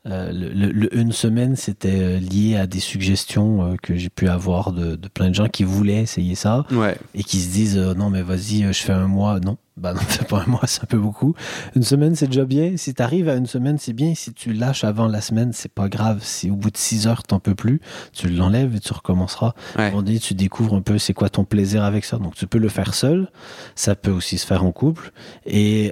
Euh, 0.08 0.32
le, 0.32 0.50
le- 0.50 0.72
le 0.72 0.98
une 0.98 1.12
semaine, 1.12 1.56
c'était 1.56 2.00
euh, 2.02 2.20
lié 2.20 2.56
à 2.56 2.66
des 2.68 2.80
suggestions 2.80 3.64
euh, 3.64 3.76
que 3.82 3.96
j'ai 3.96 4.10
pu 4.10 4.28
avoir 4.30 4.72
de, 4.72 4.96
de 4.96 5.08
plein 5.08 5.30
de 5.30 5.36
gens 5.36 5.48
qui 5.50 5.64
voulaient 5.64 6.02
essayer 6.02 6.36
ça 6.36 6.66
Ouais. 6.72 6.98
et 7.14 7.24
qui 7.24 7.40
se 7.40 7.52
disent 7.52 7.78
euh, 7.78 7.94
non, 7.94 8.10
mais 8.10 8.22
vas-y, 8.22 8.62
je 8.72 8.84
fais 8.84 8.94
un 8.94 9.08
mois. 9.08 9.40
Non, 9.40 9.58
bah 9.76 9.94
non, 9.94 10.00
fais 10.08 10.24
pas 10.26 10.44
un 10.48 10.50
mois, 10.50 10.62
c'est 10.66 10.84
un 10.84 10.88
peu 10.88 10.98
beaucoup. 10.98 11.34
Une 11.76 11.84
semaine, 11.84 12.16
c'est 12.16 12.28
déjà 12.28 12.46
bien. 12.46 12.78
Si 12.78 12.94
tu 12.94 13.02
arrives 13.02 13.28
à 13.30 13.36
une 13.36 13.46
semaine, 13.48 13.78
c'est 13.78 13.94
bien. 13.94 14.14
Si 14.16 14.34
tu 14.34 14.54
lâches 14.54 14.84
avant 14.84 15.08
la 15.08 15.20
semaine, 15.22 15.52
c'est 15.54 15.72
pas 15.72 15.90
grave. 15.90 16.20
Si 16.22 16.50
au 16.50 16.56
bout 16.56 16.72
de 16.72 16.78
six 16.78 17.06
heures, 17.08 17.24
t'en 17.24 17.40
peux 17.40 17.56
plus, 17.56 17.82
tu 18.14 18.30
l'enlèves 18.30 18.76
et 18.76 18.80
tu 18.80 18.94
recommenceras. 18.94 19.54
Ouais. 19.78 19.90
moment 19.92 20.04
donné, 20.04 20.20
tu 20.20 20.34
découvres 20.36 20.76
un 20.76 20.82
peu 20.82 20.98
c'est 20.98 21.14
quoi 21.14 21.30
ton 21.30 21.44
plaisir 21.44 21.84
avec 21.84 22.06
ça. 22.06 22.18
Donc, 22.18 22.36
tu 22.36 22.48
peux 22.48 22.60
le 22.60 22.70
faire 22.70 22.94
seul. 22.94 23.30
Ça 23.76 23.96
peut 23.96 24.12
aussi 24.12 24.38
se 24.38 24.46
faire 24.48 24.64
en 24.64 24.72
couple. 24.72 25.12
Et, 25.46 25.92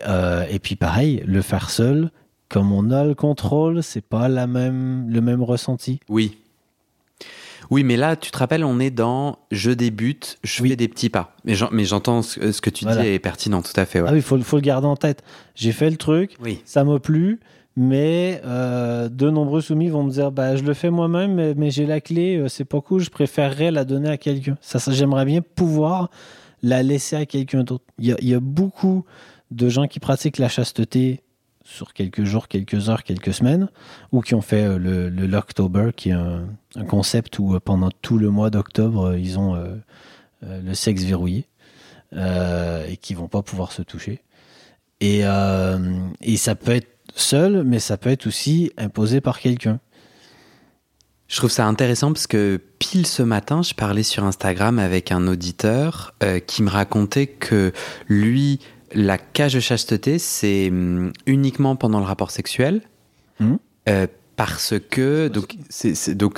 et 0.50 0.60
puis, 0.60 0.76
pareil, 0.76 1.22
le 1.26 1.42
faire 1.42 1.70
seul, 1.70 2.12
comme 2.50 2.72
on 2.72 2.92
a 2.92 3.04
le 3.04 3.16
contrôle, 3.16 3.82
c'est 3.84 4.02
pas 4.06 4.28
la 4.28 4.48
même, 4.48 5.10
le 5.10 5.22
même 5.22 5.42
ressenti. 5.44 6.00
Oui. 6.10 6.38
Oui, 7.72 7.84
mais 7.84 7.98
là, 7.98 8.16
tu 8.16 8.30
te 8.30 8.38
rappelles, 8.38 8.64
on 8.64 8.80
est 8.80 8.92
dans 8.92 9.40
je 9.50 9.72
débute, 9.72 10.38
je 10.44 10.62
Oui. 10.62 10.70
fais 10.70 10.76
des 10.76 10.88
petits 10.88 11.10
pas. 11.10 11.36
Mais 11.46 11.56
j'en- 11.56 11.70
mais 11.72 11.84
j'entends 11.84 12.22
ce, 12.22 12.52
ce 12.52 12.62
que 12.62 12.70
tu 12.70 12.86
Voilà. 12.86 13.02
dis 13.02 13.08
est 13.08 13.20
pertinent, 13.20 13.62
tout 13.64 13.72
à 13.76 13.86
fait. 13.86 14.02
ouais. 14.02 14.08
Ah 14.10 14.12
oui, 14.14 14.20
il 14.20 14.22
faut, 14.24 14.40
faut 14.42 14.58
le 14.58 14.62
garder 14.62 14.86
en 14.88 14.96
tête. 14.96 15.24
J'ai 15.56 15.72
fait 15.72 15.90
le 15.90 15.98
truc, 15.98 16.36
Oui. 16.44 16.62
ça 16.66 16.84
m'a 16.84 17.00
plu, 17.00 17.40
mais 17.76 18.40
euh, 18.46 19.10
de 19.10 19.30
nombreux 19.32 19.62
soumis 19.62 19.88
vont 19.90 20.04
me 20.04 20.12
dire 20.12 20.32
bah, 20.32 20.56
je 20.56 20.64
le 20.64 20.76
fais 20.76 20.92
moi-même, 20.92 21.34
mais, 21.34 21.56
mais 21.56 21.72
j'ai 21.72 21.88
la 21.88 22.02
clé, 22.02 22.38
euh, 22.38 22.48
c'est 22.50 22.66
pas 22.66 22.82
cool, 22.82 23.02
je 23.02 23.10
préférerais 23.10 23.72
la 23.72 23.84
donner 23.84 24.10
à 24.10 24.18
quelqu'un. 24.18 24.58
Ça, 24.62 24.78
ça 24.78 24.92
j'aimerais 24.92 25.26
bien 25.26 25.42
pouvoir 25.42 26.12
la 26.62 26.84
laisser 26.84 27.16
à 27.16 27.26
quelqu'un 27.26 27.64
d'autre. 27.64 27.84
Il 27.98 28.06
y 28.06 28.12
a, 28.12 28.16
il 28.22 28.28
y 28.30 28.36
a 28.36 28.40
beaucoup 28.40 29.06
de 29.50 29.70
gens 29.70 29.88
qui 29.88 30.00
pratiquent 30.00 30.38
la 30.38 30.50
chasteté 30.50 31.22
sur 31.66 31.94
quelques 31.94 32.24
jours, 32.24 32.48
quelques 32.48 32.90
heures, 32.90 33.04
quelques 33.04 33.34
semaines, 33.34 33.70
ou 34.12 34.22
qui 34.22 34.36
ont 34.36 34.42
fait 34.42 34.64
euh, 34.64 34.78
le, 34.78 35.10
le 35.10 35.26
Locktober, 35.26 35.90
qui 35.96 36.10
est 36.10 36.14
un, 36.14 36.48
concept 36.88 37.40
où 37.40 37.56
euh, 37.56 37.60
pendant 37.60 37.90
tout 38.02 38.18
le 38.18 38.30
mois 38.30 38.50
d'octobre, 38.50 39.08
euh, 39.08 39.20
ils 39.20 39.40
ont 39.40 39.58
le 40.42 40.74
sexe 40.76 41.04
verrouillé 41.04 41.48
et 42.14 42.98
qui 43.02 43.16
vont 43.16 43.28
pas 43.28 43.42
pouvoir 43.42 43.72
se 43.72 43.82
toucher. 43.82 44.22
Et, 45.02 45.24
et 46.22 46.38
ça 46.38 46.56
peut 46.56 46.76
être 46.76 46.88
seul, 47.16 47.64
mais 47.64 47.80
ça 47.80 47.98
peut 47.98 48.12
être 48.12 48.28
aussi 48.28 48.72
imposé 48.78 49.22
par 49.22 49.40
quelqu'un. 49.40 49.80
Je 51.28 51.38
trouve 51.38 51.50
ça 51.50 51.66
intéressant 51.66 52.14
parce 52.14 52.28
que 52.28 52.62
pile 52.78 53.08
ce 53.08 53.24
matin, 53.24 53.64
je 53.64 53.74
parlais 53.74 54.04
sur 54.04 54.24
Instagram 54.24 54.78
avec 54.78 55.12
un 55.12 55.28
auditeur 55.28 56.14
qui 56.46 56.62
me 56.62 56.70
racontait 56.70 57.26
que 57.26 57.74
lui, 58.08 58.60
la 58.96 59.18
cage 59.20 59.54
de 59.54 59.60
chasteté, 59.60 60.18
c'est 60.20 60.70
hum, 60.70 61.12
uniquement 61.28 61.76
pendant 61.76 62.00
le 62.00 62.06
rapport 62.06 62.32
sexuel. 62.32 62.82
Mhm. 63.40 63.60
Euh, 63.90 64.08
parce 64.38 64.74
que, 64.90 65.30
donc, 65.30 65.56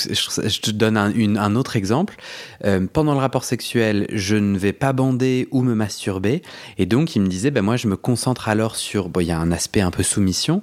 je, 0.07 0.47
je 0.47 0.59
te 0.61 0.69
donne 0.69 0.97
un, 0.97 1.11
une- 1.13 1.37
un 1.39 1.55
autre 1.55 1.75
exemple. 1.75 2.15
Euh, 2.63 2.85
pendant 2.91 3.13
le 3.13 3.19
rapport 3.19 3.43
sexuel, 3.43 4.05
je 4.11 4.35
ne 4.35 4.55
vais 4.57 4.73
pas 4.73 4.93
bander 4.93 5.47
ou 5.49 5.63
me 5.63 5.73
masturber. 5.73 6.43
Et 6.77 6.85
donc, 6.85 7.15
il 7.15 7.23
me 7.23 7.27
disait, 7.27 7.49
ben 7.49 7.63
moi, 7.63 7.75
je 7.75 7.87
me 7.87 7.95
concentre 7.97 8.49
alors 8.49 8.75
sur. 8.75 9.09
Bon, 9.09 9.21
il 9.21 9.27
y 9.27 9.31
a 9.31 9.39
un 9.39 9.51
aspect 9.51 9.81
un 9.81 9.89
peu 9.89 10.03
soumission. 10.03 10.61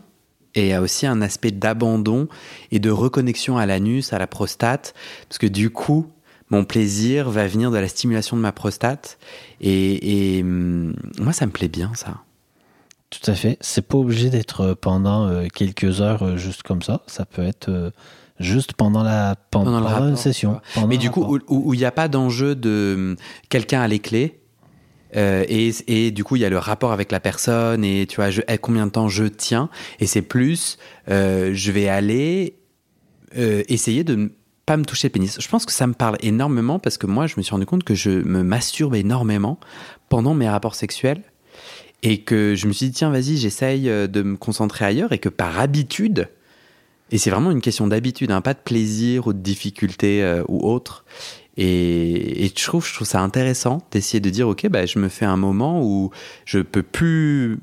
Et 0.54 0.62
il 0.66 0.68
y 0.68 0.72
a 0.72 0.80
aussi 0.80 1.06
un 1.08 1.20
aspect 1.22 1.50
d'abandon 1.50 2.28
et 2.70 2.78
de 2.78 2.90
reconnexion 2.90 3.58
à 3.58 3.66
l'anus, 3.66 4.12
à 4.12 4.20
la 4.20 4.28
prostate. 4.28 4.94
Parce 5.28 5.38
que 5.38 5.48
du 5.48 5.70
coup, 5.70 6.06
mon 6.54 6.64
plaisir 6.64 7.30
va 7.30 7.46
venir 7.46 7.70
de 7.70 7.78
la 7.78 7.88
stimulation 7.88 8.36
de 8.36 8.42
ma 8.42 8.52
prostate. 8.52 9.18
Et, 9.60 10.36
et, 10.38 10.42
hum, 10.42 10.94
moi, 11.18 11.32
ça 11.32 11.46
me 11.46 11.52
plaît 11.52 11.68
bien, 11.68 11.90
ça. 11.94 12.22
Tout 13.10 13.30
à 13.30 13.34
fait. 13.34 13.58
C'est 13.60 13.86
pas 13.86 13.98
obligé 13.98 14.30
d'être 14.30 14.60
euh, 14.62 14.74
pendant 14.74 15.26
euh, 15.28 15.46
quelques 15.52 16.00
heures 16.00 16.22
euh, 16.24 16.36
juste 16.36 16.62
comme 16.62 16.82
ça. 16.82 17.02
Ça 17.06 17.24
peut 17.24 17.42
être 17.42 17.68
euh, 17.68 17.90
juste 18.40 18.72
pendant 18.74 19.02
la 19.02 19.36
pen- 19.50 19.64
Pendant 19.64 19.82
pendant 19.82 20.08
une 20.08 20.16
session. 20.16 20.60
pendant 20.74 20.88
Mais 20.88 20.96
du 20.96 21.10
coup, 21.10 21.22
rapport. 21.22 21.40
où 21.48 21.68
où 21.70 21.74
il 21.74 21.78
n'y 21.78 21.84
a 21.84 21.92
pas 21.92 22.08
d'enjeu 22.08 22.54
de 22.54 22.94
hum, 22.96 23.16
quelqu'un 23.48 23.82
a 23.82 23.88
les 23.88 24.00
clés. 24.00 24.40
et, 25.14 25.70
et 25.86 26.10
du 26.10 26.24
coup, 26.24 26.34
il 26.36 26.42
y 26.42 26.44
a 26.44 26.50
le 26.50 26.58
rapport 26.58 26.90
avec 26.92 27.12
la 27.12 27.20
personne 27.20 27.84
et 27.84 28.06
tu 28.06 28.16
vois, 28.16 28.30
je, 28.30 28.42
eh, 28.48 28.58
combien 28.58 28.86
de 28.86 28.90
temps 28.90 29.08
je 29.08 29.24
tiens. 29.26 29.68
Et 30.00 30.06
c'est 30.06 30.22
plus, 30.22 30.76
je 31.06 31.70
vais 31.70 31.88
aller 31.88 32.56
essayer 33.68 34.02
de 34.02 34.32
pas 34.66 34.76
me 34.76 34.84
toucher 34.84 35.08
le 35.08 35.12
pénis. 35.12 35.38
Je 35.40 35.48
pense 35.48 35.66
que 35.66 35.72
ça 35.72 35.86
me 35.86 35.94
parle 35.94 36.16
énormément 36.20 36.78
parce 36.78 36.98
que 36.98 37.06
moi, 37.06 37.26
je 37.26 37.34
me 37.36 37.42
suis 37.42 37.52
rendu 37.52 37.66
compte 37.66 37.84
que 37.84 37.94
je 37.94 38.10
me 38.10 38.42
masturbe 38.42 38.94
énormément 38.94 39.58
pendant 40.08 40.34
mes 40.34 40.48
rapports 40.48 40.74
sexuels. 40.74 41.22
et 42.02 42.18
que 42.18 42.54
je 42.54 42.66
me 42.66 42.72
suis 42.72 42.86
dit, 42.86 42.92
tiens, 42.92 43.10
vas-y, 43.10 43.38
j'essaye 43.38 43.88
euh, 43.88 44.06
de 44.06 44.22
me 44.22 44.36
concentrer 44.36 44.84
ailleurs 44.84 45.12
et 45.12 45.18
que 45.18 45.30
par 45.30 45.58
habitude, 45.58 46.28
et 47.10 47.18
c'est 47.18 47.30
vraiment 47.30 47.50
une 47.50 47.60
question 47.60 47.86
d'habitude, 47.86 48.30
hein, 48.30 48.40
pas 48.40 48.54
de 48.54 48.58
plaisir 48.58 49.26
ou 49.26 49.32
de 49.32 49.38
difficulté 49.38 50.22
euh, 50.22 50.42
ou 50.48 50.68
autre. 50.68 51.04
Et, 51.56 52.44
et, 52.44 52.48
je, 52.48 52.64
trouve, 52.64 52.86
je 52.86 52.92
trouve 52.92 53.06
ça 53.06 53.20
intéressant 53.20 53.82
d'essayer 53.90 54.20
de 54.20 54.30
dire, 54.30 54.48
ok, 54.48 54.68
bah, 54.68 54.84
je 54.84 54.98
me 54.98 55.08
fais 55.08 55.24
un 55.24 55.36
moment 55.36 55.82
où 55.82 56.10
je 56.44 56.58
peux 56.58 56.82
plus 56.82 57.58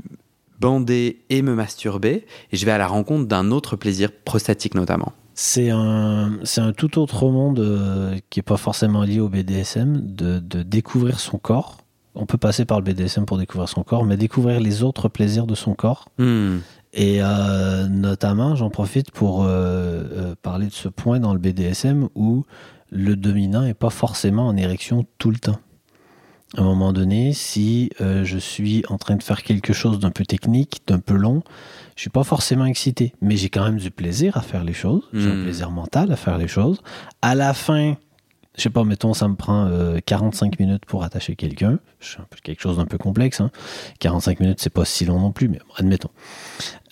bander 0.60 1.20
et 1.30 1.42
me 1.42 1.56
masturber, 1.56 2.26
et 2.52 2.58
je 2.58 2.66
vais 2.66 2.72
à 2.72 2.78
la 2.78 2.88
rencontre 2.88 3.28
d'un 3.28 3.52
autre 3.52 3.76
plaisir 3.76 4.12
prostatique 4.12 4.76
notamment. 4.76 5.12
C'est 5.34 5.70
un, 5.70 6.40
c'est 6.44 6.62
un 6.62 6.74
tout 6.74 7.00
autre 7.00 7.30
monde 7.30 7.60
euh, 7.60 8.18
qui 8.30 8.40
n'est 8.40 8.44
pas 8.44 8.58
forcément 8.58 9.04
lié 9.04 9.20
au 9.20 9.30
BDSM, 9.30 10.02
de, 10.06 10.40
de, 10.40 10.62
découvrir 10.62 11.20
son 11.20 11.38
corps. 11.38 11.78
On 12.16 12.26
peut 12.26 12.38
passer 12.38 12.66
par 12.66 12.80
le 12.80 12.84
BDSM 12.84 13.26
pour 13.26 13.38
découvrir 13.38 13.70
son 13.70 13.84
corps, 13.84 14.04
mais 14.04 14.18
découvrir 14.18 14.60
les 14.60 14.84
autres 14.84 15.08
plaisirs 15.08 15.48
de 15.48 15.56
son 15.56 15.74
corps. 15.74 16.10
Hmm. 16.18 16.58
Et 16.94 17.20
euh, 17.22 17.88
notamment, 17.88 18.56
j'en 18.56 18.70
profite 18.70 19.12
pour 19.12 19.46
euh, 19.46 20.36
parler 20.42 20.68
de 20.68 20.74
ce 20.74 20.90
point 20.90 21.22
dans 21.22 21.34
le 21.34 21.40
BDSM 21.40 22.10
où 22.16 22.44
le 22.90 23.16
dominant 23.16 23.62
n'est 23.62 23.74
pas 23.74 23.90
forcément 23.90 24.48
en 24.48 24.58
érection 24.58 25.06
tout 25.18 25.32
le 25.32 25.38
temps. 25.38 25.60
À 26.58 26.62
un 26.62 26.66
moment 26.66 26.92
donné, 26.92 27.32
si 27.32 27.92
je 28.00 28.38
suis 28.38 28.84
en 28.90 28.98
train 28.98 29.16
de 29.16 29.24
faire 29.24 29.42
quelque 29.42 29.72
chose 29.72 30.00
d'un 30.00 30.12
peu 30.12 30.26
technique, 30.26 30.82
d'un 30.86 31.00
peu 31.00 31.14
long, 31.14 31.44
je 31.96 32.02
suis 32.02 32.10
pas 32.10 32.24
forcément 32.24 32.66
excité, 32.66 33.14
mais 33.22 33.38
j'ai 33.38 33.50
quand 33.50 33.64
même 33.64 33.78
du 33.78 33.92
plaisir 33.92 34.38
à 34.38 34.42
faire 34.42 34.64
les 34.64 34.74
choses. 34.74 35.04
J'ai 35.14 35.30
un 35.30 35.36
Hmm. 35.36 35.44
plaisir 35.44 35.72
mental 35.72 36.12
à 36.12 36.16
faire 36.16 36.38
les 36.38 36.48
choses. 36.48 36.82
À 37.22 37.36
la 37.36 37.54
fin, 37.54 37.96
je 38.58 38.64
sais 38.64 38.70
pas, 38.70 38.84
mettons, 38.84 39.14
ça 39.14 39.28
me 39.28 39.36
prend 39.36 39.66
euh, 39.68 40.00
45 40.06 40.60
minutes 40.60 40.86
pour 40.86 41.04
attacher 41.04 41.36
quelqu'un. 41.36 41.80
C'est 42.02 42.18
quelque 42.44 42.62
chose 42.62 42.78
d'un 42.78 42.86
peu 42.86 42.98
complexe. 42.98 43.40
Hein. 43.42 43.50
45 44.00 44.40
minutes, 44.42 44.60
c'est 44.60 44.70
pas 44.74 44.84
si 44.86 45.06
long 45.06 45.20
non 45.20 45.32
plus, 45.32 45.48
mais 45.48 45.60
bon, 45.60 45.74
admettons. 45.78 46.10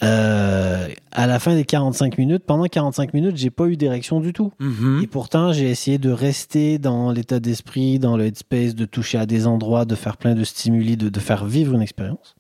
Euh, 0.04 0.88
à 1.12 1.28
la 1.28 1.40
fin 1.40 1.56
des 1.56 1.66
45 1.66 2.18
minutes, 2.18 2.44
pendant 2.46 2.66
45 2.66 3.14
minutes, 3.14 3.36
j'ai 3.38 3.50
pas 3.50 3.66
eu 3.66 3.76
d'érection 3.76 4.20
du 4.22 4.32
tout. 4.34 4.52
Mhm. 4.60 5.02
Et 5.04 5.08
pourtant, 5.08 5.52
j'ai 5.52 5.70
essayé 5.70 5.98
de 5.98 6.12
rester 6.12 6.78
dans 6.78 7.12
l'état 7.12 7.40
d'esprit, 7.40 8.00
dans 8.00 8.16
le 8.16 8.26
headspace, 8.26 8.76
de 8.76 8.86
toucher 8.86 9.18
à 9.18 9.26
des 9.26 9.46
endroits, 9.48 9.86
de 9.86 9.96
faire 9.96 10.16
plein 10.18 10.36
de 10.36 10.44
stimuli, 10.44 10.96
de, 10.96 11.10
de 11.10 11.20
faire 11.20 11.46
vivre 11.46 11.74
une 11.74 11.82
expérience. 11.82 12.36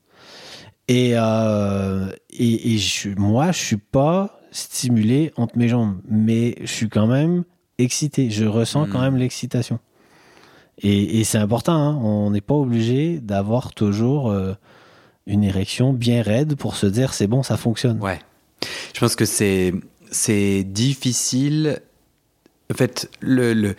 Et, 0.89 1.11
euh, 1.13 2.11
et, 2.31 2.73
et 2.73 2.77
je, 2.79 3.09
moi, 3.17 3.51
je 3.53 3.59
suis 3.59 3.77
pas 3.77 4.41
stimulé 4.51 5.31
entre 5.37 5.57
mes 5.57 5.67
jambes, 5.69 6.01
mais 6.09 6.55
je 6.61 6.65
suis 6.65 6.89
quand 6.89 7.07
même 7.07 7.43
excité. 7.77 8.29
Je 8.31 8.45
ressens 8.45 8.87
quand 8.87 8.97
Mm. 8.99 9.03
même 9.03 9.17
l'excitation. 9.17 9.79
Et, 10.81 11.19
et 11.19 11.23
c'est 11.23 11.37
important, 11.37 11.73
hein. 11.73 11.95
on 12.01 12.31
n'est 12.31 12.41
pas 12.41 12.55
obligé 12.55 13.19
d'avoir 13.19 13.73
toujours 13.73 14.31
euh, 14.31 14.53
une 15.27 15.43
érection 15.43 15.93
bien 15.93 16.21
raide 16.23 16.55
pour 16.55 16.75
se 16.75 16.87
dire 16.87 17.13
c'est 17.13 17.27
bon, 17.27 17.43
ça 17.43 17.55
fonctionne. 17.57 17.99
Ouais. 18.01 18.19
Je 18.93 18.99
pense 18.99 19.15
que 19.15 19.25
c'est 19.25 19.73
c'est 20.11 20.63
difficile. 20.63 21.81
En 22.71 22.75
fait, 22.75 23.11
le, 23.19 23.53
le 23.53 23.75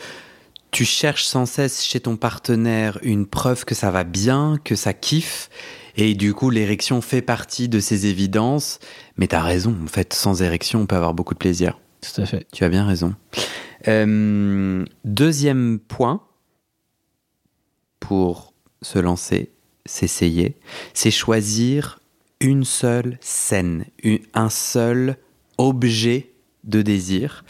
tu 0.71 0.85
cherches 0.85 1.25
sans 1.25 1.47
cesse 1.47 1.83
chez 1.85 1.99
ton 2.01 2.17
partenaire 2.17 2.99
une 3.03 3.27
preuve 3.27 3.65
que 3.65 3.75
ça 3.75 3.91
va 3.91 4.05
bien, 4.05 4.59
que 4.63 4.77
ça 4.77 4.93
kiffe. 4.93 5.51
Et 6.03 6.15
du 6.15 6.33
coup, 6.33 6.49
l'érection 6.49 7.03
fait 7.03 7.21
partie 7.21 7.69
de 7.69 7.79
ces 7.79 8.07
évidences. 8.07 8.79
Mais 9.19 9.29
tu 9.29 9.35
as 9.37 9.43
raison, 9.43 9.77
en 9.85 9.87
fait, 9.87 10.15
sans 10.15 10.41
érection, 10.41 10.81
on 10.81 10.87
peut 10.87 10.97
avoir 10.97 11.13
beaucoup 11.13 11.35
de 11.35 11.39
plaisir. 11.39 11.79
Tout 12.01 12.23
à 12.23 12.25
fait. 12.25 12.47
Tu 12.55 12.65
as 12.65 12.71
bien 12.71 12.87
raison. 12.87 13.15
Euh, 13.87 14.83
deuxième 15.05 15.79
point 15.79 16.23
pour 18.01 18.55
se 18.81 18.99
lancer, 18.99 19.51
s'essayer, 19.85 20.57
c'est 20.95 21.11
choisir 21.11 22.01
une 22.41 22.65
seule 22.65 23.19
scène, 23.21 23.85
une- 24.03 24.21
un 24.33 24.49
seul 24.49 25.19
objet 25.59 26.33
de 26.65 26.81
désir. 26.81 27.45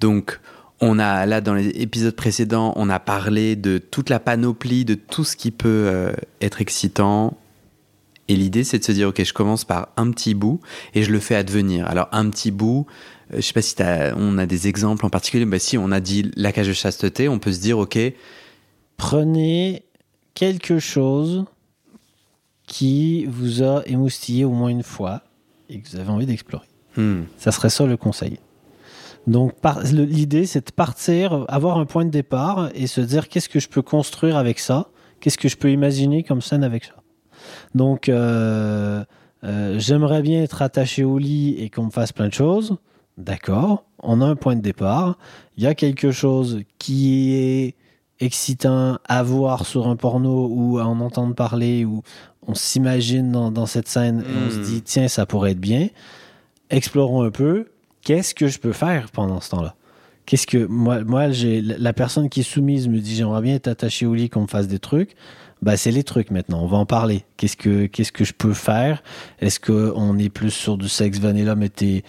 Donc, 0.00 0.40
on 0.80 0.98
a 0.98 1.24
là 1.24 1.40
dans 1.40 1.54
les 1.54 1.68
épisodes 1.68 2.14
précédents, 2.14 2.74
on 2.76 2.90
a 2.90 3.00
parlé 3.00 3.56
de 3.56 3.78
toute 3.78 4.10
la 4.10 4.20
panoplie, 4.20 4.84
de 4.84 4.94
tout 4.94 5.24
ce 5.24 5.36
qui 5.36 5.50
peut 5.50 5.86
euh, 5.88 6.12
être 6.42 6.60
excitant. 6.60 7.38
Et 8.28 8.36
l'idée, 8.36 8.64
c'est 8.64 8.78
de 8.78 8.84
se 8.84 8.92
dire, 8.92 9.08
ok, 9.08 9.22
je 9.22 9.32
commence 9.32 9.64
par 9.64 9.88
un 9.96 10.10
petit 10.10 10.34
bout 10.34 10.60
et 10.94 11.02
je 11.02 11.12
le 11.12 11.20
fais 11.20 11.34
advenir. 11.34 11.86
Alors, 11.86 12.08
un 12.12 12.30
petit 12.30 12.50
bout, 12.50 12.86
euh, 13.32 13.36
je 13.36 13.40
sais 13.42 13.52
pas 13.52 13.62
si 13.62 13.74
on 14.16 14.38
a 14.38 14.46
des 14.46 14.66
exemples 14.68 15.04
en 15.04 15.10
particulier. 15.10 15.44
Bah, 15.44 15.58
si 15.58 15.76
on 15.76 15.90
a 15.92 16.00
dit 16.00 16.30
la 16.36 16.52
cage 16.52 16.68
de 16.68 16.72
chasteté, 16.72 17.28
on 17.28 17.38
peut 17.38 17.52
se 17.52 17.60
dire, 17.60 17.78
ok, 17.78 17.98
Prenez 18.96 19.84
quelque 20.34 20.78
chose 20.78 21.44
qui 22.66 23.26
vous 23.26 23.62
a 23.62 23.82
émoustillé 23.86 24.44
au 24.44 24.50
moins 24.50 24.68
une 24.68 24.82
fois 24.82 25.22
et 25.68 25.80
que 25.80 25.88
vous 25.88 25.96
avez 25.96 26.10
envie 26.10 26.26
d'explorer. 26.26 26.66
hmm, 26.96 27.22
Ça 27.38 27.52
serait 27.52 27.70
ça 27.70 27.86
le 27.86 27.96
conseil. 27.96 28.38
Donc 29.26 29.52
l'idée 29.92 30.46
c'est 30.46 30.66
de 30.66 30.72
partir, 30.72 31.44
avoir 31.48 31.78
un 31.78 31.86
point 31.86 32.04
de 32.04 32.10
départ 32.10 32.70
et 32.74 32.86
se 32.86 33.00
dire 33.00 33.28
qu'est-ce 33.28 33.48
que 33.48 33.58
je 33.58 33.68
peux 33.68 33.82
construire 33.82 34.36
avec 34.36 34.58
ça, 34.58 34.90
qu'est-ce 35.20 35.38
que 35.38 35.48
je 35.48 35.56
peux 35.56 35.70
imaginer 35.70 36.22
comme 36.22 36.42
scène 36.42 36.62
avec 36.62 36.84
ça? 36.84 36.94
Donc 37.74 38.08
euh, 38.08 39.04
euh, 39.44 39.78
j'aimerais 39.78 40.22
bien 40.22 40.42
être 40.42 40.62
attaché 40.62 41.04
au 41.04 41.18
lit 41.18 41.56
et 41.58 41.70
qu'on 41.70 41.86
me 41.86 41.90
fasse 41.90 42.12
plein 42.12 42.28
de 42.28 42.32
choses. 42.32 42.76
D'accord, 43.18 43.84
on 44.02 44.20
a 44.20 44.26
un 44.26 44.36
point 44.36 44.56
de 44.56 44.60
départ. 44.60 45.18
Il 45.56 45.62
y 45.62 45.66
a 45.66 45.74
quelque 45.74 46.10
chose 46.10 46.62
qui 46.78 47.34
est 47.34 47.74
excitant 48.20 48.98
à 49.06 49.22
voir 49.22 49.66
sur 49.66 49.86
un 49.88 49.96
porno 49.96 50.48
ou 50.50 50.78
à 50.78 50.86
en 50.86 51.00
entendre 51.00 51.34
parler 51.34 51.84
ou 51.84 52.02
on 52.46 52.54
s'imagine 52.54 53.32
dans, 53.32 53.50
dans 53.50 53.66
cette 53.66 53.88
scène 53.88 54.20
et 54.22 54.46
on 54.46 54.50
se 54.50 54.58
Mm. 54.58 54.62
dit 54.62 54.82
tiens 54.82 55.08
ça 55.08 55.26
pourrait 55.26 55.52
être 55.52 55.60
bien 55.60 55.88
explorons 56.70 57.22
un 57.22 57.30
peu 57.30 57.66
qu'est-ce 58.02 58.34
que 58.34 58.48
je 58.48 58.58
peux 58.58 58.72
faire 58.72 59.10
pendant 59.10 59.40
ce 59.40 59.50
temps-là? 59.50 59.74
Qu'est-ce 60.26 60.46
que 60.46 60.64
moi 60.66 61.04
moi 61.04 61.30
j'ai 61.30 61.60
la 61.60 61.92
personne 61.92 62.28
qui 62.28 62.40
est 62.40 62.44
soumise 62.44 62.88
me 62.88 62.98
dit 62.98 63.14
j'aimerais 63.14 63.42
bien 63.42 63.54
être 63.54 63.68
attaché 63.68 64.06
au 64.06 64.14
lit 64.14 64.30
qu'on 64.30 64.42
me 64.42 64.46
fasse 64.46 64.68
des 64.68 64.78
trucs 64.78 65.14
bah 65.64 65.76
c'est 65.76 65.90
les 65.90 66.04
trucs 66.04 66.30
maintenant 66.30 66.60
on 66.62 66.66
va 66.66 66.76
en 66.76 66.86
parler 66.86 67.24
qu'est-ce 67.36 67.56
que 67.56 67.86
qu'est-ce 67.86 68.12
que 68.12 68.24
je 68.24 68.32
peux 68.32 68.52
faire? 68.54 69.02
Est-ce 69.40 69.58
que 69.58 69.92
on 69.96 70.18
est 70.18 70.28
plus 70.28 70.50
sur 70.50 70.76
du 70.78 70.88
sexe 70.88 71.18
vanilla 71.18 71.54
mais 71.56 71.68
t'es 71.70 72.04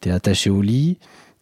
t'es 0.00 0.10
attaché 0.10 0.50
au 0.50 0.62
lit? 0.62 0.98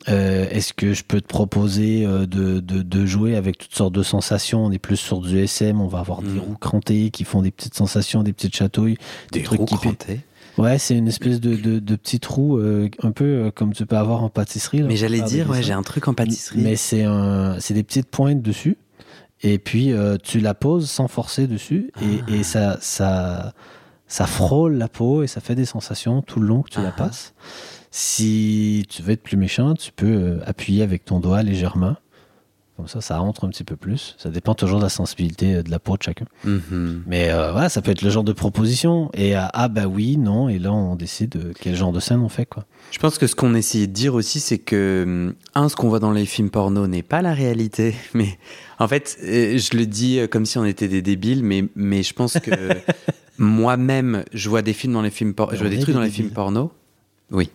Euh, 0.08 0.46
Est-ce 0.50 0.72
que 0.72 0.92
je 0.94 1.02
peux 1.02 1.20
te 1.20 1.26
proposer 1.26 2.04
euh, 2.06 2.26
de, 2.26 2.60
de, 2.60 2.82
de 2.82 3.06
jouer 3.06 3.34
avec 3.34 3.58
toutes 3.58 3.74
sortes 3.74 3.94
de 3.94 4.04
sensations? 4.04 4.64
On 4.64 4.70
est 4.70 4.78
plus 4.78 4.96
sur 4.98 5.20
du 5.20 5.36
SM, 5.38 5.80
on 5.80 5.88
va 5.88 5.98
avoir 5.98 6.22
des 6.22 6.28
Mm. 6.30 6.38
roues 6.38 6.56
crantées 6.60 7.10
qui 7.10 7.24
font 7.24 7.42
des 7.42 7.50
petites 7.50 7.74
sensations, 7.74 8.22
des 8.22 8.32
petites 8.32 8.54
chatouilles. 8.54 8.98
des 9.32 9.42
trucs 9.42 9.58
roues 9.58 9.66
qui 9.66 9.76
crantées. 9.76 10.20
Ouais, 10.58 10.78
c'est 10.78 10.96
une 10.96 11.08
espèce 11.08 11.40
de, 11.40 11.56
de, 11.56 11.80
de 11.80 11.96
petite 11.96 12.24
roue, 12.26 12.56
euh, 12.58 12.88
un 13.02 13.10
peu 13.10 13.24
euh, 13.24 13.50
comme 13.50 13.72
tu 13.74 13.84
peux 13.84 13.96
avoir 13.96 14.22
en 14.22 14.28
pâtisserie. 14.30 14.78
là, 14.78 14.86
Mais 14.86 14.96
j'allais 14.96 15.18
faire 15.18 15.26
dire, 15.26 15.50
ouais, 15.50 15.62
j'ai 15.62 15.72
un 15.74 15.82
truc 15.82 16.06
en 16.08 16.14
pâtisserie. 16.14 16.60
Mais 16.62 16.76
c'est 16.76 17.02
un, 17.02 17.56
c'est 17.58 17.74
des 17.74 17.82
petites 17.82 18.06
pointes 18.08 18.40
dessus. 18.42 18.76
Et 19.42 19.58
puis 19.58 19.92
euh, 19.92 20.16
tu 20.22 20.40
la 20.40 20.54
poses 20.54 20.88
sans 20.90 21.08
forcer 21.08 21.46
dessus 21.46 21.90
et, 22.00 22.20
Ah. 22.26 22.30
et 22.32 22.42
ça, 22.42 22.78
ça, 22.80 23.52
ça 24.06 24.26
frôle 24.26 24.74
la 24.78 24.88
peau 24.88 25.22
et 25.22 25.26
ça 25.26 25.40
fait 25.40 25.54
des 25.54 25.66
sensations 25.66 26.22
tout 26.22 26.40
le 26.40 26.46
long 26.46 26.62
que 26.62 26.70
tu 26.70 26.80
la 26.80 26.88
Ah. 26.88 26.92
passes. 26.92 27.34
Si 27.90 28.84
tu 28.88 29.02
veux 29.02 29.12
être 29.12 29.22
plus 29.22 29.36
méchant, 29.36 29.74
tu 29.74 29.92
peux 29.92 30.06
euh, 30.06 30.40
appuyer 30.46 30.82
avec 30.82 31.04
ton 31.04 31.20
doigt 31.20 31.42
légèrement. 31.42 31.96
Comme 32.76 32.88
ça, 32.88 33.00
ça 33.00 33.16
rentre 33.16 33.44
un 33.44 33.48
petit 33.48 33.64
peu 33.64 33.74
plus. 33.74 34.14
Ça 34.18 34.28
dépend 34.28 34.54
toujours 34.54 34.78
de 34.78 34.84
la 34.84 34.90
sensibilité 34.90 35.54
euh, 35.54 35.62
de 35.62 35.70
la 35.70 35.78
peau 35.78 35.96
de 35.96 36.02
chacun. 36.02 36.26
Mhm. 36.44 37.04
Mais 37.06 37.30
euh, 37.30 37.50
voilà, 37.52 37.70
ça 37.70 37.80
peut 37.80 37.90
être 37.90 38.02
le 38.02 38.10
genre 38.10 38.24
de 38.24 38.34
proposition. 38.34 39.10
Et 39.14 39.34
ah 39.34 39.68
bah 39.68 39.86
oui, 39.86 40.18
non. 40.18 40.50
Et 40.50 40.58
là, 40.58 40.72
on 40.72 40.94
décide 40.94 41.36
euh, 41.36 41.52
quel 41.58 41.74
genre 41.74 41.92
de 41.92 42.00
scène 42.00 42.20
on 42.20 42.28
fait 42.28 42.44
quoi. 42.44 42.66
Je 42.90 42.98
pense 42.98 43.16
que 43.16 43.26
ce 43.26 43.34
qu'on 43.34 43.54
essayait 43.54 43.86
de 43.86 43.92
dire 43.92 44.14
aussi, 44.14 44.40
c'est 44.40 44.58
que, 44.58 45.34
un, 45.54 45.68
ce 45.70 45.76
qu'on 45.76 45.88
voit 45.88 46.00
dans 46.00 46.12
les 46.12 46.26
films 46.26 46.50
porno 46.50 46.86
n'est 46.86 47.02
pas 47.02 47.22
la 47.22 47.32
réalité. 47.32 47.94
Mais 48.14 48.38
en 48.78 48.88
fait, 48.88 49.16
je 49.22 49.76
le 49.76 49.86
dis 49.86 50.20
comme 50.30 50.44
si 50.44 50.58
on 50.58 50.66
était 50.66 50.88
des 50.88 51.00
débiles, 51.00 51.42
mais, 51.42 51.64
mais 51.74 52.02
je 52.02 52.12
pense 52.12 52.38
que 52.38 52.50
moi-même, 53.38 54.22
je 54.34 54.50
vois 54.50 54.60
des 54.60 54.74
films 54.74 54.92
dans 54.92 55.00
les 55.00 55.10
films 55.10 55.32
porno, 55.32 55.54
je 55.56 55.60
vois 55.60 55.70
des 55.70 55.78
trucs 55.78 55.94
dans 55.94 56.02
les 56.02 56.10
films 56.10 56.28
porno. 56.28 56.70
Oui. 57.30 57.48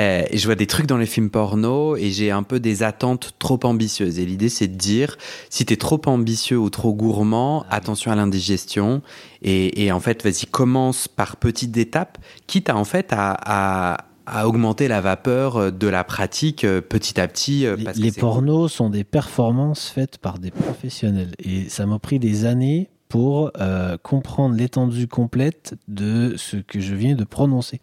Euh, 0.00 0.24
et 0.30 0.38
je 0.38 0.46
vois 0.46 0.54
des 0.54 0.66
trucs 0.66 0.86
dans 0.86 0.96
les 0.96 1.06
films 1.06 1.28
porno 1.28 1.96
et 1.96 2.10
j'ai 2.10 2.30
un 2.30 2.42
peu 2.42 2.60
des 2.60 2.82
attentes 2.82 3.32
trop 3.38 3.60
ambitieuses. 3.64 4.18
Et 4.18 4.24
l'idée, 4.24 4.48
c'est 4.48 4.68
de 4.68 4.76
dire, 4.76 5.18
si 5.50 5.66
t'es 5.66 5.76
trop 5.76 6.00
ambitieux 6.06 6.56
ou 6.56 6.70
trop 6.70 6.94
gourmand, 6.94 7.66
attention 7.68 8.10
à 8.10 8.16
l'indigestion. 8.16 9.02
Et, 9.42 9.84
et 9.84 9.92
en 9.92 10.00
fait, 10.00 10.22
vas-y, 10.22 10.46
commence 10.46 11.08
par 11.08 11.36
petites 11.36 11.76
étapes, 11.76 12.16
quitte 12.46 12.70
à 12.70 12.76
en 12.76 12.84
fait 12.84 13.12
à, 13.12 13.36
à, 13.44 14.06
à 14.24 14.48
augmenter 14.48 14.88
la 14.88 15.02
vapeur 15.02 15.70
de 15.70 15.86
la 15.88 16.04
pratique 16.04 16.64
euh, 16.64 16.80
petit 16.80 17.20
à 17.20 17.28
petit. 17.28 17.66
euh, 17.66 17.76
Les, 17.96 18.12
que 18.12 18.20
pornos 18.20 18.72
sont 18.72 18.88
des 18.88 19.04
performances 19.04 19.90
faites 19.90 20.16
par 20.16 20.38
des 20.38 20.50
professionnels. 20.50 21.32
Et 21.38 21.68
ça 21.68 21.84
m'a 21.84 21.98
pris 21.98 22.18
des 22.18 22.46
années 22.46 22.88
pour 23.10 23.50
euh, 23.60 23.98
comprendre 24.02 24.54
l'étendue 24.54 25.06
complète 25.06 25.74
de 25.86 26.32
ce 26.38 26.56
que 26.56 26.80
je 26.80 26.94
viens 26.94 27.14
de 27.14 27.24
prononcer. 27.24 27.78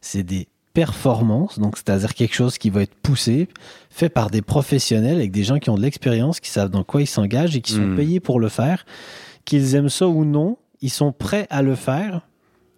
C'est 0.00 0.22
des 0.22 0.46
performances, 0.82 1.58
donc 1.58 1.76
c'est-à-dire 1.76 2.14
quelque 2.14 2.34
chose 2.36 2.56
qui 2.56 2.70
va 2.70 2.82
être 2.82 2.94
poussé, 3.02 3.48
fait 3.90 4.08
par 4.08 4.30
des 4.30 4.42
professionnels 4.42 5.16
avec 5.16 5.32
des 5.32 5.42
gens 5.42 5.58
qui 5.58 5.70
ont 5.70 5.76
de 5.76 5.82
l'expérience, 5.82 6.38
qui 6.38 6.50
savent 6.50 6.70
dans 6.70 6.84
quoi 6.84 7.00
ils 7.02 7.06
s'engagent 7.08 7.56
et 7.56 7.60
qui 7.60 7.72
sont 7.72 7.80
Mm. 7.88 7.96
payés 7.96 8.20
pour 8.20 8.38
le 8.38 8.48
faire. 8.48 8.84
Qu'ils 9.44 9.74
aiment 9.74 9.88
ça 9.88 10.06
ou 10.06 10.24
non, 10.24 10.56
ils 10.80 10.90
sont 10.90 11.10
prêts 11.10 11.46
à 11.50 11.62
le 11.62 11.74
faire 11.74 12.20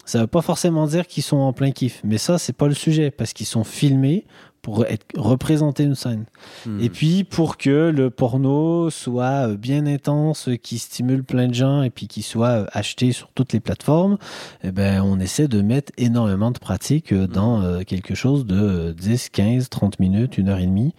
Ça 0.07 0.21
veut 0.23 0.27
pas 0.27 0.41
forcément 0.43 0.87
dire 0.87 1.07
qu'ils 1.07 1.23
sont 1.23 1.37
en 1.37 1.53
plein 1.53 1.71
kiff, 1.73 2.01
mais 2.05 2.17
ça 2.19 2.39
c'est 2.39 2.57
pas 2.57 2.67
le 2.69 2.75
sujet 2.75 3.11
parce 3.11 3.33
qu'ils 3.35 3.47
sont 3.47 3.65
filmés 3.65 4.25
pour 4.63 4.85
être, 4.87 5.07
représenter 5.17 5.85
une 5.85 5.95
scène. 5.95 6.27
Hmm. 6.67 6.81
Et 6.81 6.89
puis 6.91 7.25
pour 7.25 7.57
que 7.57 7.91
le 7.91 8.11
porno 8.11 8.91
soit 8.91 9.55
bien 9.57 9.87
intense, 9.87 10.49
qui 10.63 10.79
stimule 10.79 11.25
plein 11.25 11.49
de 11.49 11.55
gens 11.55 11.83
et 11.83 11.91
puis 11.91 12.09
qui 12.09 12.23
soit 12.23 12.67
acheté 12.73 13.13
sur 13.13 13.29
toutes 13.33 13.53
les 13.53 13.61
plateformes, 13.61 14.19
eh 14.63 14.71
ben 14.71 15.03
on 15.03 15.19
essaie 15.19 15.49
de 15.49 15.63
mettre 15.63 15.93
énormément 15.97 16.51
de 16.51 16.59
pratiques 16.59 17.13
euh, 17.13 17.27
dans 17.27 17.63
euh, 17.63 17.83
quelque 17.83 18.15
chose 18.15 18.47
de 18.47 18.91
euh, 18.91 18.93
10, 18.93 19.31
15, 19.31 19.69
30 19.69 20.01
minutes, 20.01 20.39
une 20.39 20.49
heure 20.49 20.59
et 20.59 20.67
demie. 20.67 20.95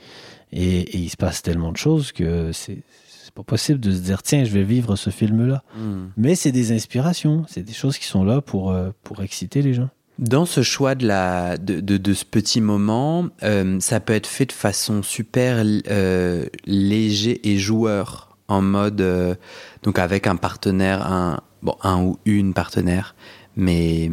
Et, 0.51 0.81
et 0.81 0.97
il 0.97 1.09
se 1.09 1.17
passe 1.17 1.41
tellement 1.41 1.71
de 1.71 1.77
choses 1.77 2.11
que 2.11 2.51
c'est 2.51 2.83
c'est 3.31 3.35
pas 3.35 3.43
possible 3.43 3.79
de 3.79 3.91
se 3.91 3.99
dire 3.99 4.23
tiens 4.23 4.43
je 4.43 4.51
vais 4.51 4.63
vivre 4.63 4.97
ce 4.97 5.09
film 5.09 5.47
là. 5.47 5.63
Hmm. 5.77 6.07
Mais 6.17 6.35
c'est 6.35 6.51
des 6.51 6.73
inspirations, 6.73 7.45
c'est 7.47 7.63
des 7.63 7.71
choses 7.73 7.97
qui 7.97 8.05
sont 8.05 8.25
là 8.25 8.41
pour 8.41 8.71
euh, 8.71 8.89
pour 9.03 9.23
exciter 9.23 9.61
les 9.61 9.73
gens. 9.73 9.89
Dans 10.21 10.45
ce 10.45 10.61
choix 10.61 10.93
de, 10.93 11.07
la, 11.07 11.57
de, 11.57 11.79
de, 11.79 12.13
ce 12.13 12.25
petit 12.25 12.61
moment, 12.61 13.29
euh, 13.41 13.79
ça 13.79 13.99
peut 13.99 14.13
être 14.13 14.27
fait 14.27 14.45
de 14.45 14.51
façon 14.51 15.01
super 15.01 15.63
euh, 15.65 16.45
léger 16.65 17.49
et 17.49 17.57
joueur, 17.57 18.37
en 18.47 18.61
mode 18.61 19.01
euh, 19.01 19.33
donc 19.81 19.97
avec 19.97 20.27
un 20.27 20.35
partenaire, 20.35 21.11
un 21.11 21.41
bon 21.63 21.75
un 21.81 22.03
ou 22.03 22.19
une 22.25 22.53
partenaire, 22.53 23.15
mais 23.55 24.11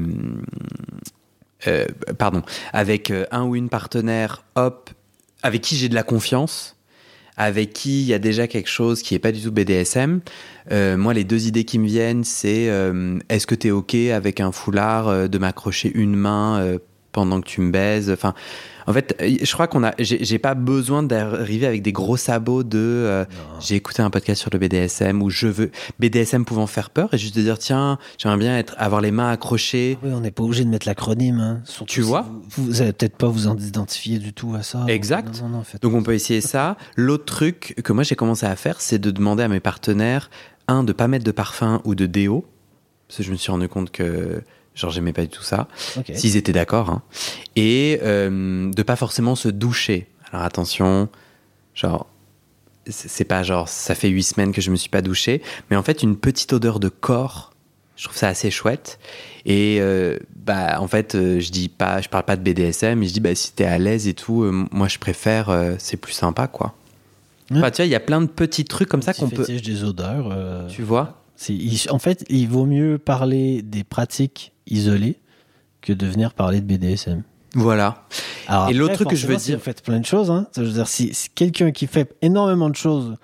euh, 1.67 1.85
pardon, 2.17 2.43
avec 2.73 3.13
un 3.31 3.45
ou 3.45 3.55
une 3.55 3.69
partenaire, 3.69 4.45
hop, 4.55 4.89
avec 5.43 5.61
qui 5.61 5.77
j'ai 5.77 5.91
de 5.91 5.95
la 5.95 6.05
confiance, 6.05 6.78
avec 7.39 7.73
qui 7.73 8.03
il 8.03 8.07
y 8.07 8.13
a 8.13 8.19
déjà 8.19 8.47
quelque 8.49 8.69
chose 8.69 9.01
qui 9.01 9.15
est 9.15 9.21
pas 9.21 9.33
du 9.33 9.41
tout 9.41 9.53
BDSM. 9.53 10.21
Euh, 10.73 10.97
moi, 10.99 11.15
les 11.15 11.25
deux 11.25 11.47
idées 11.47 11.65
qui 11.65 11.79
me 11.79 11.87
viennent, 11.87 12.25
c'est 12.25 12.69
euh, 12.69 13.19
est-ce 13.31 13.47
que 13.47 13.55
tu 13.55 13.69
es 13.69 13.71
OK 13.71 13.95
avec 13.95 14.41
un 14.41 14.53
foulard, 14.53 15.09
euh, 15.09 15.29
de 15.29 15.39
m'accrocher 15.39 15.91
une 15.95 16.17
main 16.17 16.79
pendant 17.13 17.41
que 17.41 17.47
tu 17.47 17.61
me 17.61 17.71
baises 17.73 18.11
Enfin, 18.11 18.35
en 18.87 18.93
fait, 18.93 19.17
euh, 19.21 19.37
je 19.43 19.53
crois 19.53 19.67
qu'on 19.67 19.85
a, 19.85 19.93
j'ai 19.99 20.39
pas 20.39 20.55
besoin 20.55 21.03
d'arriver 21.03 21.67
avec 21.67 21.83
des 21.83 21.93
gros 21.93 22.17
sabots 22.17 22.63
de 22.63 22.79
euh, 22.79 23.25
j'ai 23.61 23.75
écouté 23.75 24.01
un 24.03 24.09
podcast 24.11 24.41
sur 24.41 24.51
le 24.53 24.59
BDSM 24.59 25.21
où 25.23 25.29
je 25.31 25.47
veux 25.47 25.71
BDSM 25.99 26.45
pouvant 26.45 26.67
faire 26.67 26.89
peur 26.91 27.13
et 27.13 27.19
juste 27.19 27.37
de 27.37 27.43
dire 27.43 27.59
tiens, 27.59 27.99
j'aimerais 28.19 28.39
bien 28.39 28.57
être 28.59 28.75
avoir 28.79 29.01
les 29.01 29.11
mains 29.11 29.31
accrochées. 29.31 29.99
Oui, 30.03 30.11
on 30.13 30.21
n'est 30.21 30.31
pas 30.31 30.43
obligé 30.43 30.65
de 30.65 30.71
mettre 30.71 30.87
l'acronyme. 30.87 31.41
hein. 31.41 31.63
Tu 31.87 32.01
vois 32.01 32.27
vous, 32.51 32.65
vous 32.65 32.81
allez 32.83 32.93
peut-être 32.93 33.17
pas 33.17 33.29
vous 33.29 33.47
en 33.47 33.57
identifier 33.59 34.19
du 34.19 34.33
tout 34.33 34.55
à 34.55 34.63
ça. 34.63 34.85
Exact. 34.89 35.41
Non, 35.43 35.49
non, 35.49 35.57
non, 35.59 35.65
faites- 35.65 35.83
Donc 35.83 35.95
on 35.95 36.03
peut 36.03 36.15
essayer 36.15 36.41
ça. 36.41 36.77
L'autre 36.97 37.25
truc 37.27 37.75
que 37.85 37.93
moi 37.93 38.05
j'ai 38.05 38.17
commencé 38.17 38.47
à 38.47 38.57
faire, 38.57 38.81
c'est 38.81 38.99
de 38.99 39.11
demander 39.11 39.43
à 39.43 39.49
mes 39.49 39.61
partenaires, 39.61 40.31
un, 40.67 40.83
de 40.85 40.93
pas 40.93 41.09
mettre 41.09 41.25
de 41.25 41.31
parfum 41.33 41.81
ou 41.85 41.95
de 41.95 42.07
déo, 42.07 42.47
parce 43.07 43.19
que 43.19 43.23
je 43.25 43.31
me 43.33 43.37
suis 43.37 43.51
rendu 43.51 43.69
compte 43.69 43.91
que 43.91 44.43
genre 44.79 44.91
j'aimais 44.91 45.13
pas 45.13 45.23
du 45.23 45.29
tout 45.29 45.43
ça, 45.43 45.69
s'ils 46.15 46.37
étaient 46.37 46.53
d'accord, 46.53 46.91
hein. 46.91 47.03
et 47.57 47.99
euh, 48.03 48.71
de 48.71 48.83
pas 48.83 48.97
forcément 48.97 49.35
se 49.35 49.49
doucher. 49.49 50.09
Alors 50.33 50.45
attention, 50.45 51.09
genre 51.75 52.07
c'est 52.87 53.25
pas 53.25 53.43
genre 53.43 53.69
ça 53.69 53.95
fait 53.95 54.09
huit 54.09 54.23
semaines 54.23 54.53
que 54.53 54.61
je 54.61 54.71
me 54.71 54.77
suis 54.77 54.89
pas 54.89 55.03
douché, 55.03 55.43
mais 55.71 55.77
en 55.77 55.83
fait 55.83 56.03
une 56.03 56.17
petite 56.17 56.53
odeur 56.53 56.81
de 56.81 56.89
corps. 56.89 57.53
Je 57.97 58.05
trouve 58.05 58.17
ça 58.17 58.29
assez 58.29 58.53
chouette. 58.53 59.01
Et 59.45 59.79
euh, 59.81 60.17
bah 60.37 60.81
en 60.81 60.87
fait, 60.87 61.17
euh, 61.17 61.41
je 61.41 61.51
dis 61.51 61.69
pas, 61.69 62.01
je 62.01 62.09
parle 62.09 62.23
pas 62.23 62.37
de 62.37 62.43
BDSM, 62.43 62.97
mais 62.97 63.09
je 63.09 63.13
dis 63.13 63.19
bah 63.19 63.35
si 63.35 63.53
t'es 63.53 63.65
à 63.65 63.77
l'aise 63.77 64.07
et 64.07 64.15
tout, 64.15 64.45
moi 64.71 64.87
je 64.87 64.99
préfère, 64.99 65.75
c'est 65.79 65.97
plus 65.97 66.13
sympa 66.13 66.47
quoi. 66.47 66.77
Ouais. 67.51 67.59
Enfin, 67.59 67.71
tu 67.73 67.79
vois, 67.79 67.87
il 67.87 67.91
y 67.91 67.97
a 67.97 68.01
plein 68.01 68.21
de 68.21 68.27
petits 68.27 68.65
trucs 68.65 68.89
comme 68.89 69.03
ça 69.03 69.15
qu'on 69.15 69.29
peut. 69.29 69.45
des 69.45 69.83
odeurs. 69.83 70.69
Tu 70.69 70.83
vois 70.83 71.19
en 71.91 71.99
fait, 71.99 72.25
il 72.29 72.49
vaut 72.49 72.67
mieux 72.67 72.99
parler 72.99 73.63
des 73.63 73.85
pratiques 73.85 74.53
isolées 74.71 75.17
que 75.81 75.93
de 75.93 76.07
venir 76.07 76.35
parler 76.35 76.61
de 76.61 76.67
BDSM. 76.67 77.23
Voilà. 77.55 78.07
Alors 78.47 78.69
Et 78.69 78.75
l'autre 78.75 78.95
truc 78.95 79.09
que 79.11 79.17
je 79.17 79.27
veux 79.27 79.39
si 79.39 79.47
dire- 79.47 79.59
vous 79.59 79.65
faites 79.65 79.83
plein 79.83 80.01
de 80.01 80.05
choses. 80.07 80.31
Hein, 80.31 80.47
ça 80.53 80.63
veut 80.63 80.71
dire, 80.71 80.89
si, 80.89 81.15
si 81.15 81.31
quelqu'un 81.31 81.71
qui 81.71 81.87
fait 81.87 82.15
énormément 82.23 82.69
de 82.69 82.77
choses, 82.77 83.17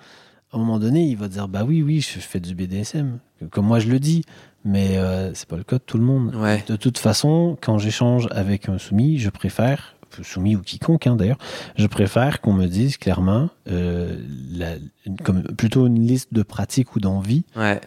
à 0.51 0.55
un 0.55 0.59
moment 0.59 0.79
donné, 0.79 1.05
il 1.05 1.17
va 1.17 1.27
dire 1.27 1.47
Bah 1.47 1.63
oui, 1.65 1.81
oui, 1.81 2.01
je 2.01 2.19
fais 2.19 2.39
du 2.39 2.55
BDSM. 2.55 3.19
Comme 3.51 3.65
moi, 3.67 3.79
je 3.79 3.87
le 3.89 3.99
dis. 3.99 4.23
Mais 4.67 4.97
euh, 4.97 5.31
c'est 5.35 5.47
pas 5.47 5.57
le 5.57 5.63
cas 5.63 5.75
de 5.77 5.83
tout 5.85 5.97
le 5.99 6.03
monde. 6.03 6.33
Ouais. 6.35 6.63
De 6.67 6.75
toute 6.75 6.97
façon, 6.97 7.55
quand 7.61 7.77
j'échange 7.77 8.27
avec 8.31 8.67
un 8.67 8.79
soumis, 8.79 9.19
je 9.19 9.29
préfère, 9.29 9.95
soumis 10.23 10.55
ou 10.55 10.61
quiconque 10.61 11.05
hein, 11.05 11.15
d'ailleurs, 11.15 11.37
je 11.77 11.85
préfère 11.85 12.41
qu'on 12.41 12.53
me 12.53 12.65
dise 12.65 12.97
clairement, 12.97 13.49
euh, 13.69 14.17
la- 14.51 14.77
une- 15.05 15.17
comme, 15.17 15.43
plutôt 15.43 15.85
une 15.85 16.07
liste 16.07 16.33
de 16.33 16.41
pratiques 16.41 16.95
ou 16.95 16.99
d'envies, 16.99 17.43
Ouais. 17.55 17.79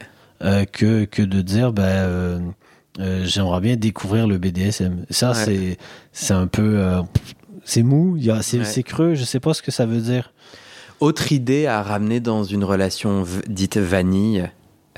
euh, 0.44 0.64
que, 0.66 1.04
que 1.04 1.22
de 1.22 1.40
dire 1.42 1.72
ben, 1.72 2.54
euh, 2.98 3.24
j'aimerais 3.24 3.60
bien 3.60 3.76
découvrir 3.76 4.26
le 4.26 4.38
BDSM. 4.38 5.04
Ça, 5.10 5.32
Ouais. 5.32 5.76
c'est, 6.12 6.34
un 6.34 6.46
peu. 6.46 6.78
euh, 6.78 7.00
c'est 7.64 7.82
mou, 7.82 8.18
c'est, 8.42 8.58
Ouais. 8.58 8.82
creux, 8.82 9.14
je 9.14 9.24
sais 9.24 9.40
pas 9.40 9.54
ce 9.54 9.62
que 9.62 9.70
ça 9.70 9.86
veut 9.86 10.00
dire. 10.00 10.32
Autre 11.00 11.30
idée 11.32 11.66
à 11.66 11.82
ramener 11.82 12.18
dans 12.20 12.42
une 12.44 12.64
relation 12.64 13.24
dite 13.46 13.76
vanille, 13.76 14.48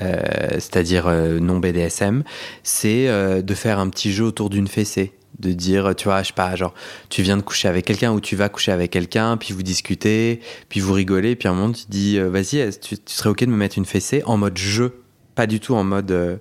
euh, 0.01 0.17
c'est-à-dire 0.53 1.07
non 1.41 1.59
BDSM, 1.59 2.23
c'est 2.63 3.07
de 3.43 3.53
faire 3.53 3.77
un 3.77 3.89
petit 3.89 4.11
jeu 4.11 4.25
autour 4.25 4.49
d'une 4.49 4.67
fessée. 4.67 5.13
De 5.39 5.53
dire, 5.53 5.95
tu 5.95 6.03
vois, 6.05 6.21
je 6.21 6.27
sais 6.27 6.33
pas, 6.33 6.55
genre, 6.55 6.73
tu 7.09 7.23
viens 7.23 7.35
de 7.37 7.41
coucher 7.41 7.67
avec 7.67 7.85
quelqu'un 7.85 8.11
ou 8.11 8.19
tu 8.19 8.35
vas 8.35 8.47
coucher 8.49 8.71
avec 8.71 8.91
quelqu'un, 8.91 9.37
puis 9.37 9.53
vous 9.53 9.63
discutez, 9.63 10.39
puis 10.69 10.79
vous 10.79 10.93
rigolez, 10.93 11.35
puis 11.35 11.47
à 11.47 11.51
un 11.51 11.55
moment 11.55 11.71
tu 11.73 11.85
dis, 11.89 12.19
vas-y, 12.19 12.69
tu, 12.79 12.97
tu 12.97 13.13
serais 13.15 13.29
OK 13.29 13.39
de 13.43 13.49
me 13.49 13.55
mettre 13.55 13.77
une 13.77 13.85
fessée 13.85 14.21
en 14.25 14.37
mode 14.37 14.57
jeu, 14.57 15.01
pas 15.35 15.47
du 15.47 15.59
tout 15.59 15.73
en 15.75 15.83
mode. 15.83 16.39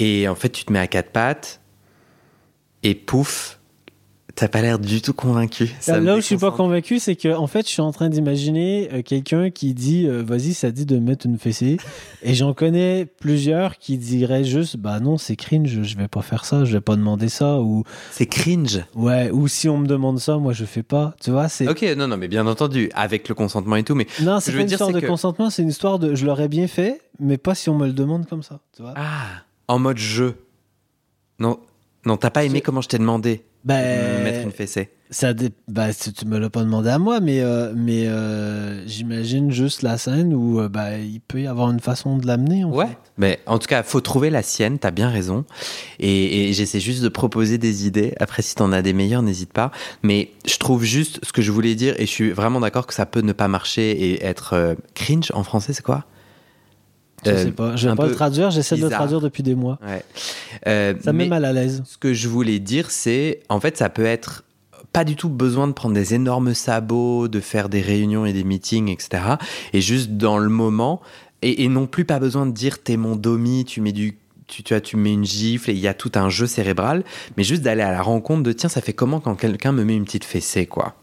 Et 0.00 0.26
en 0.26 0.34
fait, 0.34 0.48
tu 0.48 0.64
te 0.64 0.72
mets 0.72 0.78
à 0.80 0.86
quatre 0.88 1.10
pattes, 1.12 1.60
et 2.82 2.94
pouf, 2.94 3.58
t'as 4.34 4.48
pas 4.48 4.62
l'air 4.62 4.78
du 4.78 5.02
tout 5.02 5.12
convaincu. 5.12 5.70
Ça 5.80 6.00
Là 6.00 6.14
où 6.14 6.20
je 6.20 6.24
suis 6.24 6.38
pas 6.38 6.50
convaincu, 6.50 6.98
c'est 6.98 7.14
que 7.16 7.28
en 7.36 7.46
fait, 7.46 7.66
je 7.66 7.72
suis 7.72 7.82
en 7.82 7.92
train 7.92 8.08
d'imaginer 8.08 8.88
euh, 8.94 9.02
quelqu'un 9.02 9.50
qui 9.50 9.74
dit 9.74 10.06
euh, 10.06 10.22
vas-y, 10.22 10.54
ça 10.54 10.70
dit 10.70 10.86
de 10.86 10.98
mettre 10.98 11.26
une 11.26 11.36
fessée. 11.38 11.76
et 12.22 12.32
j'en 12.32 12.54
connais 12.54 13.04
plusieurs 13.04 13.76
qui 13.76 13.98
diraient 13.98 14.44
juste 14.44 14.78
bah 14.78 14.98
non, 15.00 15.18
c'est 15.18 15.36
cringe, 15.36 15.82
je 15.82 15.96
vais 15.98 16.08
pas 16.08 16.22
faire 16.22 16.46
ça, 16.46 16.64
je 16.64 16.72
vais 16.72 16.80
pas 16.80 16.96
demander 16.96 17.28
ça 17.28 17.60
ou 17.60 17.84
C'est 18.12 18.24
cringe. 18.24 18.82
ouais, 18.94 19.30
ou 19.30 19.46
si 19.48 19.68
on 19.68 19.76
me 19.76 19.86
demande 19.86 20.18
ça, 20.18 20.38
moi 20.38 20.54
je 20.54 20.64
fais 20.64 20.82
pas. 20.82 21.14
Tu 21.22 21.30
vois, 21.30 21.50
c'est 21.50 21.68
Ok, 21.68 21.82
non, 21.98 22.08
non, 22.08 22.16
mais 22.16 22.28
bien 22.28 22.46
entendu, 22.46 22.88
avec 22.94 23.28
le 23.28 23.34
consentement 23.34 23.76
et 23.76 23.82
tout, 23.84 23.94
mais 23.94 24.06
non, 24.22 24.40
ce 24.40 24.46
c'est 24.46 24.52
pas 24.56 24.62
une 24.62 24.70
histoire 24.70 24.92
de 24.92 25.00
que- 25.00 25.06
consentement, 25.06 25.50
c'est 25.50 25.60
une 25.60 25.68
histoire 25.68 25.98
de 25.98 26.14
je 26.14 26.24
l'aurais 26.24 26.48
bien 26.48 26.66
fait, 26.68 27.02
mais 27.18 27.36
pas 27.36 27.54
si 27.54 27.68
on 27.68 27.76
me 27.76 27.86
le 27.86 27.92
demande 27.92 28.26
comme 28.26 28.42
ça. 28.42 28.60
Tu 28.74 28.80
vois. 28.80 28.94
ah, 28.96 29.42
en 29.72 29.78
mode 29.78 29.98
jeu. 29.98 30.34
Non, 31.38 31.58
non, 32.06 32.16
t'as 32.16 32.30
pas 32.30 32.44
aimé 32.44 32.60
comment 32.60 32.80
je 32.80 32.88
t'ai 32.88 32.98
demandé 32.98 33.42
de 33.64 33.72
me 33.72 34.16
Ben, 34.16 34.22
mettre 34.22 34.40
une 34.44 34.52
fessée? 34.52 34.90
Ça 35.12 35.32
dé- 35.34 35.50
bah, 35.66 35.92
si 35.92 36.12
tu 36.12 36.24
me 36.24 36.38
l'as 36.38 36.50
pas 36.50 36.62
demandé 36.62 36.88
à 36.88 36.98
moi, 37.00 37.18
mais, 37.18 37.40
euh, 37.40 37.72
mais 37.74 38.06
euh, 38.06 38.86
j'imagine 38.86 39.50
juste 39.50 39.82
la 39.82 39.98
scène 39.98 40.32
où 40.34 40.60
euh, 40.60 40.68
bah, 40.68 40.98
il 40.98 41.20
peut 41.20 41.40
y 41.40 41.46
avoir 41.48 41.68
une 41.72 41.80
façon 41.80 42.16
de 42.16 42.26
l'amener. 42.28 42.62
en 42.62 42.70
Ouais, 42.70 42.86
fait. 42.86 42.96
mais 43.18 43.40
en 43.46 43.58
tout 43.58 43.66
cas, 43.66 43.82
faut 43.82 44.00
trouver 44.00 44.30
la 44.30 44.42
sienne. 44.42 44.78
T'as 44.78 44.92
bien 44.92 45.08
raison. 45.08 45.44
Et, 45.98 46.48
et 46.48 46.52
j'essaie 46.52 46.78
juste 46.78 47.02
de 47.02 47.08
proposer 47.08 47.58
des 47.58 47.86
idées. 47.88 48.14
Après, 48.20 48.42
si 48.42 48.54
t'en 48.54 48.70
as 48.70 48.82
des 48.82 48.92
meilleures, 48.92 49.22
n'hésite 49.22 49.52
pas. 49.52 49.72
Mais 50.04 50.30
je 50.46 50.56
trouve 50.58 50.84
juste 50.84 51.18
ce 51.24 51.32
que 51.32 51.42
je 51.42 51.50
voulais 51.50 51.74
dire, 51.74 51.94
et 51.98 52.06
je 52.06 52.10
suis 52.10 52.30
vraiment 52.30 52.60
d'accord 52.60 52.86
que 52.86 52.94
ça 52.94 53.04
peut 53.06 53.22
ne 53.22 53.32
pas 53.32 53.48
marcher 53.48 53.90
et 53.90 54.24
être 54.24 54.76
cringe 54.94 55.32
en 55.34 55.42
français. 55.42 55.72
C'est 55.72 55.82
quoi? 55.84 56.04
Je 57.24 57.30
Euh, 57.30 57.44
sais 57.44 57.50
pas, 57.52 57.76
je 57.76 57.88
vais 57.88 57.94
pas 57.94 58.06
le 58.06 58.14
traduire, 58.14 58.50
j'essaie 58.50 58.76
de 58.76 58.82
le 58.82 58.88
traduire 58.90 59.20
depuis 59.20 59.42
des 59.42 59.54
mois. 59.54 59.78
Ouais. 59.86 60.02
Euh, 60.66 60.94
Ça 61.02 61.12
me 61.12 61.18
met 61.18 61.28
mal 61.28 61.44
à 61.44 61.52
l'aise. 61.52 61.82
Ce 61.86 61.98
que 61.98 62.14
je 62.14 62.28
voulais 62.28 62.58
dire, 62.58 62.90
c'est 62.90 63.40
en 63.48 63.60
fait, 63.60 63.76
ça 63.76 63.88
peut 63.90 64.04
être 64.04 64.44
pas 64.92 65.04
du 65.04 65.14
tout 65.16 65.28
besoin 65.28 65.68
de 65.68 65.72
prendre 65.72 65.94
des 65.94 66.14
énormes 66.14 66.54
sabots, 66.54 67.28
de 67.28 67.40
faire 67.40 67.68
des 67.68 67.80
réunions 67.80 68.26
et 68.26 68.32
des 68.32 68.42
meetings, 68.44 68.88
etc. 68.88 69.22
Et 69.72 69.80
juste 69.80 70.10
dans 70.12 70.38
le 70.38 70.48
moment, 70.48 71.00
et, 71.42 71.62
et 71.64 71.68
non 71.68 71.86
plus 71.86 72.04
pas 72.04 72.18
besoin 72.18 72.46
de 72.46 72.52
dire 72.52 72.82
t'es 72.82 72.96
mon 72.96 73.16
domi, 73.16 73.64
tu 73.64 73.80
mets 73.80 73.92
du 73.92 74.16
tu, 74.48 74.64
tu 74.64 74.74
vois, 74.74 74.80
tu 74.80 74.96
mets 74.96 75.12
une 75.12 75.24
gifle 75.24 75.70
et 75.70 75.74
il 75.74 75.78
y 75.78 75.86
a 75.86 75.94
tout 75.94 76.10
un 76.16 76.28
jeu 76.28 76.48
cérébral, 76.48 77.04
mais 77.36 77.44
juste 77.44 77.62
d'aller 77.62 77.82
à 77.82 77.92
la 77.92 78.02
rencontre 78.02 78.42
de 78.42 78.50
tiens, 78.50 78.68
ça 78.68 78.80
fait 78.80 78.92
comment 78.94 79.20
quand 79.20 79.36
quelqu'un 79.36 79.70
me 79.70 79.84
met 79.84 79.94
une 79.94 80.04
petite 80.04 80.24
fessée, 80.24 80.66
quoi? 80.66 80.96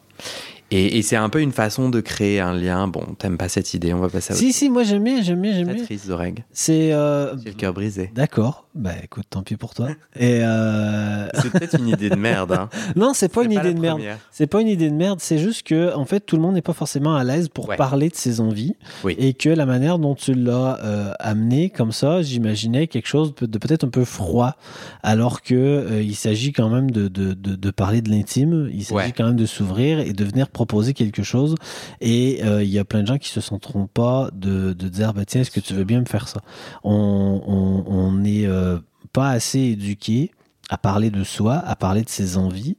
Et, 0.71 0.97
et 0.97 1.01
c'est 1.01 1.15
un 1.15 1.29
peu 1.29 1.41
une 1.41 1.53
façon 1.53 1.89
de 1.89 2.01
créer 2.01 2.39
un 2.41 2.53
lien. 2.53 2.87
Bon, 2.87 3.01
t'aimes 3.17 3.37
pas 3.37 3.47
cette 3.47 3.73
idée, 3.73 3.93
on 3.93 3.99
va 3.99 4.09
passer 4.09 4.33
à 4.33 4.35
autre 4.35 4.43
Si, 4.43 4.51
si, 4.51 4.69
moi 4.69 4.83
j'aime 4.83 5.03
bien, 5.03 5.21
j'aime 5.21 5.41
bien, 5.41 5.53
j'aime 5.53 5.71
bien. 5.73 5.83
Triste, 5.83 6.07
Zoreg. 6.07 6.43
C'est. 6.51 6.91
euh, 6.91 7.37
J'ai 7.39 7.49
le 7.51 7.55
cœur 7.55 7.73
brisé. 7.73 8.11
D'accord, 8.13 8.67
bah 8.75 8.91
écoute, 9.01 9.25
tant 9.29 9.43
pis 9.43 9.55
pour 9.55 9.73
toi. 9.73 9.87
Et 10.17 10.39
euh, 10.43 11.27
C'est 11.35 11.51
peut-être 11.51 11.79
une 11.79 11.87
idée 11.87 12.09
de 12.09 12.15
merde. 12.15 12.51
Hein. 12.51 12.69
non, 12.97 13.13
c'est 13.13 13.29
pas 13.29 13.41
C'est 13.41 13.45
une 13.47 13.53
idée 13.53 13.73
de 13.73 13.79
merde. 13.79 14.01
C'est 14.31 14.47
pas 14.47 14.59
une 14.61 14.67
idée 14.67 14.89
de 14.89 14.95
merde, 14.95 15.19
c'est 15.21 15.37
juste 15.37 15.65
que 15.65 15.93
en 15.95 16.05
fait 16.05 16.19
tout 16.21 16.35
le 16.35 16.41
monde 16.41 16.55
n'est 16.55 16.61
pas 16.61 16.73
forcément 16.73 17.15
à 17.15 17.23
l'aise 17.23 17.47
pour 17.49 17.67
Ouais. 17.69 17.75
parler 17.77 18.09
de 18.09 18.15
ses 18.15 18.39
envies 18.41 18.75
Oui. 19.03 19.15
et 19.19 19.33
que 19.33 19.49
la 19.49 19.65
manière 19.65 19.99
dont 19.99 20.15
tu 20.15 20.33
l'as 20.33 20.79
euh, 20.83 21.11
amené 21.19 21.69
comme 21.69 21.91
ça, 21.91 22.21
j'imaginais 22.21 22.87
quelque 22.87 23.07
chose 23.07 23.33
de 23.39 23.57
peut-être 23.57 23.83
un 23.83 23.89
peu 23.89 24.05
froid, 24.05 24.55
alors 25.03 25.41
que 25.41 25.55
euh, 25.55 26.01
il 26.01 26.15
s'agit 26.15 26.51
quand 26.53 26.69
même 26.69 26.91
de, 26.91 27.07
de, 27.07 27.33
de, 27.33 27.55
de 27.55 27.71
parler 27.71 28.01
de 28.01 28.09
l'intime, 28.09 28.69
il 28.73 28.83
s'agit 28.83 28.93
Ouais. 28.97 29.13
quand 29.15 29.25
même 29.25 29.35
de 29.35 29.45
s'ouvrir 29.45 29.99
et 29.99 30.13
de 30.13 30.23
venir 30.25 30.49
proposer 30.57 30.93
quelque 30.95 31.21
chose. 31.21 31.53
Et 32.01 32.39
euh, 32.43 32.63
il 32.63 32.69
y 32.69 32.79
a 32.79 32.85
plein 32.85 33.03
de 33.03 33.07
gens 33.07 33.19
qui 33.19 33.29
se 33.29 33.41
sentiront 33.41 33.85
pas 33.85 34.29
de, 34.33 34.73
de 34.73 34.87
dire 34.87 35.13
bah 35.13 35.23
tiens 35.23 35.41
est-ce 35.41 35.51
que 35.51 35.59
tu 35.59 35.75
veux 35.75 35.83
bien 35.83 35.99
me 35.99 36.05
faire 36.05 36.27
ça? 36.27 36.41
On 36.83 37.41
on, 37.45 37.83
on 37.87 38.25
euh, 38.25 38.79
pas 39.13 39.29
assez 39.29 39.59
éduqué 39.59 40.31
à 40.69 40.77
parler 40.77 41.11
de 41.11 41.23
soi, 41.23 41.55
à 41.55 41.75
parler 41.75 42.01
de 42.01 42.09
ses 42.09 42.37
envies. 42.37 42.75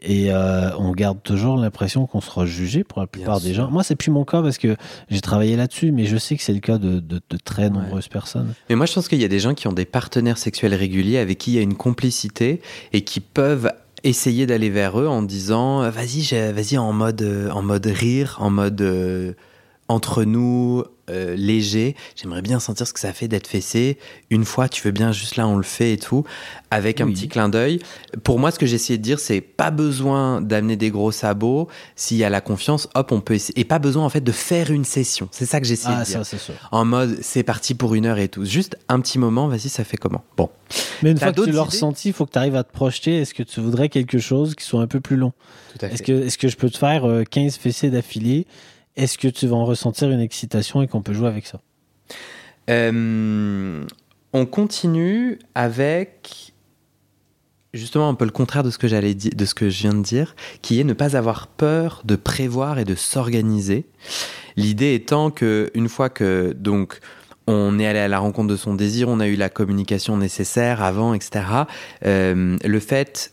Et 0.00 0.32
euh, 0.32 0.70
on 0.78 0.92
garde 0.92 1.20
toujours 1.22 1.56
l'impression 1.56 2.06
qu'on 2.06 2.20
sera 2.20 2.46
jugé 2.46 2.84
pour 2.84 3.00
la 3.00 3.08
plupart 3.08 3.40
des 3.40 3.52
gens. 3.52 3.68
Moi, 3.68 3.82
c'est 3.82 3.96
plus 3.96 4.12
mon 4.12 4.24
cas 4.24 4.42
parce 4.42 4.56
que 4.56 4.76
j'ai 5.10 5.20
travaillé 5.20 5.56
là-dessus, 5.56 5.90
mais 5.90 6.06
je 6.06 6.16
sais 6.16 6.36
que 6.36 6.42
c'est 6.42 6.52
le 6.52 6.60
cas 6.60 6.78
de, 6.78 7.00
de, 7.00 7.20
très 7.44 7.68
nombreuses 7.68 8.06
personnes. 8.06 8.54
Mais 8.70 8.76
moi, 8.76 8.86
je 8.86 8.94
pense 8.94 9.08
qu'il 9.08 9.20
y 9.20 9.24
a 9.24 9.28
des 9.28 9.40
gens 9.40 9.54
qui 9.54 9.66
ont 9.66 9.72
des 9.72 9.84
partenaires 9.84 10.38
sexuels 10.38 10.74
réguliers 10.74 11.18
avec 11.18 11.38
qui 11.38 11.52
il 11.52 11.54
y 11.56 11.58
a 11.58 11.62
une 11.62 11.76
complicité 11.76 12.62
et 12.92 13.02
qui 13.02 13.18
peuvent 13.18 13.72
essayer 14.04 14.46
d'aller 14.46 14.70
vers 14.70 15.00
eux 15.00 15.08
en 15.08 15.22
disant 15.22 15.82
euh, 15.82 15.90
vas-y 15.90 16.22
vas-y 16.52 16.78
en 16.78 16.92
mode 16.92 17.22
euh, 17.22 17.50
en 17.50 17.62
mode 17.62 17.86
rire 17.86 18.36
en 18.40 18.50
mode 18.50 18.82
entre 19.88 20.24
nous, 20.24 20.84
euh, 21.10 21.34
léger. 21.34 21.96
J'aimerais 22.14 22.42
bien 22.42 22.60
sentir 22.60 22.86
ce 22.86 22.92
que 22.92 23.00
ça 23.00 23.14
fait 23.14 23.28
d'être 23.28 23.46
fessé. 23.46 23.96
Une 24.28 24.44
fois, 24.44 24.68
tu 24.68 24.82
veux 24.82 24.90
bien, 24.90 25.12
juste 25.12 25.36
là, 25.36 25.48
on 25.48 25.56
le 25.56 25.62
fait 25.62 25.94
et 25.94 25.96
tout, 25.96 26.24
avec 26.70 27.00
un 27.00 27.06
petit 27.06 27.28
clin 27.28 27.48
d'œil. 27.48 27.80
Pour 28.24 28.38
moi, 28.38 28.50
ce 28.50 28.58
que 28.58 28.66
j'ai 28.66 28.74
essayé 28.74 28.98
de 28.98 29.02
dire, 29.02 29.18
c'est 29.18 29.40
pas 29.40 29.70
besoin 29.70 30.42
d'amener 30.42 30.76
des 30.76 30.90
gros 30.90 31.10
sabots. 31.10 31.68
S'il 31.96 32.18
y 32.18 32.24
a 32.24 32.30
la 32.30 32.42
confiance, 32.42 32.88
hop, 32.94 33.12
on 33.12 33.20
peut 33.20 33.34
essayer. 33.34 33.58
Et 33.58 33.64
pas 33.64 33.78
besoin, 33.78 34.04
en 34.04 34.10
fait, 34.10 34.20
de 34.20 34.32
faire 34.32 34.70
une 34.70 34.84
session. 34.84 35.28
C'est 35.30 35.46
ça 35.46 35.60
que 35.60 35.66
j'ai 35.66 35.74
essayé 35.74 35.94
ah, 35.96 36.00
de 36.00 36.06
dire. 36.06 36.26
Ça, 36.26 36.38
sûr. 36.38 36.54
En 36.70 36.84
mode, 36.84 37.16
c'est 37.22 37.42
parti 37.42 37.74
pour 37.74 37.94
une 37.94 38.04
heure 38.04 38.18
et 38.18 38.28
tout. 38.28 38.44
Juste 38.44 38.76
un 38.88 39.00
petit 39.00 39.18
moment, 39.18 39.48
vas-y, 39.48 39.70
ça 39.70 39.84
fait 39.84 39.96
comment? 39.96 40.24
Bon. 40.36 40.50
Mais 41.02 41.12
une 41.12 41.18
fois 41.18 41.32
que 41.32 41.40
tu 41.40 41.50
l'as 41.50 41.62
ressenti, 41.62 42.08
il 42.08 42.12
faut 42.12 42.26
que 42.26 42.32
tu 42.32 42.38
arrives 42.38 42.56
à 42.56 42.64
te 42.64 42.72
projeter. 42.72 43.18
Est-ce 43.18 43.32
que 43.32 43.42
tu 43.42 43.60
voudrais 43.60 43.88
quelque 43.88 44.18
chose 44.18 44.54
qui 44.54 44.64
soit 44.64 44.82
un 44.82 44.86
peu 44.86 45.00
plus 45.00 45.16
long? 45.16 45.32
Est-ce 45.80 46.02
que, 46.02 46.26
est 46.26 46.36
que 46.36 46.48
je 46.48 46.56
peux 46.56 46.68
te 46.68 46.76
faire 46.76 47.06
15 47.30 47.54
euh, 47.54 47.58
fessées 47.58 47.88
d'affilée? 47.88 48.46
Est-ce 48.98 49.16
que 49.16 49.28
tu 49.28 49.46
vas 49.46 49.56
en 49.56 49.64
ressentir 49.64 50.10
une 50.10 50.20
excitation 50.20 50.82
et 50.82 50.88
qu'on 50.88 51.00
peut 51.00 51.14
jouer 51.14 51.28
avec 51.28 51.46
ça? 51.46 51.60
Euh, 52.68 53.84
On 54.34 54.44
continue 54.44 55.38
avec 55.54 56.52
justement 57.72 58.08
un 58.08 58.14
peu 58.14 58.24
le 58.24 58.30
contraire 58.30 58.62
de 58.62 58.70
ce 58.70 58.78
que 58.78 58.88
j'allais 58.88 59.14
de 59.14 59.44
ce 59.44 59.54
que 59.54 59.70
je 59.70 59.82
viens 59.82 59.94
de 59.94 60.02
dire, 60.02 60.34
qui 60.62 60.80
est 60.80 60.84
ne 60.84 60.92
pas 60.94 61.16
avoir 61.16 61.46
peur 61.46 62.02
de 62.04 62.16
prévoir 62.16 62.78
et 62.78 62.84
de 62.84 62.94
s'organiser. 62.94 63.86
L'idée 64.56 64.94
étant 64.94 65.30
que 65.30 65.70
une 65.74 65.88
fois 65.88 66.08
que 66.08 66.52
donc 66.58 66.98
on 67.46 67.78
est 67.78 67.86
allé 67.86 68.00
à 68.00 68.08
la 68.08 68.18
rencontre 68.18 68.48
de 68.48 68.56
son 68.56 68.74
désir, 68.74 69.08
on 69.08 69.20
a 69.20 69.28
eu 69.28 69.36
la 69.36 69.48
communication 69.48 70.16
nécessaire 70.16 70.82
avant, 70.82 71.14
etc. 71.14 71.44
Euh, 72.04 72.58
le 72.62 72.80
fait 72.80 73.32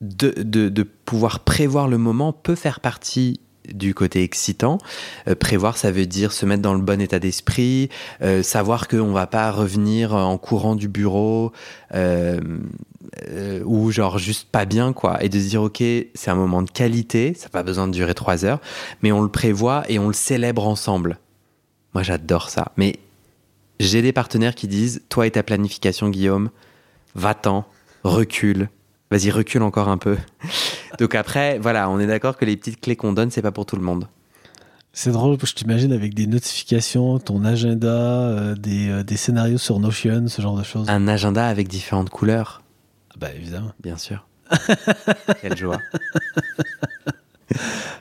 de, 0.00 0.34
de, 0.42 0.82
pouvoir 0.82 1.40
prévoir 1.40 1.86
le 1.86 1.96
moment 1.96 2.32
peut 2.32 2.56
faire 2.56 2.80
partie 2.80 3.40
du 3.68 3.94
côté 3.94 4.22
excitant. 4.22 4.78
Euh, 5.28 5.34
prévoir, 5.34 5.76
ça 5.76 5.90
veut 5.90 6.06
dire 6.06 6.32
se 6.32 6.46
mettre 6.46 6.62
dans 6.62 6.74
le 6.74 6.80
bon 6.80 7.00
état 7.00 7.18
d'esprit, 7.18 7.88
euh, 8.22 8.42
savoir 8.42 8.88
qu'on 8.88 9.12
va 9.12 9.26
pas 9.26 9.50
revenir 9.50 10.14
en 10.14 10.38
courant 10.38 10.74
du 10.74 10.88
bureau 10.88 11.52
euh, 11.94 12.40
ou 13.64 13.90
genre 13.90 14.18
juste 14.18 14.48
pas 14.50 14.64
bien 14.64 14.92
quoi, 14.92 15.22
et 15.22 15.28
de 15.28 15.38
se 15.38 15.48
dire 15.48 15.62
ok 15.62 15.78
c'est 15.78 16.30
un 16.30 16.34
moment 16.34 16.62
de 16.62 16.70
qualité, 16.70 17.34
ça 17.34 17.46
n'a 17.46 17.50
pas 17.50 17.62
besoin 17.62 17.86
de 17.86 17.92
durer 17.92 18.14
trois 18.14 18.44
heures, 18.44 18.60
mais 19.02 19.12
on 19.12 19.22
le 19.22 19.28
prévoit 19.28 19.84
et 19.88 19.98
on 19.98 20.08
le 20.08 20.14
célèbre 20.14 20.66
ensemble. 20.66 21.18
Moi 21.94 22.02
j'adore 22.02 22.50
ça. 22.50 22.72
Mais 22.76 22.98
j'ai 23.80 24.02
des 24.02 24.12
partenaires 24.12 24.54
qui 24.54 24.68
disent 24.68 25.02
toi 25.08 25.26
et 25.26 25.30
ta 25.30 25.42
planification 25.42 26.08
Guillaume, 26.08 26.50
va-t'en, 27.14 27.66
recule, 28.04 28.68
vas-y 29.12 29.30
recule 29.30 29.62
encore 29.62 29.88
un 29.88 29.98
peu. 29.98 30.16
Donc 30.98 31.14
après, 31.14 31.58
voilà, 31.58 31.90
on 31.90 32.00
est 32.00 32.06
d'accord 32.06 32.36
que 32.36 32.44
les 32.44 32.56
petites 32.56 32.80
clés 32.80 32.96
qu'on 32.96 33.12
donne, 33.12 33.30
c'est 33.30 33.42
pas 33.42 33.52
pour 33.52 33.66
tout 33.66 33.76
le 33.76 33.82
monde. 33.82 34.08
C'est 34.94 35.12
drôle, 35.12 35.38
je 35.42 35.52
t'imagine 35.54 35.92
avec 35.92 36.14
des 36.14 36.26
notifications, 36.26 37.18
ton 37.18 37.44
agenda, 37.44 37.88
euh, 37.88 38.54
euh, 38.66 39.02
des, 39.02 39.16
scénarios 39.16 39.58
sur 39.58 39.78
Notion, 39.78 40.28
ce 40.28 40.42
genre 40.42 40.56
de 40.56 40.62
choses. 40.62 40.88
Un 40.88 41.08
agenda 41.08 41.46
avec 41.46 41.68
différentes 41.68 42.10
couleurs. 42.10 42.62
Bah 43.18 43.28
évidemment. 43.34 43.72
Bien 43.82 43.96
sûr. 43.96 44.26
Quelle 45.40 45.56
joie. 45.56 45.78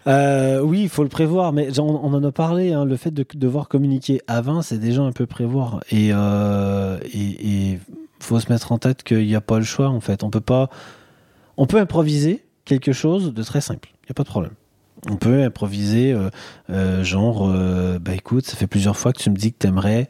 Euh, 0.08 0.62
oui, 0.62 0.84
il 0.84 0.90
faut 0.90 1.04
le 1.04 1.10
prévoir, 1.10 1.54
mais 1.54 1.78
on, 1.80 2.14
en 2.14 2.24
a 2.24 2.32
parlé. 2.32 2.74
Hein, 2.74 2.86
le 2.86 2.98
fait 2.98 3.12
de 3.12 3.26
devoir 3.36 3.68
communiquer 3.68 4.22
avant, 4.28 4.62
c'est 4.62 4.80
déjà 4.80 5.02
un 5.02 5.12
peu 5.12 5.26
prévoir. 5.26 5.82
Et 5.92 6.08
il 7.14 7.80
faut 8.20 8.40
se 8.40 8.52
mettre 8.52 8.72
en 8.72 8.80
tête 8.80 9.04
qu'il 9.04 9.26
n'y 9.26 9.36
a 9.36 9.42
pas 9.42 9.60
le 9.60 9.66
choix. 9.66 9.90
En 9.90 10.00
fait, 10.00 10.24
on 10.24 10.30
peut 10.30 10.42
pas. 10.42 10.70
On 11.62 11.68
peut 11.68 11.78
improviser, 11.78 12.44
quelque 12.66 12.92
chose 12.92 13.36
de 13.36 13.44
très 13.44 13.62
simple. 13.62 13.90
Il 13.94 14.08
n'y 14.08 14.12
a 14.12 14.14
pas 14.16 14.24
de 14.24 14.30
problème. 14.30 14.54
On 15.12 15.16
peut 15.16 15.44
improviser, 15.44 16.12
euh, 16.12 16.32
euh, 16.72 17.04
genre, 17.04 17.48
euh, 17.48 18.00
bah 18.00 18.16
écoute, 18.16 18.48
ça 18.48 18.58
fait 18.58 18.66
plusieurs 18.66 18.98
fois 18.98 19.14
que 19.14 19.22
tu 19.22 19.30
me 19.30 19.36
dis 19.36 19.54
que 19.54 19.60
tu 19.60 19.68
aimerais, 19.68 20.10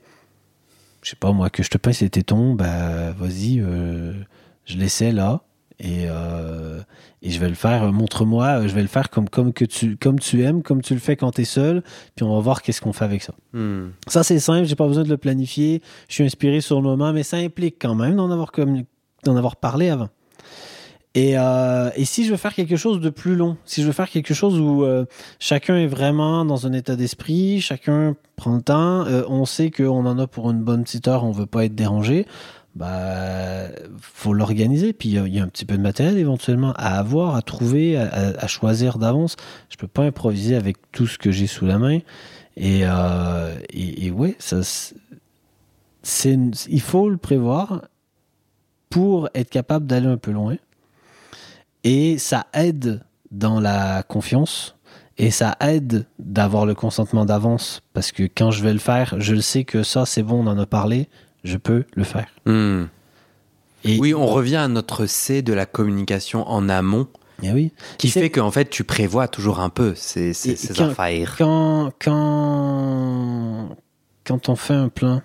je 1.04 1.10
sais 1.10 1.18
pas 1.18 1.34
moi, 1.34 1.50
que 1.50 1.62
je 1.62 1.70
te 1.70 1.78
passe 1.78 2.00
les 2.00 2.10
tétons, 2.10 2.54
bah 2.54 3.12
vas-y, 3.12 3.58
je 3.58 4.78
l'essaie 4.78 5.12
là. 5.12 5.42
Et, 5.78 6.06
et 6.06 7.32
je 7.32 7.40
vais 7.40 7.50
le 7.50 7.56
faire, 7.56 7.92
montre-moi, 7.92 8.66
je 8.68 8.74
vais 8.74 8.82
le 8.82 8.88
faire 8.88 9.10
comme, 9.10 9.28
comme, 9.28 9.52
que 9.52 9.66
tu, 9.66 9.98
comme 9.98 10.20
tu 10.20 10.44
aimes, 10.44 10.64
comme 10.64 10.82
tu 10.82 10.94
le 10.94 11.02
fais 11.02 11.18
quand 11.18 11.32
tu 11.32 11.42
es 11.42 11.46
seul, 11.46 11.84
puis 12.16 12.24
on 12.24 12.34
va 12.34 12.40
voir 12.40 12.62
qu'est-ce 12.62 12.80
qu'on 12.80 12.94
fait 12.94 13.04
avec 13.04 13.24
ça. 13.24 13.34
Hmm. 13.52 13.90
Ça, 14.08 14.24
c'est 14.24 14.40
simple, 14.40 14.64
j'ai 14.68 14.78
pas 14.78 14.88
besoin 14.88 15.04
de 15.04 15.10
le 15.10 15.18
planifier, 15.18 15.82
je 16.08 16.14
suis 16.14 16.24
inspiré 16.24 16.62
sur 16.62 16.78
le 16.78 16.84
moment, 16.84 17.12
mais 17.12 17.24
ça 17.24 17.36
implique 17.36 17.76
quand 17.78 17.96
même 17.96 18.16
d'en 18.16 18.32
avoir, 18.32 18.54
d'en 19.26 19.36
avoir 19.36 19.58
parlé 19.58 19.90
avant. 19.90 20.08
Euh, 21.18 21.92
et, 21.96 22.06
si 22.06 22.26
je 22.26 22.32
veux 22.32 22.38
faire 22.38 22.54
quelque 22.54 22.78
chose 22.78 23.02
de 23.02 23.10
plus 23.10 23.36
long, 23.36 23.58
si 23.66 23.82
je 23.82 23.88
veux 23.88 23.92
faire 23.92 24.10
quelque 24.10 24.34
chose 24.34 24.58
où 24.60 24.86
euh, 24.86 25.06
chacun 25.40 25.76
est 25.76 25.88
vraiment 25.88 26.46
dans 26.46 26.68
un 26.68 26.74
état 26.74 26.96
d'esprit, 26.96 27.60
chacun 27.60 28.16
prend 28.38 28.56
le 28.56 28.62
temps, 28.62 29.06
euh, 29.06 29.24
on 29.28 29.46
sait 29.46 29.72
qu'on 29.72 30.06
en 30.06 30.18
a 30.18 30.28
pour 30.28 30.50
une 30.52 30.64
bonne 30.64 30.84
petite 30.84 31.10
heure, 31.10 31.26
on 31.26 31.32
veut 31.32 31.46
pas 31.46 31.66
être 31.66 31.76
dérangé, 31.76 32.26
bah 32.76 33.68
faut 34.00 34.34
l'organiser. 34.34 34.94
Puis 34.94 35.10
il 35.10 35.36
y, 35.36 35.40
a 35.40 35.44
un 35.44 35.50
petit 35.50 35.66
peu 35.66 35.76
de 35.76 35.82
matériel 35.82 36.18
éventuellement 36.18 36.72
à 36.78 36.98
avoir, 36.98 37.36
à 37.36 37.42
trouver, 37.42 37.98
à, 37.98 38.48
choisir 38.48 38.98
d'avance. 38.98 39.36
Je 39.70 39.76
peux 39.76 39.88
pas 39.88 40.04
improviser 40.04 40.56
avec 40.56 40.78
tout 40.94 41.08
ce 41.08 41.18
que 41.18 41.32
j'ai 41.32 41.48
sous 41.48 41.66
la 41.66 41.78
main. 41.78 42.00
Et, 42.56 42.84
et, 43.74 44.12
ouais, 44.12 44.38
c'est, 44.40 46.40
il 46.70 46.82
faut 46.82 47.10
le 47.10 47.18
prévoir 47.18 47.82
pour 48.90 49.28
être 49.36 49.50
capable 49.50 49.86
d'aller 49.86 50.08
un 50.08 50.18
peu 50.18 50.32
loin. 50.32 50.56
Et 51.84 52.18
ça 52.18 52.48
aide 52.54 53.02
dans 53.32 53.60
la 53.60 54.04
confiance 54.04 54.76
et 55.18 55.32
ça 55.32 55.56
aide 55.60 56.06
d'avoir 56.20 56.66
le 56.66 56.76
consentement 56.76 57.26
d'avance 57.26 57.82
parce 57.94 58.12
que 58.12 58.24
quand 58.24 58.52
je 58.52 58.64
vais 58.64 58.74
le 58.74 58.80
faire, 58.80 59.16
je 59.20 59.34
le 59.34 59.42
sais 59.42 59.64
que 59.64 59.84
ça 59.84 60.06
c'est 60.06 60.24
bon, 60.24 60.46
on 60.46 60.48
en 60.48 60.58
a 60.58 60.66
parlé, 60.66 61.08
je 61.44 61.58
peux 61.58 61.86
le 61.96 62.04
faire. 62.04 62.28
Hmm. 62.46 62.86
Et 63.84 64.00
oui, 64.00 64.14
on 64.14 64.28
revient 64.28 64.58
à 64.58 64.68
notre 64.68 65.06
C 65.08 65.42
de 65.42 65.54
la 65.54 65.66
communication 65.66 66.48
en 66.48 66.70
amont. 66.70 67.08
Eh 67.44 67.52
oui. 67.52 67.72
Qui 67.98 68.10
fait 68.10 68.30
qu'en 68.30 68.52
fait 68.52 68.70
tu 68.70 68.84
prévois 68.84 69.28
toujours 69.28 69.60
un 69.60 69.70
peu 69.70 69.94
ces, 69.96 70.34
ces, 70.34 70.82
affaires. 70.82 71.36
Quand, 71.38 71.92
quand, 72.00 73.76
quand 74.24 74.50
on 74.50 74.56
fait 74.56 74.76
un 74.76 74.90
plan, 74.90 75.22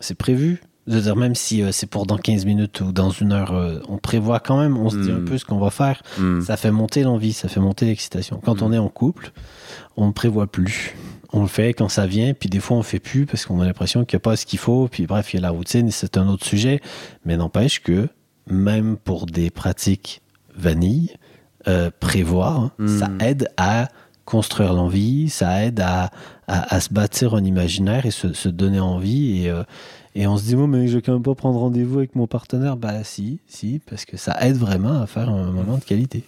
c'est 0.00 0.16
prévu, 0.16 0.60
de 0.86 1.00
dire, 1.00 1.16
même 1.16 1.34
si 1.34 1.62
euh, 1.62 1.72
c'est 1.72 1.86
pour 1.86 2.06
dans 2.06 2.18
15 2.18 2.44
minutes 2.44 2.80
ou 2.80 2.92
dans 2.92 3.10
une 3.10 3.32
heure, 3.32 3.52
euh, 3.52 3.80
on 3.88 3.96
prévoit 3.96 4.40
quand 4.40 4.60
même, 4.60 4.76
on 4.76 4.90
se 4.90 4.96
dit 4.96 5.10
un 5.10 5.20
hmm. 5.20 5.24
peu 5.24 5.38
ce 5.38 5.44
qu'on 5.44 5.58
va 5.58 5.70
faire. 5.70 6.02
Hmm. 6.18 6.40
Ça 6.42 6.56
fait 6.56 6.70
monter 6.70 7.02
l'envie, 7.02 7.32
ça 7.32 7.48
fait 7.48 7.60
monter 7.60 7.86
l'excitation. 7.86 8.40
Quand 8.44 8.62
on 8.62 8.68
hmm. 8.68 8.74
est 8.74 8.78
en 8.78 8.88
couple, 8.88 9.32
on 9.96 10.08
ne 10.08 10.12
prévoit 10.12 10.46
plus. 10.46 10.94
On 11.32 11.40
le 11.40 11.48
fait 11.48 11.72
quand 11.72 11.88
ça 11.88 12.06
vient, 12.06 12.32
puis 12.34 12.48
des 12.48 12.60
fois 12.60 12.76
on 12.76 12.82
fait 12.82 13.00
plus 13.00 13.26
parce 13.26 13.44
qu'on 13.44 13.60
a 13.60 13.64
l'impression 13.64 14.04
qu'il 14.04 14.16
n'y 14.16 14.20
a 14.20 14.20
pas 14.20 14.36
ce 14.36 14.46
qu'il 14.46 14.58
faut. 14.58 14.86
Puis 14.88 15.06
bref, 15.06 15.32
il 15.32 15.36
y 15.36 15.38
a 15.38 15.42
la 15.42 15.50
routine, 15.50 15.90
c'est 15.90 16.16
un 16.16 16.28
autre 16.28 16.44
sujet. 16.44 16.80
Mais 17.24 17.36
n'empêche 17.36 17.82
que 17.82 18.08
même 18.46 18.96
pour 18.96 19.26
des 19.26 19.50
pratiques 19.50 20.20
vanille, 20.54 21.16
euh, 21.66 21.90
prévoir, 21.98 22.70
ça 22.86 23.08
aide 23.20 23.48
à 23.56 23.88
construire 24.26 24.74
l'envie, 24.74 25.28
ça 25.28 25.64
aide 25.64 25.80
à, 25.80 26.10
à, 26.46 26.80
se 26.80 26.92
bâtir 26.92 27.34
un 27.34 27.42
imaginaire 27.42 28.06
et 28.06 28.10
se, 28.10 28.32
se 28.32 28.48
donner 28.48 28.80
envie. 28.80 29.46
Et, 29.46 29.52
et 30.14 30.26
on 30.26 30.36
se 30.36 30.44
dit, 30.44 30.54
moi, 30.54 30.66
mais 30.66 30.86
je 30.86 30.96
vais 30.96 31.02
quand 31.02 31.12
même 31.12 31.22
pas 31.22 31.34
prendre 31.34 31.58
rendez-vous 31.58 31.98
avec 31.98 32.14
mon 32.14 32.26
partenaire. 32.26 32.76
Bah, 32.76 33.02
si, 33.02 33.40
si, 33.48 33.80
parce 33.84 34.04
que 34.04 34.16
ça 34.16 34.36
aide 34.40 34.56
vraiment 34.56 35.02
à 35.02 35.06
faire 35.06 35.28
un 35.28 35.50
moment 35.50 35.76
de 35.76 35.84
qualité. 35.84 36.24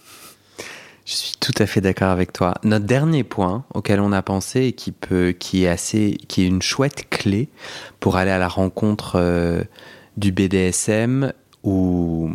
Je 1.05 1.13
suis 1.13 1.35
tout 1.39 1.53
à 1.57 1.65
fait 1.65 1.79
d'accord 1.79 2.09
avec 2.09 2.33
toi. 2.33 2.55
Notre 2.63 2.85
dernier 2.85 3.23
point 3.23 3.63
auquel 3.73 4.01
on 4.01 4.11
a 4.11 4.21
pensé 4.21 4.63
et 4.65 4.73
qui 4.73 4.91
peut, 4.91 5.33
qui 5.37 5.63
est 5.63 5.69
assez, 5.69 6.17
qui 6.27 6.43
est 6.43 6.47
une 6.47 6.61
chouette 6.61 7.09
clé 7.09 7.47
pour 8.01 8.17
aller 8.17 8.31
à 8.31 8.37
la 8.39 8.49
rencontre 8.49 9.13
euh, 9.15 9.63
du 10.17 10.33
BDSM 10.33 11.31
ou, 11.63 12.29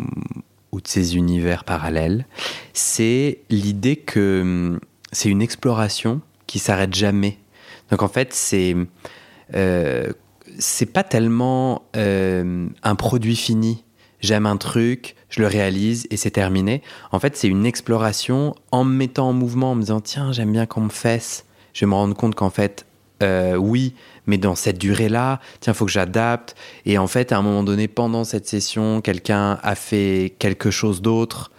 de 0.72 0.88
ses 0.88 1.16
univers 1.16 1.64
parallèles, 1.64 2.26
c'est 2.72 3.40
l'idée 3.50 3.96
que 3.96 4.80
c'est 5.12 5.28
une 5.28 5.42
exploration 5.42 6.22
qui 6.46 6.59
s'arrête 6.59 6.94
jamais. 6.94 7.38
Donc 7.90 8.03
en 8.03 8.09
fait, 8.09 8.32
c'est 8.32 8.74
euh, 9.55 10.11
c'est 10.59 10.86
pas 10.86 11.03
tellement 11.03 11.82
euh, 11.96 12.68
un 12.82 12.94
produit 12.94 13.36
fini. 13.36 13.84
J'aime 14.20 14.46
un 14.46 14.57
truc, 14.57 15.16
je 15.30 15.40
le 15.40 15.48
réalise 15.48 16.07
et 16.11 16.16
c'est 16.16 16.30
terminé. 16.30 16.82
En 17.11 17.18
fait, 17.18 17.36
c'est 17.36 17.48
une 17.48 17.66
exploration 17.66 18.55
en 18.70 18.84
me 18.84 18.94
mettant 18.94 19.30
en 19.30 19.32
mouvement, 19.32 19.72
en 19.72 19.74
me 19.74 19.80
disant 19.80 20.00
tiens, 20.00 20.32
j'aime 20.32 20.53
bien 20.53 20.66
qu'on 20.66 20.82
me 20.82 20.90
fesse. 20.90 21.44
Je 21.72 21.84
vais 21.84 21.90
me 21.90 21.94
rendre 21.94 22.14
compte 22.14 22.34
qu'en 22.34 22.50
fait, 22.50 22.86
euh, 23.22 23.57
oui, 23.57 23.94
mais 24.26 24.38
dans 24.38 24.55
cette 24.55 24.78
durée-là, 24.78 25.40
tiens, 25.61 25.74
faut 25.74 25.86
que 25.86 25.90
j'adapte. 25.90 26.55
Et 26.86 26.98
en 26.98 27.07
fait, 27.07 27.32
à 27.32 27.38
un 27.38 27.42
moment 27.42 27.62
donné, 27.62 27.88
pendant 27.88 28.24
cette 28.24 28.46
session, 28.46 29.00
quelqu'un 29.00 29.59
a 29.62 29.74
fait 29.74 30.34
quelque 30.38 30.70
chose 30.70 31.03
d'autre. 31.03 31.50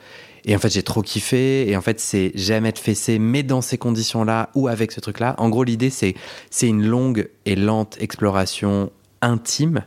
Et 0.45 0.55
en 0.55 0.59
fait, 0.59 0.71
j'ai 0.73 0.83
trop 0.83 1.01
kiffé. 1.01 1.69
Et 1.69 1.77
en 1.77 1.81
fait, 1.81 1.99
c'est 1.99 2.31
j'aime 2.35 2.65
être 2.65 2.79
fessé, 2.79 3.19
mais 3.19 3.43
dans 3.43 3.61
ces 3.61 3.77
conditions-là 3.77 4.49
ou 4.55 4.67
avec 4.67 4.91
ce 4.91 4.99
truc-là. 4.99 5.35
En 5.37 5.49
gros, 5.49 5.63
l'idée, 5.63 5.89
c'est 5.89 6.15
c'est 6.49 6.67
une 6.67 6.85
longue 6.85 7.29
et 7.45 7.55
lente 7.55 7.97
exploration 7.99 8.91
intime 9.21 9.83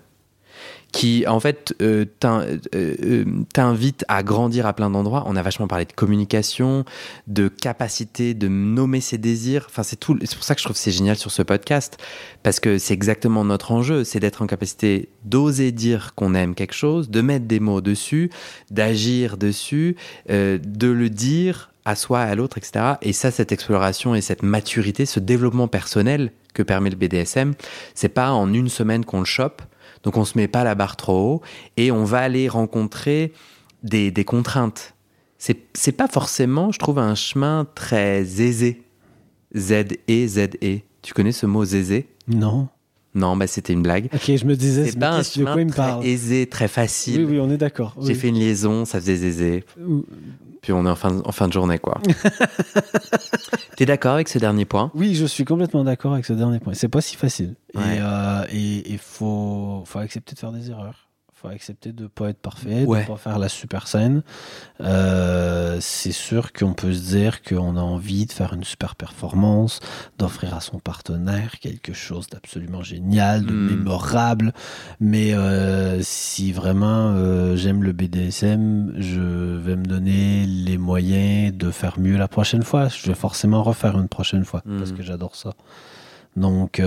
qui 0.97 1.27
en 1.27 1.41
fait 1.41 1.75
euh, 1.83 2.07
euh, 2.25 2.57
euh, 2.75 3.25
t'invite 3.53 4.07
à 4.09 4.23
grandir 4.23 4.65
à 4.65 4.73
plein 4.73 4.89
d'endroits. 4.89 5.25
On 5.27 5.37
a 5.37 5.43
vachement 5.43 5.69
parlé 5.69 5.85
de 5.85 5.93
communication, 5.93 6.87
de 7.27 7.49
capacité 7.49 8.33
de 8.33 8.49
nommer 8.49 9.03
ses 9.03 9.19
désirs. 9.19 9.67
Enfin, 9.69 9.83
c'est 9.83 9.97
tout. 9.97 10.19
C'est 10.25 10.35
pour 10.35 10.45
ça 10.45 10.55
que 10.55 10.61
je 10.61 10.65
trouve 10.65 10.77
c'est 10.77 10.93
génial 10.93 11.17
sur 11.17 11.31
ce 11.31 11.43
podcast 11.43 11.99
parce 12.43 12.61
que 12.61 12.79
c'est 12.79 12.95
exactement 12.95 13.45
notre 13.45 13.73
enjeu, 13.73 14.05
c'est 14.05 14.21
d'être 14.21 14.41
en 14.41 14.47
capacité 14.47 15.11
d'oser 15.27 15.71
dire 15.71 16.15
qu'on 16.15 16.35
aime 16.35 16.55
quelque 16.55 16.75
chose, 16.75 17.11
de 17.11 17.21
mettre 17.21 17.45
des 17.45 17.61
mots 17.61 17.83
dessus, 17.83 18.31
d'agir 18.71 19.37
dessus, 19.37 19.97
de 20.31 20.89
le 20.89 21.11
dire 21.11 21.73
à 21.85 21.95
soi, 21.95 22.21
à 22.21 22.35
l'autre, 22.35 22.57
etc. 22.57 22.95
Et 23.03 23.13
ça, 23.13 23.31
cette 23.31 23.53
exploration 23.53 24.15
et 24.15 24.23
cette 24.23 24.43
maturité, 24.43 25.05
ce 25.05 25.21
développement 25.21 25.69
personnel 25.69 26.33
que 26.55 26.63
permet 26.63 26.89
le 26.89 26.97
BDSM, 26.97 27.53
c'est 27.95 28.09
pas 28.09 28.31
en 28.31 28.55
une 28.55 28.71
semaine 28.71 29.05
qu'on 29.05 29.19
le 29.19 29.27
chope 29.27 29.61
donc 30.07 30.17
on 30.17 30.25
se 30.25 30.39
met 30.39 30.47
pas 30.47 30.63
la 30.63 30.77
barre 30.77 30.95
trop 30.95 31.35
haut 31.35 31.43
et 31.77 31.91
on 31.91 32.05
va 32.05 32.21
aller 32.21 32.49
rencontrer 32.49 33.33
des, 33.83 34.13
des 34.13 34.25
contraintes. 34.25 34.95
C'est, 35.37 35.59
c'est 35.75 35.91
pas 35.91 36.07
forcément, 36.07 36.71
je 36.71 36.79
trouve, 36.79 37.01
un 37.01 37.17
chemin 37.17 37.67
très 37.75 38.21
aisé. 38.21 38.85
Z-E, 39.57 40.27
Z-E. 40.29 40.79
Tu 41.03 41.13
connais 41.13 41.33
ce 41.33 41.45
mot 41.47 41.65
zézé 41.65 42.07
Non. 42.29 42.69
Non, 43.17 43.37
bah 43.37 43.49
c'était 43.49 43.73
une 43.73 43.83
blague. 43.83 44.09
Ok, 44.15 44.31
je 44.37 44.45
me 44.45 44.55
disais, 44.55 44.91
c'est 44.91 44.99
pas 44.99 45.11
un 45.11 45.23
chemin 45.25 45.67
très 45.67 46.07
aisé, 46.07 46.47
très 46.47 46.69
facile. 46.69 47.25
Oui, 47.25 47.33
oui, 47.33 47.41
on 47.41 47.51
est 47.51 47.57
d'accord. 47.57 47.97
J'ai 48.01 48.15
fait 48.15 48.29
une 48.29 48.39
liaison, 48.39 48.85
ça 48.85 49.01
faisait 49.01 49.17
zézé. 49.17 49.65
Puis 50.67 50.73
on 50.73 50.85
est 50.85 50.91
en 50.91 50.97
fin, 50.97 51.21
en 51.25 51.31
fin 51.31 51.47
de 51.47 51.53
journée, 51.53 51.79
quoi. 51.79 52.01
T'es 53.77 53.87
d'accord 53.87 54.15
avec 54.15 54.29
ce 54.29 54.41
dernier 54.41 54.65
point? 54.65 54.91
Oui, 54.97 55.15
je 55.15 55.25
suis 55.25 55.45
complètement 55.45 55.85
d'accord 55.85 56.13
avec 56.15 56.25
ce 56.25 56.33
dernier 56.33 56.59
point. 56.59 56.75
C'est 56.75 56.89
pas 56.89 57.01
si 57.01 57.15
facile. 57.15 57.55
Et 57.77 57.79
il 57.79 58.01
euh, 58.03 58.99
faut, 59.01 59.85
faut 59.87 59.99
accepter 60.01 60.35
de 60.35 60.41
faire 60.41 60.51
des 60.51 60.69
erreurs 60.73 61.06
faut 61.47 61.55
accepter 61.55 61.93
de 61.93 62.07
pas 62.07 62.31
être 62.31 62.41
parfait, 62.41 62.87
de 62.87 63.07
pas 63.07 63.17
faire 63.17 63.39
la 63.39 63.49
super 63.49 63.87
scène. 63.87 64.23
Euh, 64.81 65.79
c'est 65.81 66.13
sûr 66.13 66.53
qu'on 66.53 66.73
peut 66.75 66.93
se 66.93 67.11
dire 67.11 67.43
qu'on 67.43 67.77
a 67.77 67.81
envie 67.81 68.27
de 68.27 68.33
faire 68.33 68.55
une 68.55 68.65
super 68.65 68.97
performance, 68.97 69.81
d'offrir 70.19 70.55
à 70.55 70.61
son 70.61 70.79
partenaire 70.79 71.59
quelque 71.61 71.93
chose 71.93 72.27
d'absolument 72.29 72.83
génial, 72.83 73.45
de 73.45 73.53
hmm. 73.53 73.71
mémorable. 73.71 74.53
Mais 75.01 75.35
euh, 75.35 76.01
si 76.03 76.53
vraiment 76.53 77.13
euh, 77.15 77.57
j'aime 77.57 77.83
le 77.83 77.93
BDSM, 77.93 78.95
je 78.99 79.21
vais 79.21 79.77
me 79.77 79.85
donner 79.85 80.47
les 80.47 80.79
moyens 80.79 81.57
de 81.57 81.71
faire 81.71 81.99
mieux 81.99 82.17
la 82.17 82.29
prochaine 82.29 82.63
fois. 82.63 82.89
Je 82.89 83.07
vais 83.07 83.15
forcément 83.15 83.63
refaire 83.63 83.99
une 83.99 84.09
prochaine 84.09 84.45
fois 84.45 84.63
parce 84.79 84.91
hmm. 84.91 84.97
que 84.97 85.03
j'adore 85.03 85.37
ça. 85.37 85.53
Donc, 86.37 86.83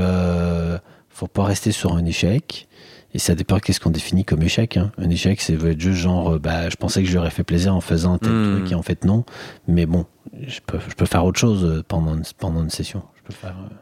faut 1.09 1.27
pas 1.27 1.43
rester 1.43 1.71
sur 1.71 1.95
un 1.95 2.05
échec. 2.05 2.69
Et 3.13 3.19
ça 3.19 3.35
dépend 3.35 3.59
qu'est-ce 3.59 3.79
qu'on 3.79 3.89
définit 3.89 4.23
comme 4.23 4.43
échec. 4.43 4.77
Hein. 4.77 4.91
Un 4.97 5.09
échec, 5.09 5.41
c'est 5.41 5.53
être 5.53 5.79
juste 5.79 5.99
genre, 5.99 6.35
euh, 6.35 6.39
bah, 6.39 6.69
je 6.69 6.75
pensais 6.75 7.01
que 7.01 7.09
j'aurais 7.09 7.31
fait 7.31 7.43
plaisir 7.43 7.75
en 7.75 7.81
faisant 7.81 8.17
tel 8.17 8.31
hmm. 8.31 8.57
truc 8.57 8.71
et 8.71 8.75
en 8.75 8.83
fait 8.83 9.03
non. 9.03 9.25
Mais 9.67 9.85
bon, 9.85 10.05
je 10.45 10.59
peux, 10.65 10.79
je 10.87 10.95
peux 10.95 11.05
faire 11.05 11.25
autre 11.25 11.39
chose 11.39 11.65
euh, 11.65 11.83
pendant 11.87 12.15
une, 12.15 12.23
pendant 12.37 12.61
une 12.61 12.69
session. 12.69 13.01
Je 13.17 13.23
peux 13.23 13.33
faire. 13.33 13.55
Euh, 13.57 13.73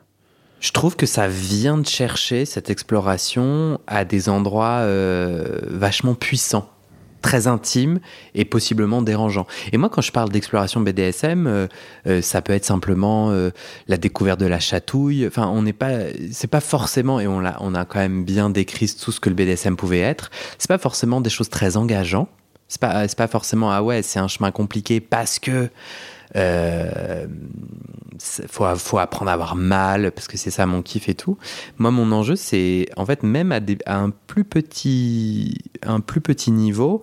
je 0.59 0.71
trouve 0.71 0.95
que 0.95 1.05
ça 1.05 1.28
vient 1.28 1.78
de 1.78 1.86
chercher 1.86 2.45
cette 2.45 2.69
exploration 2.69 3.80
à 3.86 4.05
des 4.05 4.28
endroits 4.28 4.84
vachement 5.67 6.15
puissants 6.15 6.67
très 7.22 7.47
intime 7.47 7.99
et 8.36 8.45
possiblement 8.45 9.01
dérangeant. 9.01 9.47
Et 9.72 9.78
moi, 9.78 9.89
quand 9.89 10.01
je 10.01 10.11
parle 10.11 10.30
d'exploration 10.30 10.82
BDSM, 10.82 11.47
euh, 11.47 11.68
euh, 12.07 12.22
ça 12.22 12.41
peut 12.41 12.53
être 12.53 12.65
simplement 12.65 13.32
euh, 13.32 13.51
la 13.88 13.97
découverte 13.97 14.39
de 14.39 14.45
la 14.45 14.59
chatouille. 14.59 15.26
Enfin, 15.28 15.47
on 15.47 15.61
n'est 15.61 15.74
pas, 15.74 15.91
c'est 16.32 16.49
pas 16.49 16.61
forcément, 16.61 17.20
et 17.20 17.28
on 17.28 17.45
a, 17.45 17.57
on 17.59 17.76
a 17.76 17.86
quand 17.86 17.99
même 17.99 18.24
bien 18.24 18.49
décrit 18.49 18.88
tout 18.88 19.11
ce 19.11 19.20
que 19.20 19.30
le 19.30 19.36
BDSM 19.36 19.76
pouvait 19.76 19.99
être. 19.99 20.30
C'est 20.57 20.70
pas 20.70 20.78
forcément 20.78 21.22
des 21.22 21.30
choses 21.30 21.49
très 21.49 21.78
engageantes. 21.78 22.30
C'est 22.70 22.82
pas, 22.82 23.07
c'est 23.07 23.18
pas 23.18 23.28
forcément 23.28 23.72
ah 23.72 23.82
ouais, 23.82 24.01
c'est 24.01 24.20
un 24.20 24.28
chemin 24.28 24.51
compliqué 24.51 24.99
parce 24.99 25.39
que 25.39 25.70
faut, 28.49 28.65
faut 28.75 28.97
apprendre 28.97 29.32
à 29.32 29.34
avoir 29.34 29.55
mal 29.55 30.11
parce 30.11 30.28
que 30.28 30.38
c'est 30.38 30.51
ça 30.51 30.65
mon 30.65 30.82
kiff 30.82 31.09
et 31.09 31.15
tout. 31.15 31.38
Moi, 31.78 31.91
mon 31.91 32.11
enjeu, 32.11 32.36
c'est 32.36 32.88
en 32.95 33.05
fait 33.05 33.23
même 33.23 33.51
à, 33.51 33.59
un 33.88 34.09
plus 34.09 34.43
petit, 34.43 35.57
un 35.84 35.99
plus 35.99 36.21
petit 36.21 36.51
niveau, 36.51 37.01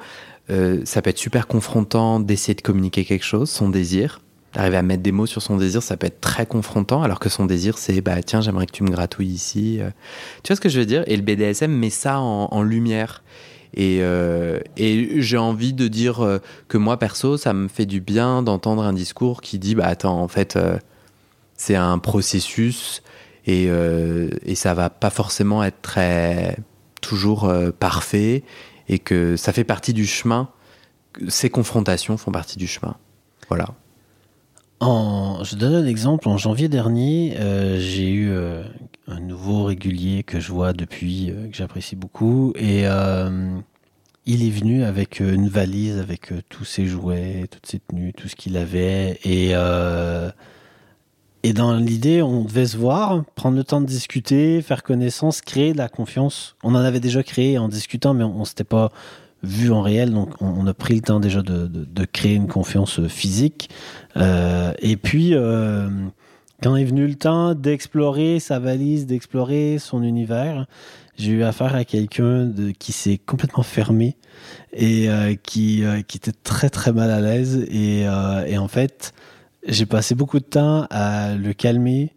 euh, 0.50 0.82
ça 0.84 1.02
peut 1.02 1.10
être 1.10 1.18
super 1.18 1.46
confrontant 1.46 2.20
d'essayer 2.20 2.54
de 2.54 2.60
communiquer 2.60 3.04
quelque 3.04 3.24
chose, 3.24 3.50
son 3.50 3.68
désir. 3.68 4.20
D'arriver 4.52 4.76
à 4.76 4.82
mettre 4.82 5.02
des 5.02 5.10
mots 5.10 5.26
sur 5.26 5.42
son 5.42 5.56
désir, 5.56 5.82
ça 5.82 5.96
peut 5.96 6.06
être 6.06 6.20
très 6.20 6.46
confrontant, 6.46 7.02
alors 7.02 7.18
que 7.18 7.28
son 7.28 7.44
désir, 7.44 7.76
c'est 7.76 8.00
bah 8.00 8.22
tiens, 8.22 8.40
j'aimerais 8.40 8.66
que 8.66 8.72
tu 8.72 8.84
me 8.84 8.90
gratouilles 8.90 9.26
ici. 9.26 9.78
Euh. 9.80 9.90
Tu 10.44 10.52
vois 10.52 10.56
ce 10.56 10.60
que 10.60 10.68
je 10.68 10.78
veux 10.78 10.86
dire? 10.86 11.02
Et 11.08 11.16
le 11.16 11.22
BDSM 11.22 11.72
met 11.72 11.90
ça 11.90 12.20
en 12.20 12.62
lumière. 12.62 13.24
Euh, 13.78 14.60
et, 14.76 15.20
j'ai 15.20 15.38
envie 15.38 15.72
de 15.72 15.88
dire 15.88 16.24
euh, 16.24 16.38
que 16.68 16.78
moi, 16.78 16.98
perso, 16.98 17.36
ça 17.36 17.52
me 17.52 17.68
fait 17.68 17.86
du 17.86 18.00
bien 18.00 18.42
d'entendre 18.42 18.82
un 18.82 18.92
discours 18.92 19.40
qui 19.40 19.58
dit, 19.58 19.74
bah 19.74 19.86
attends, 19.86 20.20
en 20.20 20.28
fait, 20.28 20.56
euh, 20.56 20.78
c'est 21.56 21.76
un 21.76 21.98
processus 21.98 23.02
et, 23.46 23.64
et 23.66 24.54
ça 24.54 24.72
va 24.72 24.88
pas 24.88 25.10
forcément 25.10 25.62
être 25.62 25.82
très 25.82 26.56
toujours 27.02 27.52
parfait 27.78 28.42
et 28.88 28.98
que 28.98 29.36
ça 29.36 29.52
fait 29.52 29.64
partie 29.64 29.92
du 29.92 30.06
chemin. 30.06 30.48
Ces 31.28 31.50
confrontations 31.50 32.16
font 32.16 32.32
partie 32.32 32.56
du 32.56 32.66
chemin. 32.66 32.96
Voilà. 33.50 33.66
Je 34.80 35.56
donne 35.56 35.74
un 35.74 35.86
exemple. 35.86 36.28
En 36.28 36.38
janvier 36.38 36.68
dernier, 36.68 37.36
j'ai 37.78 38.10
eu 38.10 38.32
un 39.06 39.20
nouveau 39.20 39.64
régulier 39.64 40.22
que 40.22 40.40
je 40.40 40.52
vois 40.52 40.72
depuis, 40.72 41.32
que 41.50 41.56
j'apprécie 41.56 41.96
beaucoup. 41.96 42.52
Et 42.56 42.86
il 44.26 44.46
est 44.46 44.50
venu 44.50 44.84
avec 44.84 45.20
euh, 45.20 45.34
une 45.34 45.48
valise 45.48 45.98
avec 45.98 46.32
euh, 46.32 46.40
tous 46.48 46.64
ses 46.64 46.86
jouets, 46.86 47.46
toutes 47.50 47.66
ses 47.66 47.78
tenues, 47.78 48.12
tout 48.14 48.28
ce 48.28 48.36
qu'il 48.36 48.56
avait. 48.56 49.18
Euh, 49.26 50.30
et 51.42 51.52
dans 51.52 51.76
l'idée, 51.76 52.22
on 52.22 52.44
devait 52.44 52.66
se 52.66 52.78
voir, 52.78 53.22
prendre 53.34 53.56
le 53.56 53.64
temps 53.64 53.82
de 53.82 53.86
discuter, 53.86 54.62
faire 54.62 54.82
connaissance, 54.82 55.42
créer 55.42 55.74
de 55.74 55.78
la 55.78 55.90
confiance. 55.90 56.56
On 56.62 56.74
en 56.74 56.78
avait 56.78 57.00
déjà 57.00 57.22
créé 57.22 57.58
en 57.58 57.68
discutant, 57.68 58.14
mais 58.14 58.24
on, 58.24 58.40
ne 58.40 58.44
s'était 58.46 58.64
pas 58.64 58.90
vu 59.44 59.70
en 59.70 59.82
réel. 59.82 60.12
Donc, 60.12 60.30
on, 60.40 60.66
a 60.66 60.74
pris 60.74 60.94
le 60.94 61.00
temps 61.00 61.20
déjà 61.20 61.42
de, 61.42 61.66
de, 61.66 62.04
créer 62.04 62.34
une 62.34 62.48
confiance 62.48 63.06
physique. 63.06 63.70
et 64.16 64.96
puis, 64.96 65.34
quand 66.62 66.76
est 66.76 66.84
venu 66.84 67.06
le 67.06 67.14
temps 67.14 67.54
d'explorer 67.54 68.40
sa 68.40 68.58
valise, 68.58 69.06
d'explorer 69.06 69.78
son 69.78 70.02
univers, 70.02 70.66
j'ai 71.16 71.32
eu 71.32 71.44
affaire 71.44 71.74
à 71.74 71.84
quelqu'un 71.84 72.50
qui 72.78 72.92
s'est 72.92 73.18
complètement 73.18 73.62
fermé 73.62 74.16
et 74.72 75.08
euh, 75.08 75.34
qui, 75.34 75.84
euh, 75.84 76.02
qui 76.02 76.16
était 76.16 76.32
très 76.32 76.70
très 76.70 76.92
mal 76.92 77.10
à 77.10 77.20
l'aise. 77.20 77.66
Et, 77.68 78.06
euh, 78.06 78.44
et 78.46 78.58
en 78.58 78.68
fait, 78.68 79.12
j'ai 79.66 79.86
passé 79.86 80.14
beaucoup 80.14 80.38
de 80.38 80.44
temps 80.44 80.86
à 80.90 81.34
le 81.34 81.52
calmer. 81.52 82.14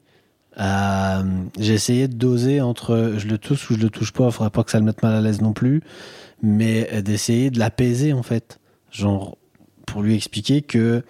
J'ai 1.60 1.74
essayé 1.74 2.08
de 2.08 2.16
doser 2.16 2.62
entre 2.62 3.14
je 3.18 3.28
le 3.28 3.38
touche 3.38 3.70
ou 3.70 3.76
je 3.76 3.80
le 3.80 3.90
touche 3.90 4.12
pas. 4.12 4.26
Il 4.28 4.32
faudrait 4.32 4.50
pas 4.50 4.64
que 4.64 4.72
ça 4.72 4.80
le 4.80 4.86
mette 4.86 5.04
mal 5.04 5.14
à 5.14 5.22
l'aise 5.22 5.42
non 5.42 5.54
plus. 5.54 5.84
Mais 6.42 7.02
d'essayer 7.02 7.50
de 7.50 7.60
l'apaiser 7.60 8.14
en 8.14 8.24
fait. 8.24 8.60
Genre, 8.92 9.38
pour 9.86 10.02
lui 10.02 10.16
expliquer 10.16 10.62
que 10.62 11.04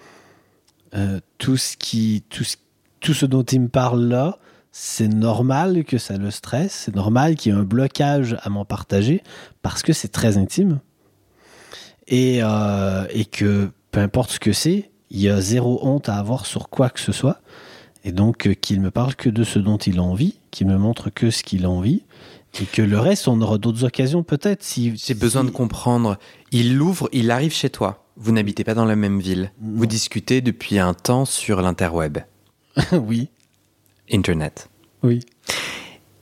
tout, 1.36 1.56
ce 1.56 1.76
qui, 1.76 2.24
tout, 2.30 2.44
ce, 2.44 2.56
tout 3.00 3.14
ce 3.14 3.26
dont 3.26 3.42
il 3.42 3.60
me 3.60 3.68
parle 3.68 4.04
là, 4.04 4.38
c'est 4.72 5.08
normal 5.08 5.84
que 5.84 5.98
ça 5.98 6.16
le 6.16 6.30
stresse, 6.30 6.84
c'est 6.84 6.94
normal 6.94 7.34
qu'il 7.34 7.52
y 7.52 7.54
ait 7.54 7.58
un 7.58 7.64
blocage 7.64 8.36
à 8.42 8.48
m'en 8.48 8.64
partager 8.64 9.22
parce 9.62 9.82
que 9.82 9.92
c'est 9.92 10.08
très 10.08 10.36
intime 10.36 10.80
et, 12.06 12.40
euh, 12.42 13.06
et 13.10 13.24
que 13.24 13.70
peu 13.90 14.00
importe 14.00 14.30
ce 14.30 14.40
que 14.40 14.52
c'est, 14.52 14.90
il 15.10 15.20
y 15.20 15.28
a 15.28 15.40
zéro 15.40 15.80
honte 15.82 16.08
à 16.08 16.16
avoir 16.16 16.46
sur 16.46 16.68
quoi 16.68 16.90
que 16.90 17.00
ce 17.00 17.12
soit 17.12 17.40
et 18.04 18.12
donc 18.12 18.46
euh, 18.46 18.54
qu'il 18.54 18.80
me 18.80 18.90
parle 18.90 19.16
que 19.16 19.30
de 19.30 19.42
ce 19.42 19.58
dont 19.58 19.78
il 19.78 19.98
a 19.98 20.02
envie, 20.02 20.38
qu'il 20.50 20.66
me 20.66 20.78
montre 20.78 21.10
que 21.10 21.30
ce 21.30 21.42
qu'il 21.42 21.64
a 21.64 21.70
envie 21.70 22.02
et 22.60 22.64
que 22.64 22.82
le 22.82 22.98
reste, 22.98 23.28
on 23.28 23.40
aura 23.40 23.58
d'autres 23.58 23.84
occasions 23.84 24.22
peut-être. 24.22 24.62
Si, 24.62 24.94
J'ai 24.96 25.14
besoin 25.14 25.44
de 25.44 25.50
comprendre. 25.50 26.18
Il 26.50 26.76
l'ouvre, 26.76 27.08
il 27.12 27.30
arrive 27.30 27.52
chez 27.52 27.70
toi. 27.70 28.04
Vous 28.16 28.32
n'habitez 28.32 28.64
pas 28.64 28.74
dans 28.74 28.84
la 28.84 28.96
même 28.96 29.20
ville. 29.20 29.52
Vous 29.60 29.86
discutez 29.86 30.40
depuis 30.40 30.78
un 30.78 30.94
temps 30.94 31.24
sur 31.24 31.62
l'interweb. 31.62 32.18
oui. 32.92 33.28
Internet. 34.10 34.70
Oui. 35.02 35.20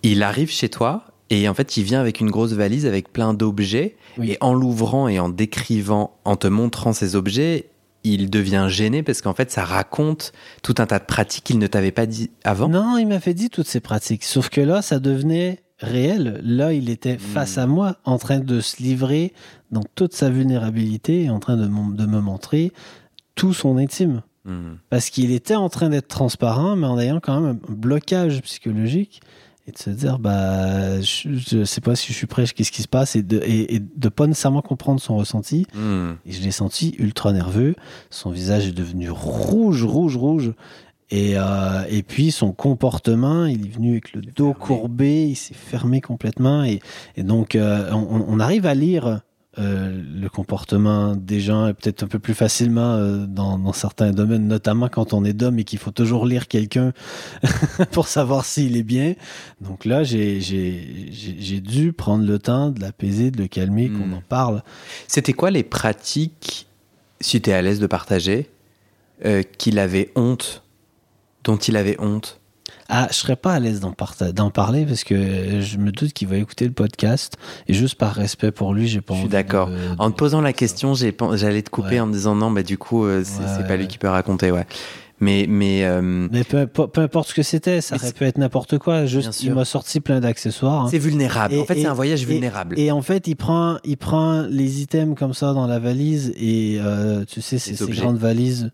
Il 0.02 0.22
arrive 0.22 0.50
chez 0.50 0.68
toi 0.68 1.04
et 1.30 1.48
en 1.48 1.54
fait, 1.54 1.76
il 1.76 1.84
vient 1.84 2.00
avec 2.00 2.20
une 2.20 2.30
grosse 2.30 2.52
valise 2.52 2.86
avec 2.86 3.12
plein 3.12 3.34
d'objets. 3.34 3.96
Et 4.22 4.38
en 4.40 4.54
l'ouvrant 4.54 5.08
et 5.08 5.18
en 5.18 5.28
décrivant, 5.28 6.16
en 6.24 6.36
te 6.36 6.46
montrant 6.46 6.92
ces 6.92 7.16
objets, 7.16 7.70
il 8.04 8.30
devient 8.30 8.66
gêné 8.68 9.02
parce 9.02 9.20
qu'en 9.20 9.34
fait, 9.34 9.50
ça 9.50 9.64
raconte 9.64 10.32
tout 10.62 10.74
un 10.78 10.86
tas 10.86 10.98
de 10.98 11.04
pratiques 11.04 11.44
qu'il 11.44 11.58
ne 11.58 11.66
t'avait 11.66 11.92
pas 11.92 12.06
dit 12.06 12.30
avant. 12.44 12.68
Non, 12.68 12.96
il 12.98 13.06
m'a 13.06 13.20
fait 13.20 13.34
dit 13.34 13.50
toutes 13.50 13.66
ces 13.66 13.80
pratiques. 13.80 14.24
Sauf 14.24 14.48
que 14.48 14.60
là, 14.60 14.80
ça 14.80 15.00
devenait 15.00 15.60
réel. 15.78 16.40
Là, 16.42 16.72
il 16.72 16.90
était 16.90 17.18
face 17.18 17.58
à 17.58 17.66
moi, 17.66 17.96
en 18.04 18.18
train 18.18 18.40
de 18.40 18.60
se 18.60 18.82
livrer 18.82 19.32
dans 19.70 19.82
toute 19.94 20.14
sa 20.14 20.30
vulnérabilité, 20.30 21.28
en 21.30 21.38
train 21.38 21.56
de, 21.56 21.66
me 21.66 22.20
montrer 22.20 22.72
tout 23.34 23.52
son 23.52 23.76
intime. 23.76 24.22
Hmm. 24.44 24.74
Parce 24.90 25.10
qu'il 25.10 25.32
était 25.32 25.56
en 25.56 25.68
train 25.68 25.88
d'être 25.88 26.08
transparent, 26.08 26.76
mais 26.76 26.86
en 26.86 26.98
ayant 26.98 27.20
quand 27.20 27.40
même 27.40 27.58
un 27.68 27.72
blocage 27.72 28.40
psychologique 28.42 29.20
et 29.68 29.72
de 29.72 29.78
se 29.78 29.90
dire, 29.90 30.20
bah, 30.20 31.00
je, 31.00 31.34
je 31.34 31.64
sais 31.64 31.80
pas 31.80 31.96
si 31.96 32.12
je 32.12 32.16
suis 32.16 32.28
prêt, 32.28 32.44
qu'est-ce 32.46 32.70
qui 32.70 32.82
se 32.82 32.88
passe, 32.88 33.16
et 33.16 33.24
de, 33.24 33.38
et, 33.44 33.74
et 33.74 33.80
de 33.80 34.08
pas 34.08 34.28
nécessairement 34.28 34.62
comprendre 34.62 35.00
son 35.00 35.16
ressenti. 35.16 35.66
Hmm. 35.74 36.12
Et 36.24 36.30
je 36.30 36.40
l'ai 36.42 36.52
senti 36.52 36.94
ultra 36.98 37.32
nerveux. 37.32 37.74
Son 38.10 38.30
visage 38.30 38.68
est 38.68 38.72
devenu 38.72 39.10
rouge, 39.10 39.82
rouge, 39.82 40.16
rouge. 40.16 40.52
Et, 41.10 41.34
euh, 41.36 41.84
et 41.88 42.02
puis 42.02 42.32
son 42.32 42.52
comportement, 42.52 43.46
il 43.46 43.66
est 43.66 43.70
venu 43.70 43.92
avec 43.92 44.12
le 44.12 44.22
dos 44.22 44.52
fermé. 44.52 44.66
courbé, 44.66 45.26
il 45.28 45.36
s'est 45.36 45.54
fermé 45.54 46.00
complètement. 46.00 46.64
Et, 46.64 46.80
et 47.16 47.22
donc, 47.22 47.54
euh, 47.54 47.90
on, 47.92 48.24
on 48.26 48.40
arrive 48.40 48.66
à 48.66 48.74
lire 48.74 49.20
euh, 49.58 50.02
le 50.20 50.28
comportement 50.28 51.14
des 51.14 51.38
gens, 51.38 51.72
peut-être 51.72 52.02
un 52.02 52.08
peu 52.08 52.18
plus 52.18 52.34
facilement 52.34 52.98
dans, 53.26 53.56
dans 53.56 53.72
certains 53.72 54.10
domaines, 54.10 54.48
notamment 54.48 54.88
quand 54.88 55.12
on 55.12 55.24
est 55.24 55.32
d'homme 55.32 55.60
et 55.60 55.64
qu'il 55.64 55.78
faut 55.78 55.92
toujours 55.92 56.26
lire 56.26 56.48
quelqu'un 56.48 56.92
pour 57.92 58.08
savoir 58.08 58.44
s'il 58.44 58.76
est 58.76 58.82
bien. 58.82 59.14
Donc 59.60 59.84
là, 59.84 60.02
j'ai 60.02 60.40
dû 61.60 61.92
prendre 61.92 62.26
le 62.26 62.38
temps 62.40 62.70
de 62.70 62.80
l'apaiser, 62.80 63.30
de 63.30 63.38
le 63.38 63.46
calmer, 63.46 63.90
qu'on 63.90 64.12
en 64.12 64.22
parle. 64.28 64.62
C'était 65.06 65.34
quoi 65.34 65.52
les 65.52 65.62
pratiques, 65.62 66.66
si 67.20 67.40
tu 67.40 67.50
es 67.50 67.52
à 67.52 67.62
l'aise 67.62 67.78
de 67.78 67.86
partager, 67.86 68.50
qu'il 69.56 69.78
avait 69.78 70.12
honte, 70.16 70.65
dont 71.46 71.56
il 71.56 71.76
avait 71.76 71.96
honte 71.98 72.40
Ah, 72.88 73.06
je 73.10 73.14
serais 73.16 73.36
pas 73.36 73.54
à 73.54 73.60
l'aise 73.60 73.80
d'en 73.80 74.50
parler 74.50 74.84
parce 74.84 75.02
que 75.04 75.60
je 75.60 75.76
me 75.78 75.90
doute 75.92 76.12
qu'il 76.12 76.28
va 76.28 76.36
écouter 76.36 76.66
le 76.66 76.72
podcast 76.72 77.36
et 77.68 77.72
juste 77.74 77.94
par 77.96 78.12
respect 78.14 78.52
pour 78.52 78.74
lui, 78.74 78.86
j'ai 78.88 79.00
pas 79.00 79.14
Je 79.14 79.18
suis 79.20 79.24
envie 79.26 79.32
d'accord. 79.32 79.68
de- 79.70 79.74
En 79.98 80.10
te 80.10 80.16
posant 80.16 80.40
la 80.40 80.52
question, 80.52 80.94
j'ai 80.94 81.16
j'allais 81.34 81.62
te 81.62 81.70
couper 81.70 81.88
Ouais. 81.96 82.00
en 82.00 82.06
me 82.06 82.12
disant 82.12 82.34
non, 82.34 82.50
bah 82.50 82.62
du 82.62 82.76
coup, 82.78 83.04
euh, 83.06 83.22
c'est 83.24 83.40
Ouais, 83.40 83.46
c'est 83.56 83.62
ouais, 83.62 83.68
pas 83.68 83.76
lui 83.76 83.88
qui 83.88 83.98
peut 83.98 84.08
raconter, 84.08 84.50
ouais. 84.50 84.66
Mais, 85.18 85.46
mais 85.48 85.82
euh, 85.86 86.02
Mais 86.30 86.44
peu, 86.44 86.66
peu- 86.66 86.88
peu 86.88 87.00
importe 87.00 87.30
ce 87.30 87.34
que 87.34 87.42
c'était, 87.42 87.80
ça 87.80 87.96
aurait 87.96 88.12
pu 88.12 88.24
être 88.24 88.36
n'importe 88.36 88.76
quoi. 88.76 89.06
Juste, 89.06 89.42
il 89.42 89.54
m'a 89.54 89.64
sorti 89.64 90.00
plein 90.00 90.20
d'accessoires. 90.20 90.84
hein. 90.84 90.88
c'est 90.90 90.98
vulnérable. 90.98 91.54
Et- 91.54 91.60
en 91.60 91.64
fait, 91.64 91.78
et- 91.78 91.82
c'est 91.82 91.88
un 91.88 91.94
voyage 91.94 92.22
et- 92.22 92.26
vulnérable. 92.26 92.78
Et 92.78 92.90
en 92.92 93.00
fait, 93.00 93.26
il 93.26 93.34
prend, 93.34 93.78
il 93.84 93.96
prend 93.96 94.42
les 94.42 94.82
items 94.82 95.16
comme 95.18 95.32
ça 95.32 95.54
dans 95.54 95.66
la 95.66 95.78
valise 95.78 96.34
et 96.36 96.76
euh, 96.80 97.24
tu 97.24 97.40
sais, 97.40 97.58
c'est 97.58 97.74
ces 97.76 97.86
grandes 97.92 98.18
valises. 98.18 98.70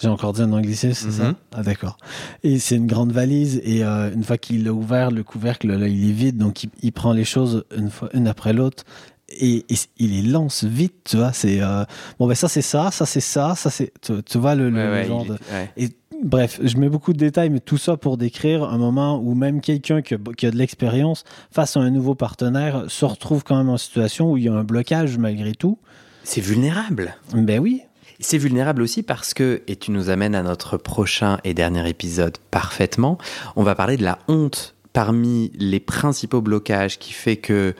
J'ai 0.00 0.08
encore 0.08 0.32
dit 0.32 0.42
un 0.42 0.52
anglicisme, 0.52 1.10
c'est 1.10 1.16
ça? 1.22 1.34
Ah 1.54 1.62
d'accord. 1.62 1.98
Et 2.42 2.58
c'est 2.58 2.76
une 2.76 2.86
grande 2.86 3.12
valise 3.12 3.60
et 3.64 3.84
euh, 3.84 4.10
une 4.12 4.24
fois 4.24 4.38
qu'il 4.38 4.66
a 4.66 4.72
ouvert 4.72 5.10
le 5.10 5.22
couvercle, 5.22 5.68
là, 5.68 5.86
il 5.88 6.08
est 6.08 6.12
vide, 6.12 6.38
donc 6.38 6.64
il, 6.64 6.70
il 6.82 6.92
prend 6.92 7.12
les 7.12 7.24
choses 7.24 7.64
une 7.76 7.90
fois, 7.90 8.08
une 8.14 8.26
après 8.26 8.52
l'autre. 8.52 8.84
Et, 9.28 9.64
et 9.68 9.76
il 9.98 10.10
les 10.10 10.22
lance 10.28 10.64
vite, 10.64 10.94
tu 11.04 11.16
vois. 11.16 11.32
C'est 11.32 11.60
euh, 11.60 11.84
bon, 12.18 12.26
ben 12.26 12.34
ça 12.34 12.48
c'est 12.48 12.62
ça, 12.62 12.90
ça 12.90 13.06
c'est 13.06 13.20
ça, 13.20 13.54
ça 13.54 13.70
c'est. 13.70 13.92
Tu, 14.00 14.12
tu 14.24 14.38
vois 14.38 14.54
le, 14.56 14.70
le- 14.70 14.76
Ouais, 14.76 14.86
le 14.86 14.92
ouais, 14.92 15.04
genre 15.06 15.24
de. 15.24 15.34
est- 15.34 15.52
ouais. 15.52 15.70
Et 15.76 15.88
bref, 16.24 16.58
je 16.64 16.76
mets 16.78 16.88
beaucoup 16.88 17.12
de 17.12 17.18
détails, 17.18 17.48
mais 17.50 17.60
tout 17.60 17.78
ça 17.78 17.96
pour 17.96 18.16
décrire 18.16 18.64
un 18.64 18.78
moment 18.78 19.20
où 19.22 19.34
même 19.34 19.60
quelqu'un 19.60 20.02
qui 20.02 20.14
a, 20.14 20.18
qui 20.36 20.46
a 20.46 20.50
de 20.50 20.56
l'expérience 20.56 21.22
face 21.52 21.76
à 21.76 21.80
un 21.80 21.90
nouveau 21.90 22.16
partenaire 22.16 22.84
se 22.88 23.04
retrouve 23.04 23.44
quand 23.44 23.56
même 23.56 23.68
en 23.68 23.76
situation 23.78 24.32
où 24.32 24.36
il 24.36 24.44
y 24.44 24.48
a 24.48 24.52
un 24.52 24.64
blocage 24.64 25.16
malgré 25.16 25.52
tout. 25.54 25.78
C'est 26.24 26.40
vulnérable. 26.40 27.14
Ben 27.32 27.60
oui. 27.60 27.82
C'est 28.20 28.38
vulnérable 28.38 28.82
aussi 28.82 29.02
parce 29.02 29.32
que, 29.32 29.62
et 29.66 29.76
tu 29.76 29.90
nous 29.92 30.10
amènes 30.10 30.34
à 30.34 30.42
notre 30.42 30.76
prochain 30.76 31.38
et 31.42 31.54
dernier 31.54 31.88
épisode 31.88 32.36
parfaitement, 32.50 33.16
on 33.56 33.62
va 33.62 33.74
parler 33.74 33.96
de 33.96 34.04
la 34.04 34.18
honte 34.28 34.74
parmi 34.92 35.50
les 35.58 35.80
principaux 35.80 36.42
blocages 36.42 36.98
qui 36.98 37.12
fait 37.12 37.36
que 37.36 37.74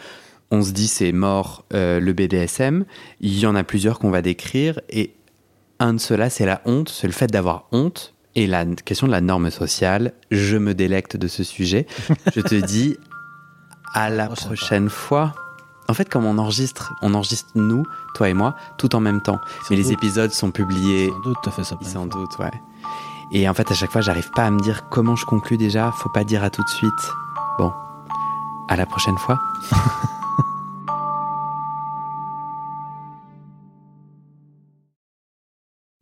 on 0.51 0.63
se 0.63 0.73
dit 0.73 0.89
c'est 0.89 1.13
mort 1.13 1.65
euh, 1.75 2.01
le 2.01 2.13
BDSM. 2.13 2.85
Il 3.21 3.39
y 3.39 3.47
en 3.47 3.55
a 3.55 3.63
plusieurs 3.65 3.99
qu'on 3.99 4.11
va 4.11 4.23
décrire 4.23 4.81
et 4.89 5.15
un 5.79 5.95
de 5.95 5.99
ceux-là 5.99 6.31
c'est 6.31 6.47
la 6.47 6.63
honte, 6.65 6.89
c'est 6.89 7.07
le 7.07 7.13
fait 7.13 7.29
d'avoir 7.29 7.69
honte 7.71 8.15
et 8.35 8.47
la 8.47 8.65
question 8.65 9.07
de 9.07 9.13
la 9.13 9.21
norme 9.21 9.51
sociale. 9.51 10.13
Je 10.31 10.57
me 10.57 10.75
délecte 10.75 11.17
de 11.17 11.29
ce 11.29 11.45
sujet. 11.45 11.87
Je 12.35 12.41
te 12.41 12.55
dis 12.55 12.97
à 13.93 14.09
la 14.09 14.27
Prochaine 14.27 14.47
prochaine 14.47 14.89
fois. 14.89 15.35
En 15.91 15.95
fait, 15.95 16.09
comme 16.09 16.25
on 16.25 16.39
enregistre, 16.39 16.95
on 17.03 17.15
enregistre 17.15 17.51
nous, 17.57 17.85
toi 18.15 18.29
et 18.29 18.33
moi, 18.33 18.55
tout 18.79 18.95
en 18.95 19.01
même 19.01 19.21
temps. 19.21 19.41
Mais 19.71 19.77
les 19.77 19.91
épisodes 19.91 20.31
sont 20.31 20.53
publiés 20.53 21.09
Sans 21.09 21.19
doute, 21.19 21.37
t'as 21.43 21.51
fait 21.51 21.65
ça. 21.65 21.77
sans 21.83 22.07
doute, 22.07 22.39
ouais. 22.39 22.53
Et 23.33 23.49
en 23.49 23.55
fait, 23.55 23.69
à 23.73 23.75
chaque 23.75 23.91
fois, 23.91 24.01
j'arrive 24.01 24.31
pas 24.31 24.45
à 24.45 24.53
me 24.53 24.61
dire 24.61 24.89
comment 24.89 25.17
je 25.17 25.27
conclus 25.27 25.57
déjà. 25.57 25.91
Faut 25.91 26.09
pas 26.09 26.23
dire 26.23 26.45
à 26.45 26.51
tout 26.51 26.63
de 26.63 26.69
suite. 26.69 26.93
Bon, 27.59 27.73
à 28.69 28.77
la 28.77 28.87
prochaine 28.87 29.19
fois. 29.19 29.41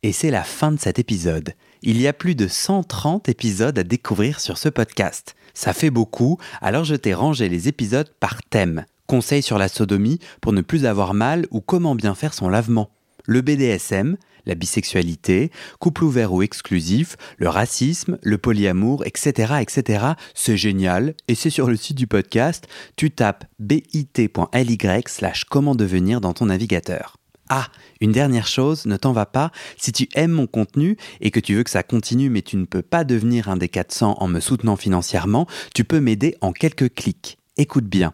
Et 0.03 0.11
c'est 0.11 0.29
la 0.29 0.43
fin 0.43 0.71
de 0.71 0.79
cet 0.79 0.99
épisode. 0.99 1.55
Il 1.81 1.99
y 1.99 2.07
a 2.07 2.13
plus 2.13 2.35
de 2.35 2.47
130 2.47 3.27
épisodes 3.27 3.79
à 3.79 3.83
découvrir 3.83 4.39
sur 4.39 4.59
ce 4.59 4.69
podcast. 4.69 5.35
Ça 5.55 5.73
fait 5.73 5.89
beaucoup, 5.89 6.37
alors 6.61 6.83
je 6.83 6.93
t'ai 6.93 7.15
rangé 7.15 7.49
les 7.49 7.67
épisodes 7.67 8.13
par 8.19 8.43
thème. 8.43 8.85
Conseils 9.09 9.41
sur 9.41 9.57
la 9.57 9.69
sodomie 9.69 10.19
pour 10.39 10.53
ne 10.53 10.61
plus 10.61 10.85
avoir 10.85 11.15
mal 11.15 11.47
ou 11.49 11.61
comment 11.61 11.95
bien 11.95 12.13
faire 12.13 12.31
son 12.31 12.47
lavement. 12.47 12.91
Le 13.25 13.41
BDSM, 13.41 14.17
la 14.45 14.53
bisexualité, 14.53 15.49
couple 15.79 16.03
ouvert 16.03 16.31
ou 16.31 16.43
exclusif, 16.43 17.17
le 17.39 17.49
racisme, 17.49 18.19
le 18.21 18.37
polyamour, 18.37 19.03
etc. 19.07 19.53
etc. 19.61 20.05
C'est 20.35 20.57
génial 20.57 21.15
et 21.27 21.33
c'est 21.33 21.49
sur 21.49 21.65
le 21.65 21.75
site 21.75 21.97
du 21.97 22.05
podcast. 22.05 22.67
Tu 22.97 23.09
tapes 23.09 23.45
bit.ly 23.57 24.77
slash 25.07 25.43
comment 25.45 25.73
devenir 25.73 26.21
dans 26.21 26.33
ton 26.33 26.45
navigateur. 26.45 27.17
Ah, 27.49 27.69
une 28.01 28.11
dernière 28.11 28.45
chose, 28.45 28.85
ne 28.85 28.95
t'en 28.95 29.11
va 29.11 29.25
pas, 29.25 29.51
si 29.75 29.91
tu 29.91 30.07
aimes 30.13 30.33
mon 30.33 30.45
contenu 30.45 30.97
et 31.19 31.31
que 31.31 31.39
tu 31.39 31.55
veux 31.55 31.63
que 31.63 31.71
ça 31.71 31.81
continue 31.81 32.29
mais 32.29 32.43
tu 32.43 32.57
ne 32.57 32.65
peux 32.65 32.83
pas 32.83 33.03
devenir 33.03 33.49
un 33.49 33.57
des 33.57 33.69
400 33.69 34.17
en 34.19 34.27
me 34.27 34.39
soutenant 34.39 34.75
financièrement, 34.75 35.47
tu 35.73 35.83
peux 35.83 35.99
m'aider 35.99 36.35
en 36.41 36.51
quelques 36.51 36.93
clics. 36.93 37.39
Écoute 37.57 37.85
bien, 37.85 38.13